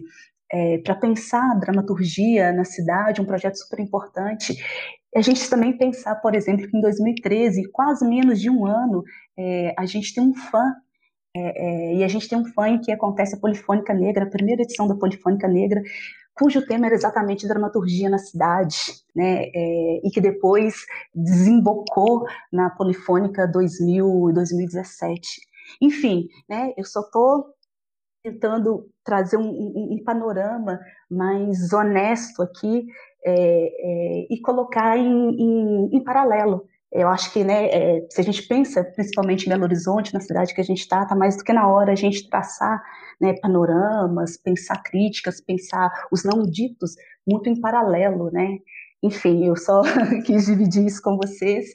é, 0.51 0.79
para 0.79 0.95
pensar 0.95 1.51
a 1.51 1.59
dramaturgia 1.59 2.51
na 2.51 2.65
cidade, 2.65 3.21
um 3.21 3.25
projeto 3.25 3.53
super 3.57 3.79
importante. 3.79 4.57
A 5.15 5.21
gente 5.21 5.47
também 5.47 5.77
pensar, 5.77 6.15
por 6.15 6.33
exemplo, 6.33 6.67
que 6.67 6.75
em 6.75 6.81
2013, 6.81 7.69
quase 7.71 8.03
menos 8.03 8.41
de 8.41 8.49
um 8.49 8.65
ano, 8.65 9.03
é, 9.37 9.75
a 9.77 9.85
gente 9.85 10.11
tem 10.15 10.23
um 10.23 10.33
fã 10.33 10.73
é, 11.35 11.39
é, 11.39 11.95
e 11.97 12.03
a 12.03 12.07
gente 12.07 12.27
tem 12.27 12.35
um 12.35 12.45
fã 12.45 12.79
que 12.79 12.91
acontece 12.91 13.35
a 13.35 13.39
Polifônica 13.39 13.93
Negra, 13.93 14.23
a 14.23 14.29
primeira 14.29 14.63
edição 14.63 14.87
da 14.87 14.95
Polifônica 14.95 15.47
Negra, 15.47 15.83
cujo 16.37 16.65
tema 16.65 16.85
era 16.85 16.95
exatamente 16.95 17.47
dramaturgia 17.47 18.09
na 18.09 18.17
cidade, 18.17 18.75
né, 19.15 19.45
é, 19.53 20.01
e 20.03 20.09
que 20.11 20.21
depois 20.21 20.85
desembocou 21.13 22.25
na 22.51 22.69
Polifônica 22.69 23.47
2000 23.47 24.31
2017. 24.33 25.27
Enfim, 25.81 26.27
né, 26.49 26.73
eu 26.77 26.85
só 26.85 27.01
estou 27.01 27.45
tentando 28.23 28.89
trazer 29.03 29.37
um, 29.37 29.49
um, 29.49 29.89
um, 29.93 30.03
panorama 30.03 30.79
mais 31.09 31.71
honesto 31.71 32.41
aqui 32.41 32.85
é, 33.25 33.33
é, 33.33 34.27
e 34.29 34.41
colocar 34.41 34.97
em, 34.97 35.29
em, 35.29 35.89
em 35.95 36.03
paralelo 36.03 36.65
eu 36.91 37.09
acho 37.09 37.31
que, 37.33 37.43
né, 37.43 37.67
é, 37.67 38.07
se 38.09 38.21
a 38.21 38.23
gente 38.23 38.47
pensa, 38.47 38.83
principalmente 38.83 39.45
em 39.45 39.49
Belo 39.49 39.63
Horizonte, 39.63 40.13
na 40.13 40.21
cidade 40.21 40.53
que 40.53 40.61
a 40.61 40.63
gente 40.63 40.79
está, 40.79 41.03
está 41.03 41.15
mais 41.15 41.35
do 41.35 41.43
que 41.43 41.51
na 41.51 41.67
hora 41.67 41.91
a 41.91 41.95
gente 41.95 42.29
traçar 42.29 42.81
né, 43.19 43.33
panoramas, 43.41 44.37
pensar 44.37 44.81
críticas, 44.83 45.41
pensar 45.41 45.89
os 46.11 46.23
não 46.23 46.43
ditos 46.43 46.95
muito 47.27 47.49
em 47.49 47.59
paralelo, 47.59 48.31
né? 48.31 48.59
Enfim, 49.01 49.45
eu 49.45 49.55
só 49.55 49.81
quis 50.25 50.45
dividir 50.45 50.85
isso 50.85 51.01
com 51.01 51.17
vocês, 51.17 51.67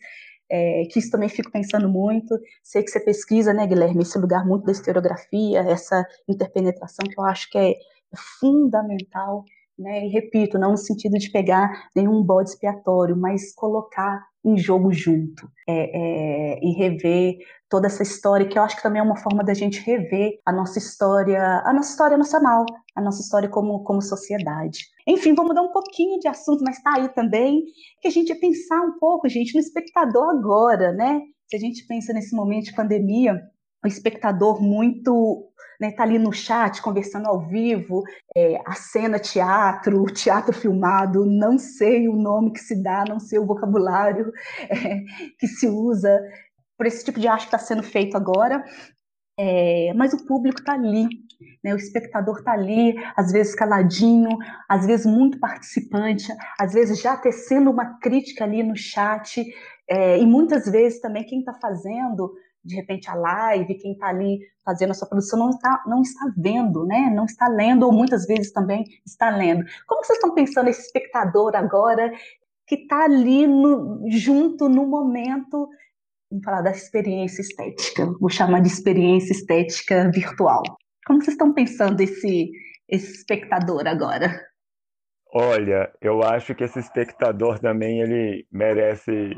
é, 0.51 0.85
que 0.91 0.99
isso 0.99 1.11
também 1.11 1.29
fico 1.29 1.51
pensando 1.51 1.89
muito. 1.89 2.39
Sei 2.63 2.83
que 2.83 2.91
você 2.91 3.01
pesquisa, 3.01 3.53
né, 3.53 3.67
Guilherme, 3.67 4.03
esse 4.03 4.19
lugar 4.19 4.45
muito 4.45 4.65
da 4.65 4.73
historiografia, 4.73 5.61
essa 5.61 6.05
interpenetração 6.29 7.07
que 7.09 7.19
eu 7.19 7.25
acho 7.25 7.51
que 7.51 7.59
é 7.59 7.75
fundamental 8.41 9.45
né? 9.79 10.07
E 10.07 10.09
repito, 10.09 10.59
não 10.59 10.73
no 10.73 10.77
sentido 10.77 11.19
de 11.19 11.31
pegar 11.31 11.89
nenhum 11.95 12.23
bode 12.23 12.51
expiatório, 12.51 13.17
mas 13.17 13.55
colocar 13.55 14.25
em 14.45 14.57
jogo 14.57 14.93
junto 14.93 15.49
é, 15.69 16.55
é, 16.55 16.61
e 16.63 16.73
rever 16.73 17.37
toda 17.69 17.87
essa 17.87 18.03
história, 18.03 18.47
que 18.47 18.59
eu 18.59 18.63
acho 18.63 18.77
que 18.77 18.83
também 18.83 19.01
é 19.01 19.05
uma 19.05 19.17
forma 19.17 19.43
da 19.43 19.55
gente 19.55 19.81
rever 19.81 20.41
a 20.45 20.53
nossa 20.53 20.79
história, 20.79 21.63
a 21.65 21.73
nossa 21.73 21.91
história 21.91 22.19
nacional, 22.19 22.67
a 22.95 23.01
nossa 23.01 23.23
história 23.23 23.49
como, 23.49 23.83
como 23.85 24.03
sociedade. 24.03 24.81
Enfim, 25.07 25.35
vamos 25.35 25.51
mudar 25.51 25.63
um 25.63 25.73
pouquinho 25.73 26.19
de 26.19 26.29
assunto, 26.29 26.63
mas 26.65 26.77
está 26.77 26.97
aí 26.97 27.09
também, 27.11 27.63
que 28.01 28.09
a 28.09 28.11
gente 28.11 28.29
ia 28.29 28.39
pensar 28.39 28.81
um 28.81 28.99
pouco, 28.99 29.29
gente, 29.29 29.55
no 29.55 29.61
espectador 29.61 30.29
agora, 30.29 30.93
né? 30.93 31.21
Se 31.49 31.57
a 31.57 31.59
gente 31.59 31.87
pensa 31.87 32.13
nesse 32.13 32.35
momento 32.35 32.67
de 32.67 32.75
pandemia, 32.75 33.41
o 33.85 33.89
espectador 33.89 34.63
muito 34.63 35.52
né, 35.83 35.91
tá 35.91 36.05
ali 36.05 36.17
no 36.17 36.33
chat 36.33 36.81
conversando 36.81 37.27
ao 37.27 37.41
vivo, 37.41 38.05
é, 38.37 38.63
a 38.65 38.73
cena 38.75 39.19
teatro, 39.19 40.05
teatro 40.05 40.53
filmado, 40.53 41.27
não 41.27 41.59
sei 41.59 42.09
o 42.09 42.15
nome 42.15 42.53
que 42.53 42.61
se 42.61 42.81
dá, 42.81 43.05
não 43.09 43.19
sei 43.19 43.41
o 43.41 43.47
vocabulário 43.47 44.33
é, 44.71 45.03
que 45.41 45.49
se 45.49 45.67
usa 45.67 46.21
por 46.79 46.87
esse 46.87 47.05
tipo 47.05 47.19
de 47.19 47.27
arte 47.27 47.49
que 47.49 47.57
está 47.57 47.59
sendo 47.59 47.83
feito 47.83 48.17
agora, 48.17 48.65
é, 49.37 49.93
mas 49.97 50.13
o 50.13 50.25
público 50.25 50.61
está 50.61 50.75
ali, 50.75 51.09
né, 51.65 51.75
o 51.75 51.77
espectador 51.77 52.39
está 52.39 52.53
ali, 52.53 52.95
às 53.17 53.33
vezes 53.33 53.53
caladinho, 53.53 54.39
às 54.69 54.87
vezes 54.87 55.05
muito 55.05 55.41
participante, 55.41 56.33
às 56.61 56.73
vezes 56.73 57.01
já 57.01 57.17
tecendo 57.17 57.73
uma 57.73 57.99
crítica 57.99 58.45
ali 58.45 58.63
no 58.63 58.77
chat, 58.77 59.45
é, 59.91 60.17
e 60.17 60.25
muitas 60.25 60.65
vezes 60.67 61.01
também 61.01 61.25
quem 61.25 61.41
está 61.41 61.55
fazendo 61.55 62.33
de 62.65 62.77
repente 62.77 63.11
a 63.11 63.15
live, 63.15 63.75
quem 63.75 63.93
está 63.93 64.09
ali 64.09 64.41
fazendo 64.65 64.91
a 64.91 64.95
sua 64.95 65.09
produção 65.09 65.39
não 65.39 65.51
está, 65.51 65.83
não 65.87 66.03
está 66.03 66.33
vendo, 66.37 66.85
né? 66.87 67.13
Não 67.15 67.25
está 67.25 67.49
lendo, 67.49 67.85
ou 67.85 67.93
muitas 67.93 68.27
vezes 68.27 68.53
também 68.53 68.85
está 69.05 69.31
lendo. 69.31 69.65
Como 69.87 70.05
vocês 70.05 70.19
estão 70.19 70.35
pensando 70.35 70.69
esse 70.69 70.83
espectador 70.83 71.57
agora 71.57 72.13
que 72.67 72.77
está 72.77 73.05
ali 73.05 73.47
no, 73.47 74.05
junto 74.09 74.69
no 74.69 74.87
momento, 74.87 75.69
vamos 76.31 76.45
falar 76.45 76.63
da 76.63 76.71
experiência 76.71 77.43
estética, 77.43 78.07
vou 78.21 78.31
chamar 78.31 78.61
de 78.61 78.69
experiência 78.69 79.33
estética 79.33 80.11
virtual. 80.11 80.63
Como 81.07 81.21
vocês 81.21 81.35
estão 81.35 81.53
pensando 81.53 82.01
esse, 82.01 82.51
esse 82.89 83.13
espectador 83.13 83.87
agora? 83.87 84.41
Olha, 85.35 85.91
eu 86.01 86.23
acho 86.23 86.55
que 86.55 86.63
esse 86.63 86.79
espectador 86.79 87.59
também 87.59 88.01
ele 88.01 88.47
merece 88.53 89.37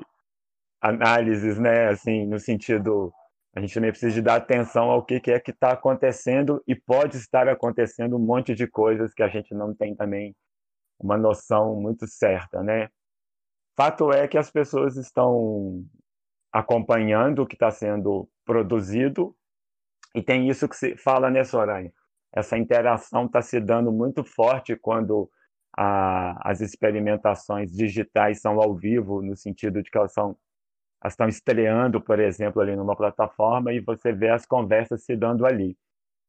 análises, 0.84 1.58
né? 1.58 1.88
Assim, 1.88 2.26
no 2.26 2.38
sentido, 2.38 3.10
a 3.56 3.60
gente 3.60 3.72
também 3.72 3.90
precisa 3.90 4.12
de 4.12 4.20
dar 4.20 4.36
atenção 4.36 4.90
ao 4.90 5.02
que, 5.02 5.18
que 5.18 5.30
é 5.30 5.40
que 5.40 5.50
está 5.50 5.72
acontecendo 5.72 6.62
e 6.68 6.74
pode 6.74 7.16
estar 7.16 7.48
acontecendo 7.48 8.16
um 8.16 8.20
monte 8.20 8.54
de 8.54 8.66
coisas 8.66 9.14
que 9.14 9.22
a 9.22 9.28
gente 9.28 9.54
não 9.54 9.74
tem 9.74 9.96
também 9.96 10.36
uma 11.00 11.16
noção 11.16 11.74
muito 11.80 12.06
certa, 12.06 12.62
né? 12.62 12.90
Fato 13.74 14.12
é 14.12 14.28
que 14.28 14.36
as 14.36 14.50
pessoas 14.50 14.96
estão 14.96 15.82
acompanhando 16.52 17.42
o 17.42 17.46
que 17.46 17.56
está 17.56 17.70
sendo 17.70 18.28
produzido 18.44 19.34
e 20.14 20.22
tem 20.22 20.48
isso 20.48 20.68
que 20.68 20.76
se 20.76 20.96
fala 20.96 21.30
nessa 21.30 21.58
hora. 21.58 21.90
Essa 22.32 22.58
interação 22.58 23.24
está 23.24 23.40
se 23.40 23.58
dando 23.58 23.90
muito 23.90 24.22
forte 24.22 24.76
quando 24.76 25.30
a, 25.76 26.50
as 26.50 26.60
experimentações 26.60 27.72
digitais 27.72 28.40
são 28.40 28.60
ao 28.60 28.76
vivo, 28.76 29.22
no 29.22 29.34
sentido 29.34 29.82
de 29.82 29.90
que 29.90 29.98
elas 29.98 30.12
são 30.12 30.36
estão 31.12 31.28
estreando, 31.28 32.00
por 32.00 32.18
exemplo, 32.20 32.62
ali 32.62 32.74
numa 32.76 32.96
plataforma 32.96 33.72
e 33.72 33.80
você 33.80 34.12
vê 34.12 34.30
as 34.30 34.46
conversas 34.46 35.04
se 35.04 35.16
dando 35.16 35.44
ali. 35.46 35.76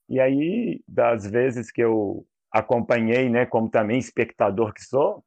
E 0.09 0.19
aí, 0.19 0.81
das 0.87 1.25
vezes 1.25 1.71
que 1.71 1.81
eu 1.81 2.25
acompanhei, 2.51 3.29
né, 3.29 3.45
como 3.45 3.69
também 3.69 3.99
espectador 3.99 4.73
que 4.73 4.83
sou, 4.83 5.23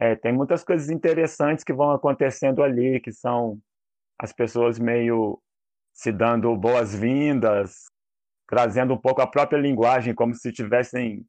É, 0.00 0.14
tem 0.16 0.32
muitas 0.32 0.62
coisas 0.64 0.90
interessantes 0.90 1.64
que 1.64 1.72
vão 1.72 1.90
acontecendo 1.90 2.62
ali, 2.62 3.00
que 3.00 3.12
são 3.12 3.58
as 4.18 4.32
pessoas 4.32 4.78
meio 4.78 5.40
se 5.92 6.12
dando 6.12 6.56
boas-vindas, 6.56 7.86
trazendo 8.48 8.94
um 8.94 8.98
pouco 8.98 9.20
a 9.22 9.26
própria 9.26 9.58
linguagem, 9.60 10.14
como 10.14 10.34
se 10.34 10.52
tivessem 10.52 11.24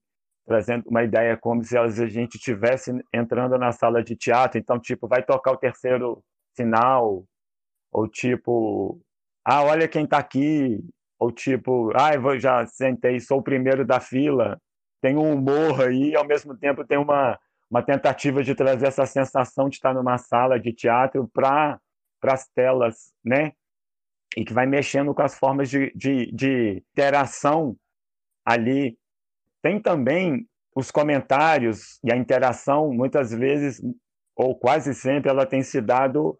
trazendo 0.45 0.83
uma 0.89 1.03
ideia 1.03 1.37
como 1.37 1.63
se 1.63 1.77
a 1.77 1.87
gente 2.07 2.35
estivesse 2.35 2.91
entrando 3.13 3.57
na 3.57 3.71
sala 3.71 4.03
de 4.03 4.15
teatro, 4.15 4.59
então 4.59 4.79
tipo 4.79 5.07
vai 5.07 5.23
tocar 5.23 5.51
o 5.53 5.57
terceiro 5.57 6.23
sinal, 6.55 7.25
ou 7.91 8.07
tipo, 8.07 8.99
ah, 9.45 9.63
olha 9.63 9.87
quem 9.87 10.03
está 10.03 10.17
aqui, 10.17 10.79
ou 11.17 11.31
tipo, 11.31 11.91
ah, 11.95 12.13
eu 12.13 12.39
já 12.39 12.65
sentei, 12.67 13.19
sou 13.19 13.39
o 13.39 13.43
primeiro 13.43 13.85
da 13.85 13.99
fila. 13.99 14.59
Tem 15.01 15.15
um 15.15 15.33
humor 15.33 15.81
aí, 15.81 16.15
ao 16.15 16.25
mesmo 16.25 16.57
tempo 16.57 16.85
tem 16.85 16.97
uma 16.97 17.37
uma 17.69 17.83
tentativa 17.83 18.43
de 18.43 18.55
trazer 18.55 18.87
essa 18.87 19.05
sensação 19.05 19.69
de 19.69 19.75
estar 19.75 19.93
numa 19.93 20.17
sala 20.17 20.59
de 20.59 20.73
teatro 20.73 21.29
para 21.31 21.79
as 22.23 22.47
telas, 22.47 23.13
né? 23.23 23.53
E 24.35 24.43
que 24.43 24.53
vai 24.53 24.65
mexendo 24.65 25.13
com 25.13 25.21
as 25.21 25.37
formas 25.37 25.69
de, 25.69 25.91
de, 25.95 26.31
de 26.31 26.83
interação 26.91 27.77
ali. 28.43 28.97
Tem 29.61 29.79
também 29.79 30.47
os 30.75 30.89
comentários 30.89 31.99
e 32.03 32.11
a 32.11 32.17
interação, 32.17 32.91
muitas 32.91 33.31
vezes, 33.31 33.81
ou 34.35 34.57
quase 34.57 34.93
sempre, 34.93 35.29
ela 35.29 35.45
tem 35.45 35.61
se 35.61 35.81
dado 35.81 36.39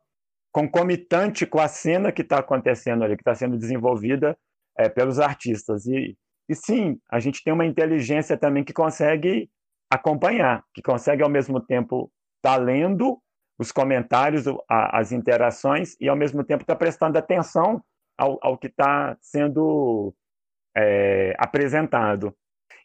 concomitante 0.52 1.46
com 1.46 1.60
a 1.60 1.68
cena 1.68 2.12
que 2.12 2.22
está 2.22 2.40
acontecendo 2.40 3.04
ali, 3.04 3.16
que 3.16 3.22
está 3.22 3.36
sendo 3.36 3.58
desenvolvida 3.58 4.38
é, 4.78 4.90
pelos 4.90 5.20
artistas. 5.20 5.86
E, 5.86 6.18
e 6.48 6.56
sim, 6.56 7.00
a 7.10 7.20
gente 7.20 7.44
tem 7.44 7.54
uma 7.54 7.66
inteligência 7.66 8.38
também 8.38 8.64
que 8.64 8.74
consegue 8.74 9.50
acompanhar, 9.90 10.64
que 10.74 10.82
consegue 10.82 11.24
ao 11.24 11.30
mesmo 11.30 11.60
tempo 11.60 12.12
estar 12.38 12.58
tá 12.58 12.64
lendo 12.64 13.20
os 13.60 13.72
comentários, 13.72 14.46
as 14.70 15.12
interações 15.12 15.96
e 16.00 16.08
ao 16.08 16.16
mesmo 16.16 16.44
tempo 16.44 16.64
estar 16.64 16.76
tá 16.76 16.80
prestando 16.80 17.18
atenção 17.18 17.84
ao, 18.18 18.40
ao 18.42 18.58
que 18.58 18.68
está 18.68 19.18
sendo 19.20 20.14
é, 20.76 21.36
apresentado. 21.38 22.34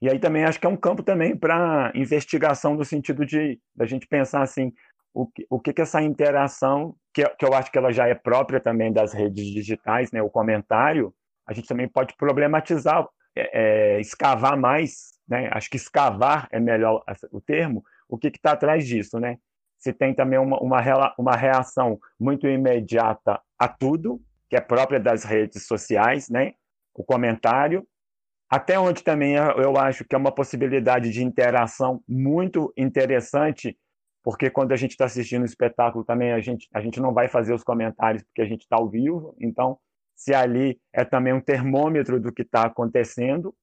E 0.03 0.11
aí 0.11 0.19
também 0.19 0.45
acho 0.45 0.59
que 0.59 0.67
é 0.67 0.69
um 0.69 0.77
campo 0.77 1.03
também 1.03 1.37
para 1.37 1.93
investigação 1.95 2.75
no 2.75 2.85
sentido 2.85 3.25
de 3.25 3.61
da 3.75 3.87
gente 3.87 4.07
pensar 4.07 4.43
assim 4.43 4.73
o 5.15 5.27
que, 5.27 5.47
o 5.49 5.61
que, 5.61 5.73
que 5.73 5.83
essa 5.83 6.03
interação 6.03 6.95
que, 7.15 7.25
que 7.25 7.45
eu 7.45 7.55
acho 7.55 7.71
que 7.71 7.79
ela 7.79 7.93
já 7.93 8.09
é 8.09 8.15
própria 8.15 8.61
também 8.61 8.93
das 8.93 9.13
redes 9.13 9.47
digitais, 9.47 10.11
né, 10.11 10.21
o 10.21 10.29
comentário, 10.29 11.15
a 11.47 11.53
gente 11.53 11.69
também 11.69 11.89
pode 11.89 12.17
problematizar, 12.17 13.07
é, 13.37 13.97
é, 13.97 14.01
escavar 14.01 14.59
mais 14.59 15.15
né? 15.29 15.49
Acho 15.53 15.71
que 15.71 15.77
escavar 15.77 16.49
é 16.51 16.61
melhor 16.61 17.03
o 17.31 17.41
termo. 17.41 17.85
O 18.09 18.19
que 18.19 18.29
está 18.29 18.53
atrás 18.53 18.87
disso, 18.87 19.19
né? 19.19 19.39
Se 19.79 19.93
tem 19.93 20.15
também 20.15 20.39
uma, 20.39 20.59
uma, 20.61 21.15
uma 21.19 21.37
reação 21.37 21.99
muito 22.19 22.47
imediata 22.47 23.41
a 23.59 23.69
tudo, 23.69 24.21
que 24.49 24.57
é 24.57 24.61
própria 24.61 25.01
das 25.01 25.25
redes 25.25 25.67
sociais, 25.67 26.29
né? 26.29 26.53
O 26.95 27.03
comentário, 27.03 27.87
até 28.49 28.79
onde 28.79 29.03
também 29.03 29.35
eu 29.35 29.77
acho 29.77 30.05
que 30.05 30.15
é 30.15 30.19
uma 30.19 30.33
possibilidade 30.33 31.11
de 31.11 31.25
interação 31.25 32.03
muito 32.07 32.73
interessante, 32.77 33.77
porque 34.25 34.49
quando 34.49 34.73
a 34.73 34.77
gente 34.77 34.93
está 34.93 35.05
assistindo 35.05 35.43
o 35.43 35.45
espetáculo 35.47 36.03
também 36.03 36.33
a 36.33 36.41
gente, 36.41 36.67
a 36.73 36.81
gente 36.81 36.99
não 36.99 37.13
vai 37.13 37.29
fazer 37.29 37.53
os 37.53 37.63
comentários 37.63 38.23
porque 38.23 38.41
a 38.41 38.47
gente 38.47 38.63
está 38.63 38.77
ao 38.77 38.89
vivo, 38.89 39.37
então 39.39 39.79
se 40.17 40.35
ali 40.35 40.81
é 40.93 41.05
também 41.05 41.35
um 41.35 41.41
termômetro 41.41 42.19
do 42.19 42.33
que 42.33 42.43
está 42.43 42.63
acontecendo, 42.63 43.55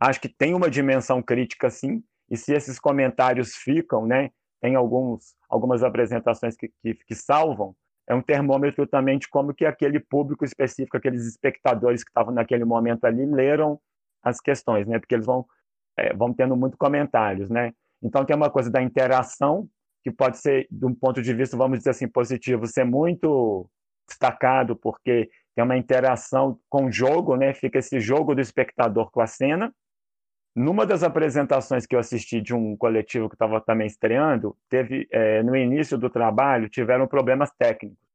acho 0.00 0.20
que 0.20 0.28
tem 0.28 0.54
uma 0.54 0.70
dimensão 0.70 1.22
crítica, 1.22 1.68
sim, 1.68 2.02
e 2.30 2.36
se 2.36 2.54
esses 2.54 2.78
comentários 2.78 3.54
ficam, 3.54 4.06
né, 4.06 4.30
tem 4.60 4.74
alguns, 4.76 5.34
algumas 5.48 5.82
apresentações 5.82 6.56
que, 6.56 6.72
que, 6.82 6.94
que 6.94 7.14
salvam, 7.14 7.74
é 8.06 8.14
um 8.14 8.22
termômetro 8.22 8.86
também 8.86 9.18
de 9.18 9.28
como 9.28 9.52
que 9.52 9.66
aquele 9.66 10.00
público 10.00 10.44
específico, 10.44 10.96
aqueles 10.96 11.26
espectadores 11.26 12.02
que 12.02 12.10
estavam 12.10 12.32
naquele 12.32 12.64
momento 12.64 13.04
ali, 13.04 13.26
leram 13.26 13.78
as 14.22 14.40
questões, 14.40 14.86
né, 14.86 14.98
porque 14.98 15.14
eles 15.14 15.26
vão, 15.26 15.44
é, 15.98 16.14
vão 16.14 16.32
tendo 16.32 16.56
muito 16.56 16.78
comentários, 16.78 17.50
né. 17.50 17.74
Então 18.02 18.24
tem 18.24 18.36
uma 18.36 18.48
coisa 18.48 18.70
da 18.70 18.80
interação, 18.80 19.68
que 20.10 20.16
pode 20.16 20.38
ser, 20.38 20.66
de 20.70 20.86
um 20.86 20.94
ponto 20.94 21.22
de 21.22 21.34
vista, 21.34 21.56
vamos 21.56 21.78
dizer 21.78 21.90
assim, 21.90 22.08
positivo, 22.08 22.66
ser 22.66 22.84
muito 22.84 23.68
destacado, 24.06 24.76
porque 24.76 25.30
tem 25.54 25.64
uma 25.64 25.76
interação 25.76 26.58
com 26.68 26.86
o 26.86 26.92
jogo, 26.92 27.36
né? 27.36 27.52
Fica 27.52 27.78
esse 27.78 28.00
jogo 28.00 28.34
do 28.34 28.40
espectador 28.40 29.10
com 29.10 29.20
a 29.20 29.26
cena, 29.26 29.72
numa 30.54 30.84
das 30.84 31.02
apresentações 31.02 31.86
que 31.86 31.94
eu 31.94 32.00
assisti 32.00 32.40
de 32.40 32.54
um 32.54 32.76
coletivo 32.76 33.28
que 33.28 33.34
estava 33.36 33.60
também 33.60 33.86
estreando, 33.86 34.56
teve 34.68 35.06
é, 35.12 35.42
no 35.42 35.54
início 35.54 35.96
do 35.96 36.10
trabalho 36.10 36.68
tiveram 36.68 37.06
problemas 37.06 37.50
técnicos 37.56 38.08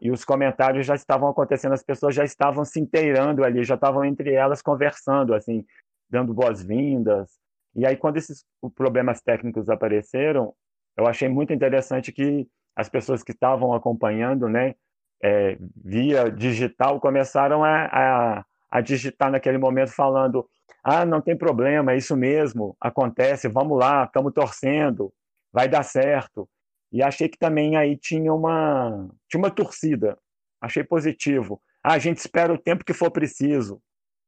e 0.00 0.10
os 0.10 0.24
comentários 0.24 0.86
já 0.86 0.94
estavam 0.94 1.28
acontecendo, 1.28 1.72
as 1.72 1.82
pessoas 1.82 2.14
já 2.14 2.24
estavam 2.24 2.64
se 2.64 2.80
inteirando 2.80 3.44
ali, 3.44 3.64
já 3.64 3.74
estavam 3.74 4.04
entre 4.04 4.32
elas 4.32 4.62
conversando, 4.62 5.34
assim, 5.34 5.64
dando 6.08 6.32
boas-vindas. 6.32 7.38
E 7.74 7.84
aí 7.86 7.96
quando 7.96 8.16
esses 8.16 8.44
problemas 8.74 9.20
técnicos 9.20 9.68
apareceram, 9.68 10.54
eu 10.98 11.06
achei 11.06 11.28
muito 11.28 11.52
interessante 11.52 12.12
que 12.12 12.46
as 12.76 12.88
pessoas 12.88 13.22
que 13.22 13.32
estavam 13.32 13.72
acompanhando, 13.72 14.48
né, 14.48 14.74
é, 15.22 15.56
via 15.76 16.30
digital, 16.30 17.00
começaram 17.00 17.64
a, 17.64 17.86
a, 17.86 18.44
a 18.70 18.80
digitar 18.80 19.30
naquele 19.30 19.58
momento 19.58 19.92
falando 19.92 20.46
ah, 20.82 21.04
não 21.04 21.20
tem 21.20 21.36
problema, 21.36 21.92
é 21.92 21.96
isso 21.96 22.16
mesmo, 22.16 22.76
acontece, 22.80 23.48
vamos 23.48 23.78
lá, 23.78 24.04
estamos 24.04 24.32
torcendo, 24.32 25.12
vai 25.52 25.68
dar 25.68 25.82
certo. 25.82 26.48
E 26.90 27.02
achei 27.02 27.28
que 27.28 27.38
também 27.38 27.76
aí 27.76 27.96
tinha 27.96 28.32
uma, 28.32 29.08
tinha 29.28 29.38
uma 29.38 29.50
torcida, 29.50 30.18
achei 30.60 30.82
positivo. 30.82 31.60
Ah, 31.82 31.94
a 31.94 31.98
gente 31.98 32.18
espera 32.18 32.52
o 32.52 32.58
tempo 32.58 32.84
que 32.84 32.94
for 32.94 33.10
preciso. 33.10 33.80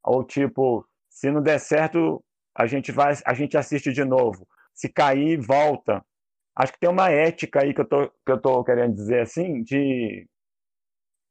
Ou 0.05 0.23
tipo, 0.23 0.87
se 1.09 1.31
não 1.31 1.43
der 1.43 1.59
certo, 1.59 2.23
a 2.55 2.67
gente 2.67 2.93
vai, 2.93 3.15
a 3.25 3.35
gente 3.35 3.57
assiste 3.57 3.93
de 3.93 4.05
novo. 4.05 4.47
Se 4.75 4.89
cair, 4.89 5.41
volta. 5.41 6.05
Acho 6.57 6.73
que 6.73 6.81
tem 6.81 6.91
uma 6.91 7.11
ética 7.11 7.63
aí 7.63 7.73
que 7.73 7.81
eu 7.81 7.89
tô, 7.89 8.09
que 8.09 8.33
eu 8.33 8.41
tô 8.41 8.65
querendo 8.65 8.95
dizer 8.95 9.21
assim, 9.21 9.63
de, 9.63 10.29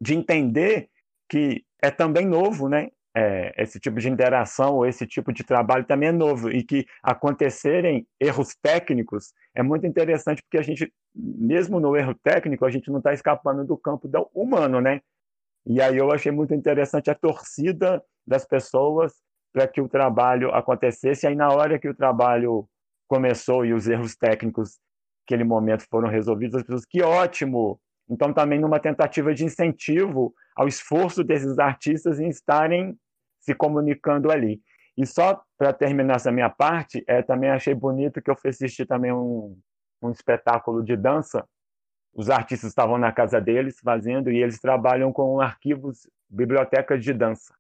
de 0.02 0.14
entender 0.16 0.90
que 1.30 1.64
é 1.82 1.92
também 1.92 2.26
novo, 2.26 2.68
né? 2.68 2.90
é, 3.16 3.54
esse 3.58 3.80
tipo 3.80 4.00
de 4.00 4.10
interação 4.10 4.76
ou 4.76 4.86
esse 4.86 5.06
tipo 5.06 5.34
de 5.34 5.44
trabalho 5.44 5.86
também 5.86 6.10
é 6.10 6.12
novo 6.12 6.50
e 6.50 6.64
que 6.64 6.86
acontecerem 7.02 8.08
erros 8.20 8.56
técnicos 8.62 9.34
é 9.56 9.64
muito 9.64 9.86
interessante 9.86 10.42
porque 10.44 10.58
a 10.58 10.62
gente, 10.62 10.92
mesmo 11.14 11.80
no 11.80 11.96
erro 11.96 12.14
técnico, 12.24 12.66
a 12.66 12.70
gente 12.70 12.90
não 12.90 13.00
está 13.00 13.14
escapando 13.14 13.66
do 13.66 13.78
campo 13.78 14.08
do 14.08 14.30
humano, 14.34 14.80
né? 14.80 15.02
E 15.66 15.82
aí 15.82 15.98
eu 15.98 16.12
achei 16.12 16.32
muito 16.32 16.54
interessante 16.54 17.10
a 17.10 17.16
torcida 17.16 18.04
das 18.26 18.46
pessoas 18.46 19.14
para 19.52 19.68
que 19.68 19.82
o 19.82 19.90
trabalho 19.90 20.52
acontecesse. 20.54 21.26
E 21.26 21.30
aí 21.30 21.36
na 21.36 21.50
hora 21.50 21.80
que 21.80 21.90
o 21.90 21.96
trabalho 21.96 22.68
começou 23.08 23.66
e 23.66 23.74
os 23.74 23.88
erros 23.88 24.16
técnicos 24.16 24.78
naquele 25.30 25.44
momento 25.44 25.86
foram 25.88 26.10
resolvidos, 26.10 26.56
as 26.56 26.64
pessoas, 26.64 26.86
que 26.86 27.04
ótimo! 27.04 27.80
Então 28.10 28.34
também 28.34 28.60
numa 28.60 28.80
tentativa 28.80 29.34
de 29.34 29.46
incentivo 29.46 30.34
ao 30.56 30.68
esforço 30.68 31.24
desses 31.24 31.60
artistas 31.60 32.20
em 32.20 32.28
estarem 32.28 32.98
se 33.40 33.54
comunicando 33.54 34.32
ali. 34.32 34.60
E 34.98 35.06
só 35.06 35.42
para 35.56 35.72
terminar 35.72 36.16
essa 36.16 36.32
minha 36.32 36.50
parte, 36.50 37.04
é, 37.08 37.22
também 37.22 37.52
achei 37.52 37.76
bonito 37.76 38.22
que 38.22 38.32
eu 38.32 38.36
fui 38.36 38.50
assistir 38.50 38.88
também 38.88 39.14
um, 39.14 39.56
um 40.02 40.10
espetáculo 40.10 40.84
de 40.84 40.98
dança. 40.98 41.48
Os 42.14 42.32
artistas 42.32 42.72
estavam 42.72 42.98
na 42.98 43.12
casa 43.12 43.40
deles 43.40 43.80
fazendo 43.80 44.32
e 44.32 44.42
eles 44.42 44.60
trabalham 44.60 45.14
com 45.14 45.40
arquivos, 45.40 46.10
bibliotecas 46.28 47.04
de 47.04 47.14
dança. 47.14 47.54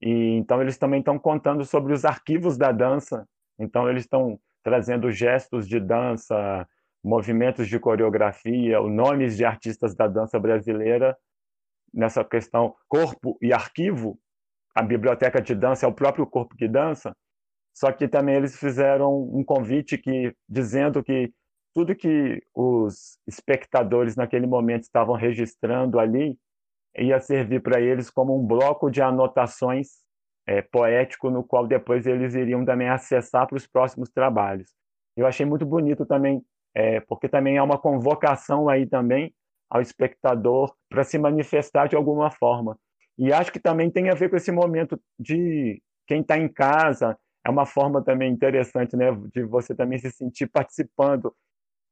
E 0.00 0.36
então 0.38 0.62
eles 0.62 0.78
também 0.78 1.00
estão 1.00 1.18
contando 1.18 1.64
sobre 1.66 1.92
os 1.92 2.06
arquivos 2.06 2.56
da 2.56 2.72
dança. 2.72 3.28
Então 3.58 3.88
eles 3.88 4.04
estão 4.04 4.40
trazendo 4.64 5.12
gestos 5.12 5.68
de 5.68 5.78
dança, 5.78 6.66
movimentos 7.04 7.68
de 7.68 7.78
coreografia, 7.78 8.80
nomes 8.80 9.36
de 9.36 9.44
artistas 9.44 9.94
da 9.94 10.08
dança 10.08 10.40
brasileira 10.40 11.16
nessa 11.92 12.24
questão 12.24 12.74
corpo 12.88 13.38
e 13.40 13.52
arquivo, 13.52 14.18
a 14.74 14.82
biblioteca 14.82 15.40
de 15.40 15.54
dança 15.54 15.86
é 15.86 15.88
o 15.88 15.94
próprio 15.94 16.26
corpo 16.26 16.56
que 16.56 16.66
dança, 16.66 17.14
só 17.72 17.92
que 17.92 18.08
também 18.08 18.34
eles 18.34 18.58
fizeram 18.58 19.12
um 19.32 19.44
convite 19.44 19.98
que 19.98 20.34
dizendo 20.48 21.04
que 21.04 21.32
tudo 21.74 21.94
que 21.94 22.42
os 22.54 23.18
espectadores 23.26 24.16
naquele 24.16 24.46
momento 24.46 24.84
estavam 24.84 25.14
registrando 25.14 25.98
ali 25.98 26.38
ia 26.96 27.20
servir 27.20 27.60
para 27.60 27.80
eles 27.80 28.08
como 28.08 28.38
um 28.38 28.46
bloco 28.46 28.90
de 28.90 29.02
anotações 29.02 30.03
é, 30.46 30.62
poético 30.62 31.30
no 31.30 31.42
qual 31.42 31.66
depois 31.66 32.06
eles 32.06 32.34
iriam 32.34 32.64
também 32.64 32.88
acessar 32.88 33.46
para 33.46 33.56
os 33.56 33.66
próximos 33.66 34.10
trabalhos. 34.10 34.70
Eu 35.16 35.26
achei 35.26 35.46
muito 35.46 35.64
bonito 35.64 36.04
também, 36.06 36.42
é, 36.74 37.00
porque 37.00 37.28
também 37.28 37.56
é 37.56 37.62
uma 37.62 37.78
convocação 37.78 38.68
aí 38.68 38.86
também 38.86 39.32
ao 39.70 39.80
espectador 39.80 40.74
para 40.88 41.04
se 41.04 41.18
manifestar 41.18 41.88
de 41.88 41.96
alguma 41.96 42.30
forma. 42.30 42.78
E 43.16 43.32
acho 43.32 43.52
que 43.52 43.60
também 43.60 43.90
tem 43.90 44.10
a 44.10 44.14
ver 44.14 44.28
com 44.28 44.36
esse 44.36 44.52
momento 44.52 45.00
de 45.18 45.80
quem 46.06 46.20
está 46.20 46.36
em 46.36 46.48
casa, 46.48 47.16
é 47.46 47.50
uma 47.50 47.66
forma 47.66 48.02
também 48.02 48.32
interessante, 48.32 48.96
né, 48.96 49.06
de 49.32 49.42
você 49.44 49.74
também 49.74 49.98
se 49.98 50.10
sentir 50.10 50.46
participando. 50.48 51.34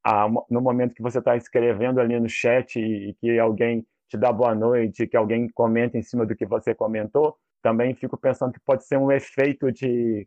a, 0.04 0.28
no 0.50 0.60
momento 0.60 0.94
que 0.94 1.02
você 1.02 1.18
está 1.18 1.36
escrevendo 1.36 2.00
ali 2.00 2.18
no 2.18 2.28
chat 2.28 2.78
e, 2.78 3.10
e 3.10 3.14
que 3.14 3.38
alguém 3.38 3.86
te 4.08 4.16
dá 4.16 4.32
boa 4.32 4.54
noite, 4.54 5.06
que 5.06 5.16
alguém 5.16 5.48
comenta 5.48 5.96
em 5.98 6.02
cima 6.02 6.26
do 6.26 6.34
que 6.36 6.46
você 6.46 6.74
comentou, 6.74 7.36
também 7.62 7.94
fico 7.94 8.16
pensando 8.16 8.52
que 8.52 8.60
pode 8.60 8.84
ser 8.84 8.98
um 8.98 9.10
efeito 9.10 9.70
de 9.70 10.26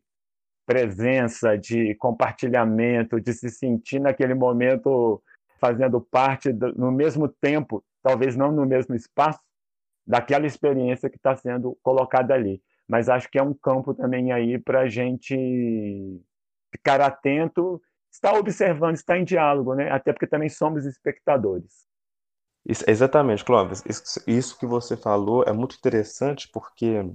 presença, 0.66 1.58
de 1.58 1.94
compartilhamento, 1.96 3.22
de 3.22 3.34
se 3.34 3.50
sentir 3.50 4.00
naquele 4.00 4.34
momento 4.34 5.22
fazendo 5.60 6.02
parte 6.02 6.52
do, 6.52 6.74
no 6.74 6.92
mesmo 6.92 7.28
tempo, 7.28 7.84
talvez 8.02 8.36
não 8.36 8.52
no 8.52 8.66
mesmo 8.66 8.96
espaço, 8.96 9.40
daquela 10.06 10.46
experiência 10.46 11.10
que 11.10 11.18
está 11.18 11.36
sendo 11.36 11.78
colocada 11.84 12.34
ali. 12.34 12.62
Mas 12.88 13.10
acho 13.10 13.30
que 13.30 13.40
é 13.40 13.44
um 13.44 13.54
campo 13.54 13.94
também 13.94 14.32
aí 14.32 14.60
para 14.60 14.82
a 14.82 14.88
gente 14.88 16.22
ficar 16.72 17.02
atento, 17.02 17.82
estar 18.12 18.34
observando, 18.34 18.96
estar 18.96 19.18
em 19.18 19.24
diálogo, 19.24 19.74
né? 19.74 19.92
até 19.92 20.14
porque 20.14 20.28
também 20.28 20.50
somos 20.50 20.86
espectadores. 20.86 21.86
Isso, 22.68 22.84
exatamente, 22.88 23.45
Clóvis. 23.45 23.84
Isso, 23.86 24.22
isso 24.28 24.57
que 24.57 24.66
você 24.66 24.97
falou 24.97 25.43
é 25.43 25.53
muito 25.53 25.76
interessante 25.76 26.49
porque 26.51 27.05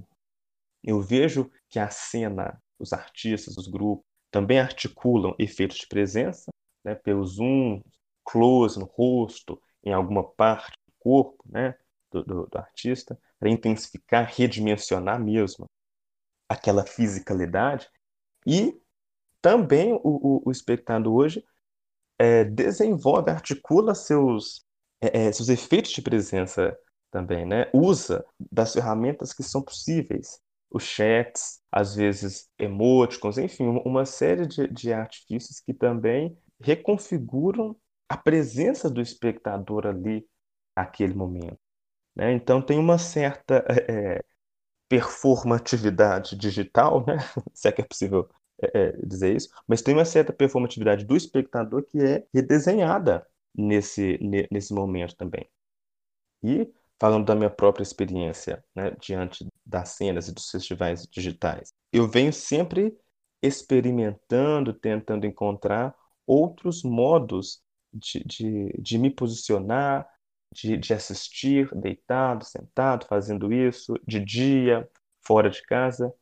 eu 0.83 1.01
vejo 1.01 1.51
que 1.69 1.77
a 1.79 1.89
cena, 1.89 2.61
os 2.79 2.93
artistas, 2.93 3.57
os 3.57 3.67
grupos, 3.67 4.05
também 4.31 4.59
articulam 4.59 5.35
efeitos 5.37 5.77
de 5.77 5.87
presença, 5.87 6.49
né, 6.83 6.95
pelo 6.95 7.25
zoom, 7.25 7.81
close 8.23 8.79
no 8.79 8.85
rosto, 8.85 9.61
em 9.83 9.91
alguma 9.91 10.23
parte 10.23 10.71
do 10.87 10.93
corpo 10.99 11.43
né, 11.45 11.75
do, 12.09 12.23
do, 12.23 12.47
do 12.47 12.57
artista, 12.57 13.19
para 13.37 13.49
intensificar, 13.49 14.25
redimensionar 14.33 15.19
mesmo 15.19 15.65
aquela 16.47 16.85
fisicalidade. 16.85 17.89
E 18.45 18.79
também 19.41 19.93
o, 19.93 19.99
o, 20.03 20.41
o 20.45 20.51
espectador 20.51 21.13
hoje 21.13 21.43
é, 22.17 22.43
desenvolve, 22.43 23.31
articula 23.31 23.95
seus, 23.95 24.65
é, 25.01 25.27
é, 25.27 25.31
seus 25.31 25.49
efeitos 25.49 25.91
de 25.91 26.01
presença 26.01 26.77
também, 27.09 27.45
né? 27.45 27.69
Usa 27.73 28.25
das 28.51 28.73
ferramentas 28.73 29.33
que 29.33 29.43
são 29.43 29.61
possíveis 29.61 30.39
os 30.69 30.83
chats, 30.83 31.59
às 31.71 31.95
vezes 31.95 32.49
emoticons, 32.57 33.37
enfim, 33.37 33.65
uma 33.85 34.05
série 34.05 34.47
de, 34.47 34.67
de 34.69 34.93
artifícios 34.93 35.59
que 35.59 35.73
também 35.73 36.37
reconfiguram 36.61 37.75
a 38.07 38.15
presença 38.15 38.89
do 38.89 39.01
espectador 39.01 39.85
ali 39.85 40.25
naquele 40.75 41.13
momento. 41.13 41.59
Né? 42.15 42.31
Então 42.33 42.61
tem 42.61 42.77
uma 42.79 42.97
certa 42.97 43.65
é, 43.69 44.23
performatividade 44.87 46.35
digital, 46.37 47.05
né? 47.05 47.17
se 47.53 47.67
é 47.67 47.71
que 47.71 47.81
é 47.81 47.85
possível 47.85 48.29
é, 48.61 48.91
dizer 49.05 49.35
isso, 49.35 49.49
mas 49.67 49.81
tem 49.81 49.93
uma 49.93 50.05
certa 50.05 50.31
performatividade 50.31 51.05
do 51.05 51.17
espectador 51.17 51.83
que 51.83 51.99
é 51.99 52.25
redesenhada 52.33 53.25
nesse, 53.55 54.19
nesse 54.51 54.73
momento 54.73 55.15
também. 55.15 55.47
E 56.43 56.71
falando 56.99 57.25
da 57.25 57.35
minha 57.35 57.49
própria 57.49 57.83
experiência 57.83 58.63
né, 58.75 58.91
diante 59.01 59.47
das 59.65 59.89
cenas 59.89 60.27
e 60.27 60.33
dos 60.33 60.49
festivais 60.49 61.07
digitais. 61.07 61.73
Eu 61.91 62.07
venho 62.07 62.31
sempre 62.31 62.95
experimentando, 63.41 64.73
tentando 64.73 65.25
encontrar 65.25 65.95
outros 66.27 66.83
modos 66.83 67.61
de, 67.91 68.23
de, 68.23 68.69
de 68.79 68.97
me 68.99 69.09
posicionar, 69.09 70.07
de, 70.53 70.77
de 70.77 70.93
assistir 70.93 71.73
deitado, 71.75 72.45
sentado, 72.45 73.07
fazendo 73.07 73.51
isso, 73.51 73.95
de 74.05 74.23
dia, 74.23 74.87
fora 75.25 75.49
de 75.49 75.61
casa, 75.63 76.13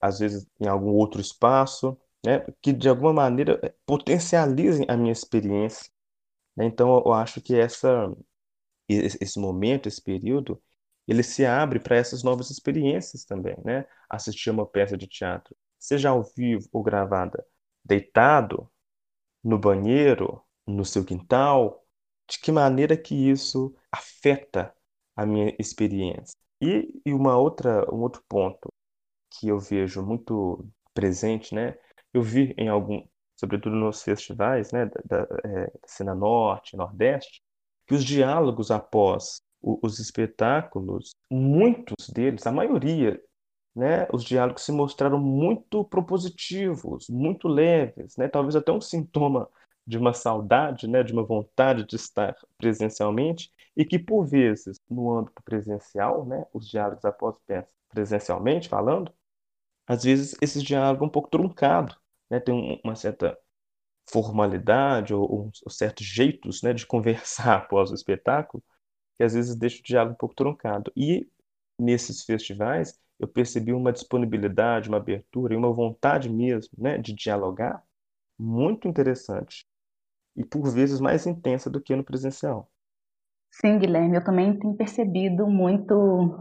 às 0.00 0.18
vezes 0.18 0.46
em 0.58 0.66
algum 0.66 0.92
outro 0.92 1.20
espaço, 1.20 1.98
né, 2.24 2.46
que 2.62 2.72
de 2.72 2.88
alguma 2.88 3.12
maneira 3.12 3.60
eh, 3.62 3.74
potencializem 3.84 4.86
a 4.88 4.96
minha 4.96 5.12
experiência. 5.12 5.91
Né? 6.56 6.66
Então, 6.66 7.02
eu 7.04 7.12
acho 7.12 7.40
que 7.40 7.54
essa 7.56 8.10
esse 8.88 9.38
momento, 9.40 9.88
esse 9.88 10.02
período, 10.02 10.62
ele 11.08 11.22
se 11.22 11.44
abre 11.46 11.80
para 11.80 11.96
essas 11.96 12.22
novas 12.22 12.50
experiências 12.50 13.24
também, 13.24 13.56
né? 13.64 13.86
Assistir 14.08 14.50
uma 14.50 14.66
peça 14.66 14.96
de 14.96 15.06
teatro, 15.06 15.56
seja 15.78 16.10
ao 16.10 16.22
vivo 16.22 16.68
ou 16.72 16.82
gravada, 16.82 17.44
deitado, 17.84 18.70
no 19.42 19.58
banheiro, 19.58 20.42
no 20.66 20.84
seu 20.84 21.04
quintal, 21.04 21.84
de 22.28 22.38
que 22.38 22.52
maneira 22.52 22.96
que 22.96 23.14
isso 23.14 23.74
afeta 23.90 24.74
a 25.16 25.26
minha 25.26 25.54
experiência. 25.58 26.36
E, 26.60 27.00
e 27.04 27.12
uma 27.12 27.36
outra, 27.36 27.84
um 27.92 28.00
outro 28.02 28.22
ponto 28.28 28.72
que 29.30 29.48
eu 29.48 29.58
vejo 29.58 30.02
muito 30.04 30.66
presente, 30.94 31.54
né? 31.54 31.76
Eu 32.12 32.22
vi 32.22 32.54
em 32.58 32.68
algum, 32.68 33.04
sobretudo 33.42 33.74
nos 33.74 34.04
festivais, 34.04 34.70
né, 34.70 34.88
da, 35.04 35.26
é, 35.44 35.72
cena 35.84 36.14
norte, 36.14 36.76
nordeste, 36.76 37.42
que 37.88 37.94
os 37.94 38.04
diálogos 38.04 38.70
após 38.70 39.42
os 39.60 39.98
espetáculos, 39.98 41.16
muitos 41.28 42.08
deles, 42.08 42.46
a 42.46 42.52
maioria, 42.52 43.20
né, 43.74 44.06
os 44.12 44.22
diálogos 44.22 44.62
se 44.62 44.70
mostraram 44.70 45.18
muito 45.18 45.84
propositivos, 45.84 47.08
muito 47.08 47.48
leves, 47.48 48.16
né, 48.16 48.28
talvez 48.28 48.54
até 48.54 48.70
um 48.70 48.80
sintoma 48.80 49.48
de 49.84 49.98
uma 49.98 50.12
saudade, 50.12 50.86
né, 50.86 51.02
de 51.02 51.12
uma 51.12 51.24
vontade 51.24 51.84
de 51.84 51.96
estar 51.96 52.36
presencialmente, 52.56 53.50
e 53.76 53.84
que 53.84 53.98
por 53.98 54.24
vezes 54.24 54.78
no 54.88 55.12
âmbito 55.18 55.42
presencial, 55.42 56.24
né, 56.24 56.46
os 56.52 56.68
diálogos 56.68 57.04
após 57.04 57.34
presencialmente 57.88 58.68
falando, 58.68 59.12
às 59.86 60.04
vezes 60.04 60.36
esses 60.40 60.62
diálogos 60.62 61.08
um 61.08 61.10
pouco 61.10 61.28
truncado, 61.28 61.96
né, 62.32 62.40
tem 62.40 62.80
uma 62.82 62.96
certa 62.96 63.38
formalidade 64.10 65.14
ou, 65.14 65.50
ou 65.64 65.70
certos 65.70 66.06
jeitos 66.06 66.62
né, 66.62 66.72
de 66.72 66.86
conversar 66.88 67.58
após 67.58 67.90
o 67.90 67.94
espetáculo 67.94 68.64
que 69.18 69.24
às 69.24 69.34
vezes 69.34 69.54
deixa 69.54 69.80
o 69.80 69.84
diálogo 69.84 70.14
um 70.14 70.18
pouco 70.18 70.34
truncado. 70.34 70.90
E 70.96 71.28
nesses 71.78 72.24
festivais 72.24 72.98
eu 73.20 73.28
percebi 73.28 73.72
uma 73.72 73.92
disponibilidade, 73.92 74.88
uma 74.88 74.96
abertura 74.96 75.54
e 75.54 75.56
uma 75.56 75.72
vontade 75.72 76.30
mesmo 76.30 76.72
né, 76.78 76.98
de 76.98 77.12
dialogar 77.14 77.84
muito 78.38 78.88
interessante 78.88 79.66
e 80.34 80.44
por 80.44 80.70
vezes 80.70 80.98
mais 81.00 81.26
intensa 81.26 81.68
do 81.68 81.80
que 81.80 81.94
no 81.94 82.02
presencial. 82.02 82.70
Sim, 83.50 83.78
Guilherme, 83.78 84.16
eu 84.16 84.24
também 84.24 84.58
tenho 84.58 84.74
percebido 84.74 85.46
muito 85.46 86.34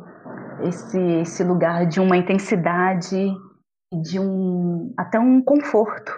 esse, 0.64 1.00
esse 1.22 1.44
lugar 1.44 1.86
de 1.86 2.00
uma 2.00 2.16
intensidade, 2.16 3.36
de 3.92 4.20
um 4.20 4.94
até 4.98 5.20
um 5.20 5.42
conforto 5.42 6.12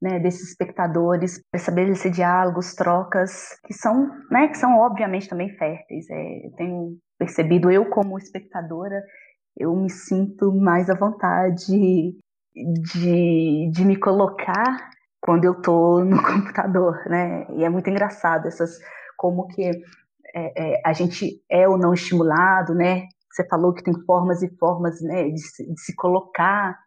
né, 0.00 0.18
desses 0.20 0.50
espectadores, 0.50 1.40
estabelecer 1.52 2.12
diálogos, 2.12 2.74
trocas, 2.74 3.58
que 3.64 3.74
são, 3.74 4.08
né, 4.30 4.48
que 4.48 4.56
são 4.56 4.78
obviamente 4.78 5.28
também 5.28 5.50
férteis. 5.56 6.08
É, 6.08 6.46
eu 6.46 6.52
tenho 6.52 6.96
percebido, 7.18 7.70
eu 7.70 7.90
como 7.90 8.16
espectadora, 8.16 9.02
eu 9.56 9.74
me 9.74 9.90
sinto 9.90 10.52
mais 10.54 10.88
à 10.88 10.94
vontade 10.94 11.66
de, 12.54 13.70
de 13.72 13.84
me 13.84 13.96
colocar 13.96 14.90
quando 15.20 15.44
eu 15.44 15.52
estou 15.52 16.04
no 16.04 16.22
computador, 16.22 16.96
né? 17.06 17.46
E 17.56 17.64
é 17.64 17.68
muito 17.68 17.90
engraçado 17.90 18.46
essas, 18.46 18.78
como 19.16 19.48
que 19.48 19.64
é, 19.64 19.72
é, 20.34 20.82
a 20.84 20.92
gente 20.92 21.42
é 21.50 21.68
ou 21.68 21.76
não 21.76 21.92
estimulado, 21.92 22.72
né? 22.72 23.06
Você 23.32 23.46
falou 23.48 23.72
que 23.72 23.82
tem 23.82 23.94
formas 24.04 24.42
e 24.42 24.56
formas 24.56 25.00
né, 25.02 25.24
de, 25.24 25.34
de 25.34 25.80
se 25.80 25.94
colocar 25.96 26.78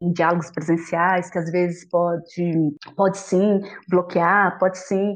em 0.00 0.12
diálogos 0.12 0.50
presenciais, 0.50 1.30
que 1.30 1.38
às 1.38 1.50
vezes 1.50 1.86
pode, 1.88 2.76
pode 2.96 3.18
sim 3.18 3.60
bloquear, 3.88 4.58
pode 4.58 4.78
sim 4.78 5.14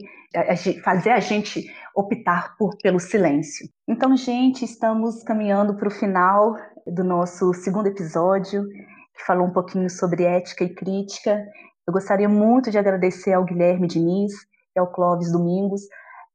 fazer 0.83 1.11
a 1.11 1.21
gente 1.21 1.65
optar 1.95 2.57
por, 2.57 2.77
pelo 2.83 2.99
silêncio. 2.99 3.69
Então, 3.89 4.17
gente, 4.17 4.65
estamos 4.65 5.23
caminhando 5.23 5.75
para 5.77 5.89
o 5.89 5.91
final 5.91 6.57
do 6.87 7.05
nosso 7.05 7.55
segundo 7.55 7.87
episódio, 7.87 8.69
que 8.69 9.25
falou 9.27 9.47
um 9.47 9.53
pouquinho 9.53 9.89
sobre 9.89 10.25
ética 10.25 10.65
e 10.65 10.75
crítica. 10.75 11.47
Eu 11.87 11.93
gostaria 11.93 12.29
muito 12.29 12.71
de 12.71 12.79
agradecer 12.79 13.33
ao 13.33 13.45
Guilherme 13.45 13.87
Diniz 13.87 14.33
e 14.75 14.79
ao 14.79 14.91
Clóvis 14.91 15.31
Domingos 15.31 15.83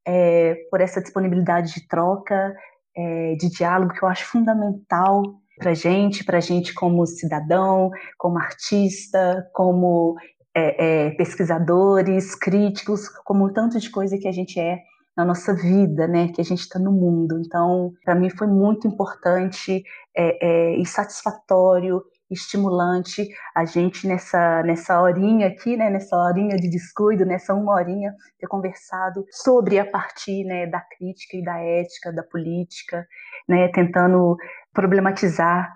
é, 0.08 0.56
por 0.72 0.82
essa 0.82 1.02
disponibilidade 1.02 1.74
de 1.74 1.88
troca, 1.88 2.56
é, 2.96 3.36
de 3.36 3.50
diálogo, 3.50 3.94
que 3.94 4.04
eu 4.04 4.08
acho 4.08 4.26
fundamental 4.26 5.22
para 5.60 5.74
gente, 5.74 6.24
para 6.24 6.40
gente 6.40 6.74
como 6.74 7.06
cidadão, 7.06 7.92
como 8.18 8.40
artista, 8.40 9.48
como 9.54 10.16
é, 10.56 11.08
é, 11.08 11.12
pesquisadores, 11.12 12.34
críticos, 12.34 13.08
como 13.26 13.46
um 13.46 13.54
tanto 13.54 13.80
de 13.80 13.92
coisa 13.92 14.18
que 14.18 14.28
a 14.28 14.32
gente 14.32 14.60
é 14.60 14.80
na 15.16 15.26
nossa 15.26 15.54
vida, 15.54 16.08
né, 16.08 16.30
que 16.30 16.40
a 16.40 16.46
gente 16.46 16.62
está 16.62 16.80
no 16.80 16.94
mundo. 16.94 17.40
Então, 17.46 17.92
para 18.06 18.16
mim 18.16 18.30
foi 18.30 18.48
muito 18.48 18.88
importante 18.88 19.84
é, 20.16 20.48
é, 20.48 20.76
e 20.78 20.86
satisfatório, 20.86 22.02
estimulante 22.32 23.28
a 23.56 23.66
gente 23.66 24.08
nessa 24.08 24.62
nessa 24.64 25.02
horinha 25.02 25.48
aqui, 25.48 25.76
né, 25.76 25.90
nessa 25.90 26.16
horinha 26.16 26.56
de 26.56 26.70
descuido, 26.70 27.26
nessa 27.26 27.54
uma 27.54 27.74
horinha 27.74 28.14
ter 28.40 28.48
conversado 28.48 29.26
sobre 29.32 29.80
a 29.80 29.86
partir, 29.86 30.44
né, 30.46 30.68
da 30.68 30.80
crítica 30.80 31.36
e 31.36 31.44
da 31.44 31.58
ética, 31.60 32.14
da 32.14 32.24
política, 32.24 33.06
né, 33.48 33.68
tentando 33.70 34.38
problematizar 34.74 35.74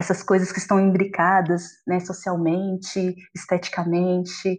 essas 0.00 0.22
coisas 0.22 0.50
que 0.52 0.58
estão 0.58 0.80
imbricadas 0.80 1.62
né, 1.86 2.00
socialmente, 2.00 3.14
esteticamente, 3.34 4.58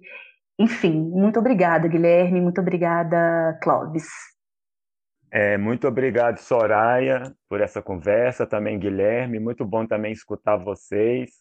enfim, 0.57 0.93
muito 1.11 1.37
obrigada, 1.39 1.87
Guilherme, 1.87 2.39
muito 2.39 2.61
obrigada, 2.61 3.57
Clóvis. 3.61 4.07
É, 5.29 5.57
muito 5.57 5.85
obrigado, 5.85 6.37
Soraya, 6.37 7.35
por 7.49 7.59
essa 7.59 7.81
conversa, 7.81 8.47
também 8.47 8.79
Guilherme, 8.79 9.37
muito 9.39 9.65
bom 9.65 9.85
também 9.85 10.13
escutar 10.13 10.55
vocês. 10.55 11.31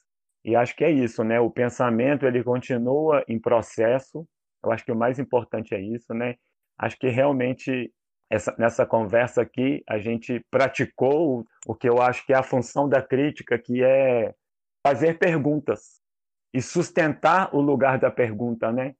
E 0.44 0.56
acho 0.56 0.74
que 0.74 0.84
é 0.84 0.90
isso, 0.90 1.22
né? 1.22 1.38
O 1.38 1.50
pensamento 1.50 2.26
ele 2.26 2.42
continua 2.42 3.24
em 3.28 3.40
processo. 3.40 4.26
Eu 4.62 4.72
acho 4.72 4.84
que 4.84 4.92
o 4.92 4.96
mais 4.96 5.18
importante 5.18 5.74
é 5.74 5.80
isso, 5.80 6.12
né? 6.12 6.34
Acho 6.76 6.98
que 6.98 7.08
realmente 7.08 7.92
essa, 8.34 8.54
nessa 8.58 8.84
conversa 8.84 9.42
aqui 9.42 9.82
a 9.88 9.98
gente 9.98 10.44
praticou 10.50 11.46
o 11.66 11.74
que 11.74 11.88
eu 11.88 12.02
acho 12.02 12.26
que 12.26 12.32
é 12.32 12.36
a 12.36 12.42
função 12.42 12.88
da 12.88 13.00
crítica, 13.00 13.58
que 13.58 13.82
é 13.82 14.34
fazer 14.84 15.18
perguntas 15.18 16.00
e 16.52 16.60
sustentar 16.60 17.54
o 17.54 17.60
lugar 17.60 17.98
da 17.98 18.10
pergunta, 18.10 18.72
né? 18.72 18.94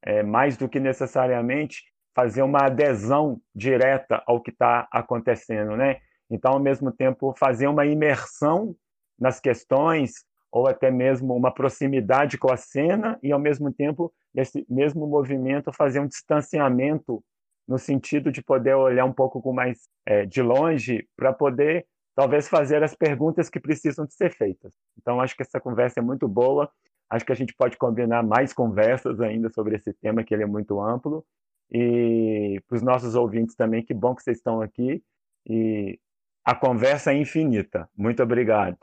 É, 0.00 0.22
mais 0.22 0.56
do 0.56 0.68
que 0.68 0.78
necessariamente 0.78 1.82
fazer 2.14 2.42
uma 2.42 2.66
adesão 2.66 3.40
direta 3.54 4.22
ao 4.26 4.40
que 4.40 4.50
está 4.50 4.86
acontecendo, 4.92 5.76
né? 5.76 5.98
Então, 6.30 6.52
ao 6.52 6.60
mesmo 6.60 6.92
tempo, 6.92 7.34
fazer 7.36 7.66
uma 7.66 7.84
imersão 7.84 8.76
nas 9.18 9.40
questões 9.40 10.24
ou 10.52 10.68
até 10.68 10.90
mesmo 10.90 11.34
uma 11.34 11.52
proximidade 11.52 12.38
com 12.38 12.50
a 12.52 12.56
cena 12.56 13.18
e, 13.22 13.32
ao 13.32 13.40
mesmo 13.40 13.72
tempo, 13.72 14.12
nesse 14.32 14.64
mesmo 14.68 15.06
movimento, 15.06 15.72
fazer 15.72 16.00
um 16.00 16.06
distanciamento 16.06 17.22
no 17.68 17.78
sentido 17.78 18.32
de 18.32 18.42
poder 18.42 18.74
olhar 18.74 19.04
um 19.04 19.12
pouco 19.12 19.42
com 19.42 19.52
mais 19.52 19.88
é, 20.06 20.24
de 20.24 20.40
longe 20.40 21.06
para 21.14 21.32
poder 21.32 21.86
talvez 22.14 22.48
fazer 22.48 22.82
as 22.82 22.94
perguntas 22.94 23.50
que 23.50 23.60
precisam 23.60 24.06
de 24.06 24.14
ser 24.14 24.32
feitas. 24.34 24.72
Então, 24.96 25.20
acho 25.20 25.36
que 25.36 25.42
essa 25.42 25.60
conversa 25.60 26.00
é 26.00 26.02
muito 26.02 26.26
boa. 26.26 26.68
Acho 27.08 27.24
que 27.24 27.32
a 27.32 27.36
gente 27.36 27.54
pode 27.54 27.76
combinar 27.76 28.22
mais 28.22 28.52
conversas 28.52 29.20
ainda 29.20 29.50
sobre 29.50 29.76
esse 29.76 29.92
tema, 29.92 30.24
que 30.24 30.34
ele 30.34 30.42
é 30.42 30.46
muito 30.46 30.80
amplo. 30.80 31.24
E 31.70 32.60
para 32.66 32.76
os 32.76 32.82
nossos 32.82 33.14
ouvintes 33.14 33.54
também, 33.54 33.84
que 33.84 33.94
bom 33.94 34.14
que 34.14 34.22
vocês 34.22 34.38
estão 34.38 34.60
aqui. 34.60 35.02
E 35.46 36.00
a 36.44 36.54
conversa 36.54 37.12
é 37.12 37.16
infinita. 37.16 37.88
Muito 37.96 38.22
obrigado. 38.22 38.78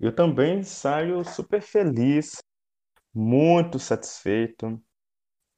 Eu 0.00 0.12
também 0.12 0.62
saio 0.62 1.22
super 1.24 1.62
feliz, 1.62 2.42
muito 3.14 3.78
satisfeito 3.78 4.82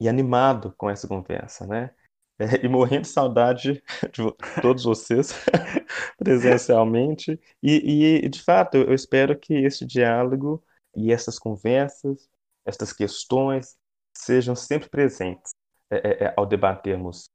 e 0.01 0.09
animado 0.09 0.75
com 0.77 0.91
essa 0.91 1.09
conversa, 1.09 1.67
né? 1.67 1.95
É, 2.39 2.67
e 2.67 2.69
morrendo 2.69 3.03
de 3.03 3.09
saudade 3.09 3.83
de 4.13 4.61
todos 4.61 4.85
vocês 4.85 5.33
presencialmente. 6.19 7.41
E, 7.63 8.25
e, 8.25 8.29
de 8.29 8.43
fato, 8.43 8.77
eu 8.77 8.93
espero 8.95 9.39
que 9.39 9.55
esse 9.55 9.87
diálogo 9.87 10.63
e 10.95 11.13
essas 11.13 11.39
conversas, 11.39 12.29
essas 12.65 12.93
questões, 12.93 13.77
sejam 14.15 14.55
sempre 14.55 14.89
presentes 14.89 15.53
é, 15.91 15.97
é, 15.97 16.25
é, 16.27 16.35
ao 16.37 16.47
debatermos 16.47 17.31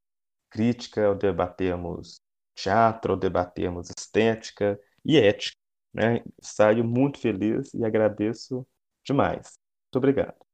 crítica, 0.49 1.06
ao 1.08 1.16
debatermos 1.16 2.22
teatro, 2.56 3.14
ao 3.14 3.20
debatermos 3.20 3.89
estética 3.89 4.80
e 5.06 5.18
ética. 5.18 5.58
Né? 5.93 6.24
Saio 6.41 6.84
muito 6.84 7.20
feliz 7.20 7.74
e 7.74 7.84
agradeço 7.86 8.68
demais. 9.06 9.58
Muito 9.86 9.97
obrigado. 9.97 10.51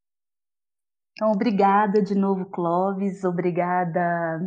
Então, 1.18 1.32
obrigada 1.32 2.00
de 2.00 2.14
novo, 2.14 2.46
Clóvis. 2.46 3.24
Obrigada, 3.24 4.40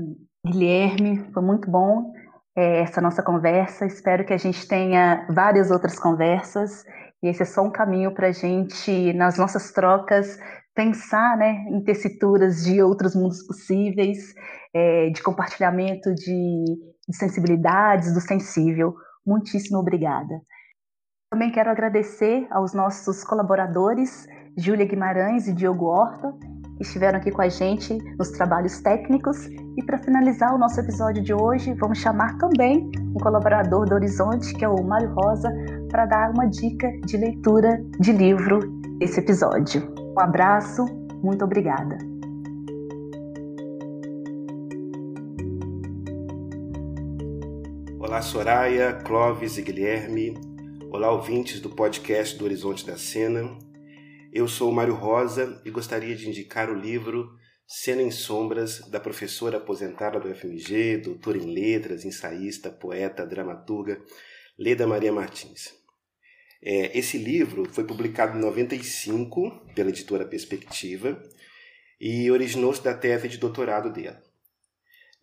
Guilherme. 0.47 1.19
Foi 1.33 1.43
muito 1.43 1.69
bom 1.69 2.13
é, 2.57 2.83
essa 2.83 3.01
nossa 3.01 3.25
conversa. 3.25 3.87
Espero 3.87 4.25
que 4.25 4.33
a 4.33 4.39
gente 4.39 4.69
tenha 4.69 5.27
várias 5.31 5.73
outras 5.73 5.99
conversas. 5.99 6.85
E 7.21 7.27
esse 7.27 7.43
é 7.43 7.45
só 7.45 7.63
um 7.63 7.73
caminho 7.73 8.15
para 8.15 8.29
a 8.29 8.33
gente, 8.33 9.13
nas 9.15 9.37
nossas 9.37 9.73
trocas, 9.73 10.39
pensar 10.73 11.37
né, 11.37 11.67
em 11.71 11.83
tessituras 11.83 12.63
de 12.63 12.81
outros 12.81 13.17
mundos 13.17 13.45
possíveis, 13.45 14.33
é, 14.73 15.11
de 15.11 15.21
compartilhamento 15.25 16.15
de, 16.15 16.65
de 17.09 17.17
sensibilidades, 17.17 18.15
do 18.15 18.21
sensível. 18.21 18.95
Muitíssimo 19.27 19.81
obrigada. 19.81 20.41
Também 21.33 21.51
quero 21.51 21.69
agradecer 21.69 22.47
aos 22.49 22.73
nossos 22.73 23.25
colaboradores, 23.25 24.29
Júlia 24.57 24.87
Guimarães 24.87 25.49
e 25.49 25.53
Diogo 25.53 25.87
Horta, 25.87 26.33
estiveram 26.81 27.19
aqui 27.19 27.31
com 27.31 27.43
a 27.43 27.49
gente 27.49 27.97
nos 28.19 28.31
trabalhos 28.31 28.81
técnicos. 28.81 29.47
E 29.77 29.85
para 29.85 29.99
finalizar 29.99 30.55
o 30.55 30.59
nosso 30.59 30.81
episódio 30.81 31.23
de 31.23 31.35
hoje, 31.35 31.75
vamos 31.75 31.99
chamar 31.99 32.39
também 32.39 32.91
um 33.15 33.19
colaborador 33.21 33.87
do 33.87 33.95
Horizonte, 33.95 34.55
que 34.55 34.65
é 34.65 34.69
o 34.69 34.83
Mário 34.83 35.13
Rosa, 35.15 35.51
para 35.91 36.07
dar 36.07 36.31
uma 36.31 36.47
dica 36.47 36.91
de 37.05 37.17
leitura 37.17 37.83
de 37.99 38.13
livro 38.13 38.61
desse 38.99 39.21
episódio. 39.21 39.93
Um 40.17 40.21
abraço, 40.21 40.85
muito 41.23 41.45
obrigada. 41.45 41.99
Olá, 47.99 48.23
Soraya, 48.23 48.95
Clóvis 48.95 49.57
e 49.59 49.63
Guilherme. 49.63 50.37
Olá, 50.91 51.13
ouvintes 51.13 51.61
do 51.61 51.71
podcast 51.71 52.37
do 52.37 52.45
Horizonte 52.45 52.85
da 52.85 52.97
Cena. 52.97 53.70
Eu 54.33 54.47
sou 54.47 54.71
o 54.71 54.73
Mário 54.73 54.95
Rosa 54.95 55.61
e 55.65 55.71
gostaria 55.71 56.15
de 56.15 56.29
indicar 56.29 56.71
o 56.71 56.79
livro 56.79 57.37
Cena 57.67 58.01
em 58.01 58.13
Sombras, 58.13 58.79
da 58.89 59.01
professora 59.01 59.57
aposentada 59.57 60.21
do 60.21 60.33
FMG, 60.33 60.99
doutora 60.99 61.37
em 61.37 61.53
letras, 61.53 62.05
ensaísta, 62.05 62.71
poeta, 62.71 63.27
dramaturga, 63.27 64.01
Leda 64.57 64.87
Maria 64.87 65.13
Martins. 65.13 65.75
É, 66.63 66.97
esse 66.97 67.19
livro 67.19 67.69
foi 67.73 67.83
publicado 67.83 68.39
em 68.39 68.41
95 68.41 69.67
pela 69.75 69.89
editora 69.89 70.25
Perspectiva 70.25 71.21
e 72.01 72.31
originou-se 72.31 72.85
da 72.85 72.95
tese 72.95 73.29
de 73.29 73.39
doutorado 73.39 73.93
dela. 73.93 74.23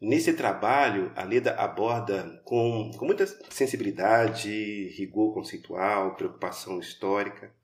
Nesse 0.01 0.33
trabalho, 0.33 1.13
a 1.15 1.23
Leda 1.23 1.53
aborda 1.55 2.41
com, 2.43 2.91
com 2.97 3.05
muita 3.05 3.25
sensibilidade, 3.49 4.89
rigor 4.97 5.33
conceitual, 5.33 6.15
preocupação 6.15 6.77
histórica, 6.79 7.55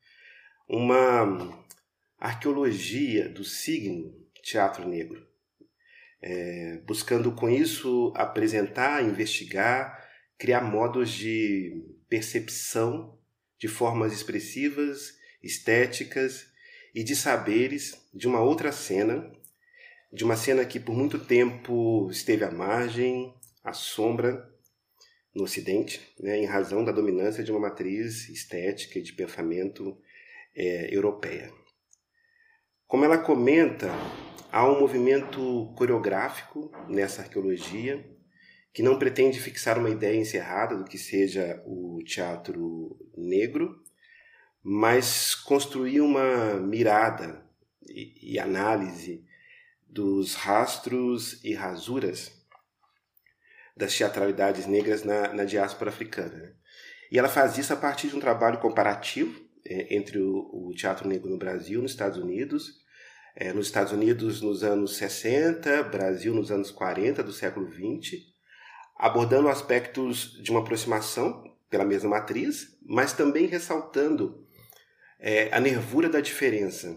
uma 0.67 1.65
arqueologia 2.17 3.27
do 3.29 3.43
signo 3.43 4.23
teatro 4.43 4.87
negro, 4.87 5.25
é, 6.21 6.81
buscando 6.85 7.31
com 7.31 7.49
isso 7.49 8.13
apresentar, 8.15 9.03
investigar, 9.03 10.07
criar 10.37 10.61
modos 10.61 11.11
de 11.11 11.85
percepção 12.09 13.17
de 13.57 13.67
formas 13.67 14.13
expressivas, 14.13 15.17
estéticas 15.41 16.47
e 16.93 17.03
de 17.03 17.15
saberes 17.15 18.07
de 18.13 18.27
uma 18.27 18.41
outra 18.41 18.71
cena, 18.71 19.31
de 20.11 20.23
uma 20.23 20.35
cena 20.35 20.65
que 20.65 20.79
por 20.79 20.95
muito 20.95 21.17
tempo 21.17 22.09
esteve 22.11 22.43
à 22.43 22.51
margem, 22.51 23.33
à 23.63 23.73
sombra 23.73 24.49
no 25.33 25.43
Ocidente, 25.43 26.13
né, 26.19 26.37
em 26.37 26.45
razão 26.45 26.85
da 26.85 26.91
dominância 26.91 27.43
de 27.43 27.51
uma 27.51 27.59
matriz 27.59 28.29
estética 28.29 28.99
e 28.99 29.01
de 29.01 29.13
pensamento 29.13 29.97
é, 30.55 30.95
europeia. 30.95 31.51
Como 32.87 33.05
ela 33.05 33.17
comenta, 33.17 33.89
há 34.51 34.67
um 34.69 34.79
movimento 34.79 35.73
coreográfico 35.75 36.71
nessa 36.87 37.23
arqueologia 37.23 38.05
que 38.71 38.83
não 38.83 38.97
pretende 38.97 39.39
fixar 39.39 39.77
uma 39.77 39.89
ideia 39.89 40.19
encerrada 40.19 40.75
do 40.75 40.83
que 40.83 40.97
seja 40.97 41.61
o 41.65 41.99
teatro 42.03 42.97
negro, 43.15 43.81
mas 44.63 45.35
construir 45.35 46.01
uma 46.01 46.55
mirada 46.55 47.43
e, 47.87 48.33
e 48.33 48.39
análise 48.39 49.23
dos 49.87 50.33
rastros 50.33 51.43
e 51.43 51.53
rasuras 51.53 52.31
das 53.75 53.95
teatralidades 53.95 54.65
negras 54.65 55.03
na, 55.03 55.33
na 55.33 55.45
diáspora 55.45 55.89
africana. 55.89 56.35
Né? 56.35 56.53
E 57.11 57.19
ela 57.19 57.29
faz 57.29 57.57
isso 57.57 57.73
a 57.73 57.77
partir 57.77 58.07
de 58.07 58.15
um 58.15 58.19
trabalho 58.19 58.59
comparativo 58.59 59.42
entre 59.65 60.19
o, 60.19 60.69
o, 60.69 60.73
teatro 60.75 61.07
negro 61.07 61.29
no 61.29 61.37
Brasil 61.37 61.79
e 61.79 61.81
nos 61.81 61.91
Estados 61.91 62.17
Unidos. 62.17 62.81
É, 63.35 63.51
nos 63.51 63.65
Estados 63.65 63.91
Unidos 63.91 64.41
nos 64.41 64.63
anos 64.63 64.95
60, 64.97 65.83
Brasil 65.83 66.33
nos 66.35 66.51
anos 66.51 66.69
40 66.69 67.23
do 67.23 67.33
século 67.33 67.67
20, 67.67 68.23
abordando 68.95 69.49
aspectos 69.49 70.39
de 70.43 70.51
uma 70.51 70.59
aproximação 70.59 71.43
pela 71.69 71.83
mesma 71.83 72.11
matriz, 72.11 72.77
mas 72.85 73.13
também 73.13 73.47
ressaltando 73.47 74.45
é, 75.19 75.49
a 75.51 75.59
nervura 75.59 76.07
da 76.07 76.21
diferença, 76.21 76.95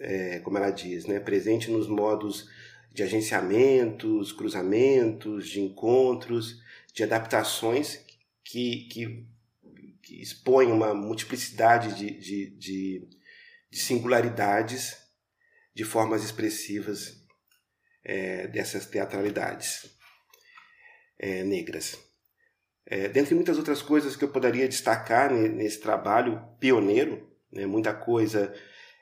é, 0.00 0.38
como 0.38 0.56
ela 0.56 0.70
diz, 0.70 1.04
né, 1.04 1.20
presente 1.20 1.70
nos 1.70 1.86
modos 1.86 2.48
de 2.90 3.02
agenciamentos, 3.02 4.32
cruzamentos, 4.32 5.48
de 5.48 5.60
encontros, 5.60 6.62
de 6.94 7.02
adaptações 7.02 8.00
que, 8.44 8.88
que, 8.88 9.26
que 10.04 10.20
expõem 10.20 10.70
uma 10.70 10.94
multiplicidade 10.94 11.94
de, 11.94 12.10
de, 12.18 12.50
de, 12.58 13.08
de 13.70 13.78
singularidades, 13.78 14.96
de 15.74 15.82
formas 15.82 16.22
expressivas 16.22 17.24
é, 18.04 18.46
dessas 18.48 18.86
teatralidades 18.86 19.90
é, 21.18 21.42
negras. 21.42 21.98
É, 22.86 23.08
dentre 23.08 23.34
muitas 23.34 23.56
outras 23.56 23.80
coisas 23.80 24.14
que 24.14 24.24
eu 24.24 24.28
poderia 24.28 24.68
destacar 24.68 25.32
nesse 25.32 25.80
trabalho 25.80 26.38
pioneiro, 26.60 27.34
né, 27.50 27.64
muita 27.64 27.94
coisa 27.94 28.54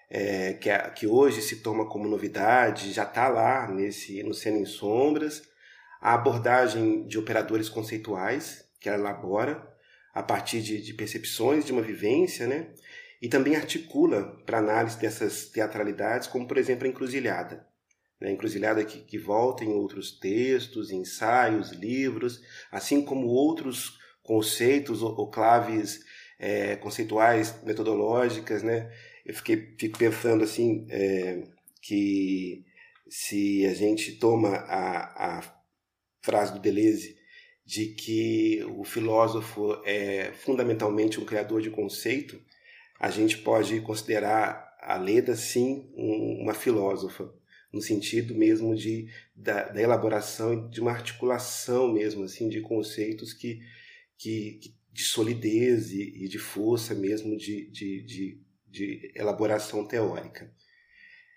é, 0.08 0.54
que, 0.54 0.70
é, 0.70 0.78
que 0.90 1.06
hoje 1.06 1.42
se 1.42 1.56
toma 1.62 1.88
como 1.88 2.08
novidade, 2.08 2.92
já 2.92 3.02
está 3.02 3.28
lá 3.28 3.66
nesse 3.66 4.22
no 4.22 4.32
Cena 4.32 4.58
em 4.58 4.64
Sombras, 4.64 5.42
a 6.00 6.14
abordagem 6.14 7.06
de 7.08 7.18
operadores 7.18 7.68
conceituais, 7.68 8.64
que 8.78 8.88
ela 8.88 8.98
elabora 8.98 9.71
a 10.12 10.22
partir 10.22 10.60
de, 10.60 10.80
de 10.80 10.94
percepções 10.94 11.64
de 11.64 11.72
uma 11.72 11.82
vivência, 11.82 12.46
né? 12.46 12.68
e 13.22 13.28
também 13.28 13.54
articula 13.54 14.36
para 14.44 14.58
análise 14.58 14.98
dessas 14.98 15.46
teatralidades, 15.46 16.26
como 16.26 16.48
por 16.48 16.58
exemplo 16.58 16.84
a 16.84 16.90
encruzilhada. 16.90 17.64
Né? 18.20 18.28
A 18.28 18.32
encruzilhada 18.32 18.84
que, 18.84 18.98
que 18.98 19.16
volta 19.16 19.64
em 19.64 19.68
outros 19.68 20.18
textos, 20.18 20.90
ensaios, 20.90 21.70
livros, 21.70 22.42
assim 22.72 23.04
como 23.04 23.28
outros 23.28 23.96
conceitos 24.24 25.02
ou, 25.02 25.16
ou 25.16 25.30
claves 25.30 26.00
é, 26.36 26.74
conceituais, 26.74 27.62
metodológicas, 27.62 28.64
né? 28.64 28.90
Eu 29.24 29.34
fiquei, 29.34 29.76
fico 29.78 29.96
pensando 29.96 30.42
assim 30.42 30.84
é, 30.90 31.44
que 31.80 32.64
se 33.08 33.64
a 33.66 33.74
gente 33.74 34.18
toma 34.18 34.48
a, 34.48 35.38
a 35.38 35.62
frase 36.20 36.52
do 36.52 36.58
Deleuze 36.58 37.16
de 37.72 37.86
que 37.86 38.62
o 38.76 38.84
filósofo 38.84 39.80
é 39.86 40.30
fundamentalmente 40.34 41.18
um 41.18 41.24
criador 41.24 41.62
de 41.62 41.70
conceito, 41.70 42.38
a 43.00 43.10
gente 43.10 43.38
pode 43.38 43.80
considerar 43.80 44.76
a 44.78 44.98
Leda, 44.98 45.34
sim, 45.34 45.90
um, 45.96 46.42
uma 46.42 46.52
filósofa, 46.52 47.32
no 47.72 47.80
sentido 47.80 48.34
mesmo 48.34 48.76
de, 48.76 49.08
da, 49.34 49.70
da, 49.70 49.80
elaboração 49.80 50.68
de 50.68 50.82
uma 50.82 50.90
articulação 50.90 51.90
mesmo 51.90 52.24
assim 52.24 52.50
de 52.50 52.60
conceitos 52.60 53.32
que, 53.32 53.60
que, 54.18 54.60
de 54.92 55.04
solidez 55.04 55.92
e, 55.92 56.24
e 56.24 56.28
de 56.28 56.38
força 56.38 56.94
mesmo 56.94 57.38
de, 57.38 57.70
de, 57.70 58.02
de, 58.02 58.40
de 58.68 59.12
elaboração 59.14 59.86
teórica. 59.86 60.52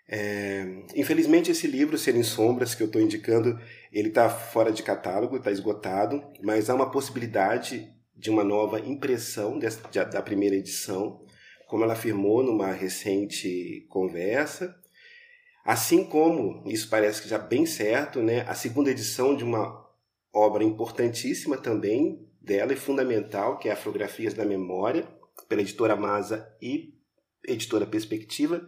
É, 0.07 0.65
infelizmente 0.95 1.49
esse 1.49 1.65
livro, 1.65 1.97
Ser 1.97 2.15
em 2.15 2.23
Sombras, 2.23 2.75
que 2.75 2.83
eu 2.83 2.87
estou 2.87 3.01
indicando, 3.01 3.57
ele 3.95 4.09
está 4.09 4.29
fora 4.29 4.73
de 4.73 4.83
catálogo, 4.83 5.37
está 5.37 5.49
esgotado, 5.49 6.21
mas 6.43 6.69
há 6.69 6.75
uma 6.75 6.91
possibilidade 6.91 7.89
de 8.13 8.29
uma 8.29 8.43
nova 8.43 8.77
impressão 8.77 9.57
da 9.57 10.21
primeira 10.21 10.57
edição, 10.57 11.25
como 11.65 11.85
ela 11.85 11.93
afirmou 11.93 12.43
numa 12.43 12.73
recente 12.73 13.85
conversa. 13.89 14.75
Assim 15.63 16.03
como, 16.03 16.61
isso 16.67 16.89
parece 16.89 17.21
que 17.21 17.29
já 17.29 17.37
bem 17.37 17.65
certo, 17.65 18.21
né, 18.21 18.41
a 18.41 18.53
segunda 18.53 18.91
edição 18.91 19.33
de 19.33 19.45
uma 19.45 19.89
obra 20.33 20.65
importantíssima 20.65 21.57
também 21.57 22.29
dela 22.41 22.73
e 22.73 22.77
fundamental, 22.77 23.57
que 23.57 23.69
é 23.69 23.71
Afrografias 23.71 24.33
da 24.33 24.43
Memória, 24.43 25.07
pela 25.47 25.61
editora 25.61 25.95
Masa 25.95 26.45
e 26.61 26.93
editora 27.47 27.85
Perspectiva, 27.85 28.67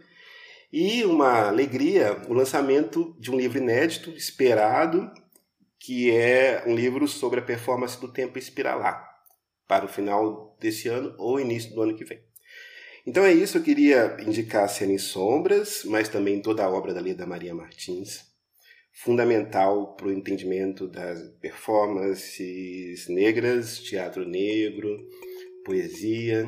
e 0.72 1.04
uma 1.04 1.48
alegria, 1.48 2.20
o 2.28 2.34
lançamento 2.34 3.16
de 3.18 3.30
um 3.30 3.36
livro 3.36 3.58
inédito, 3.58 4.10
esperado, 4.10 5.10
que 5.78 6.10
é 6.10 6.64
um 6.66 6.74
livro 6.74 7.08
sobre 7.08 7.40
a 7.40 7.42
performance 7.42 7.98
do 8.00 8.12
tempo 8.12 8.38
espiralar, 8.38 9.08
para 9.66 9.84
o 9.84 9.88
final 9.88 10.56
desse 10.60 10.88
ano 10.88 11.14
ou 11.18 11.40
início 11.40 11.74
do 11.74 11.82
ano 11.82 11.96
que 11.96 12.04
vem. 12.04 12.20
Então 13.06 13.24
é 13.24 13.32
isso, 13.32 13.56
eu 13.56 13.62
queria 13.62 14.18
indicar 14.20 14.68
Cena 14.68 14.92
em 14.92 14.98
Sombras, 14.98 15.82
mas 15.84 16.10
também 16.10 16.42
toda 16.42 16.64
a 16.64 16.70
obra 16.70 16.92
da 16.92 17.00
Leda 17.00 17.24
Maria 17.24 17.54
Martins, 17.54 18.26
fundamental 18.92 19.94
para 19.94 20.08
o 20.08 20.12
entendimento 20.12 20.86
das 20.86 21.18
performances 21.40 23.08
negras, 23.08 23.78
teatro 23.78 24.28
negro, 24.28 24.98
poesia. 25.64 26.46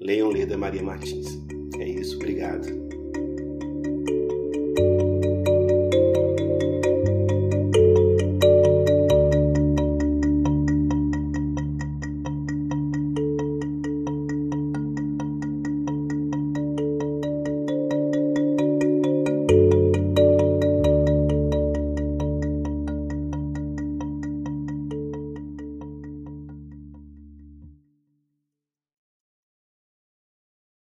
Leiam 0.00 0.30
Leda 0.30 0.56
Maria 0.56 0.82
Martins. 0.82 1.26
É 1.78 1.88
isso, 1.88 2.16
obrigado. 2.16 2.87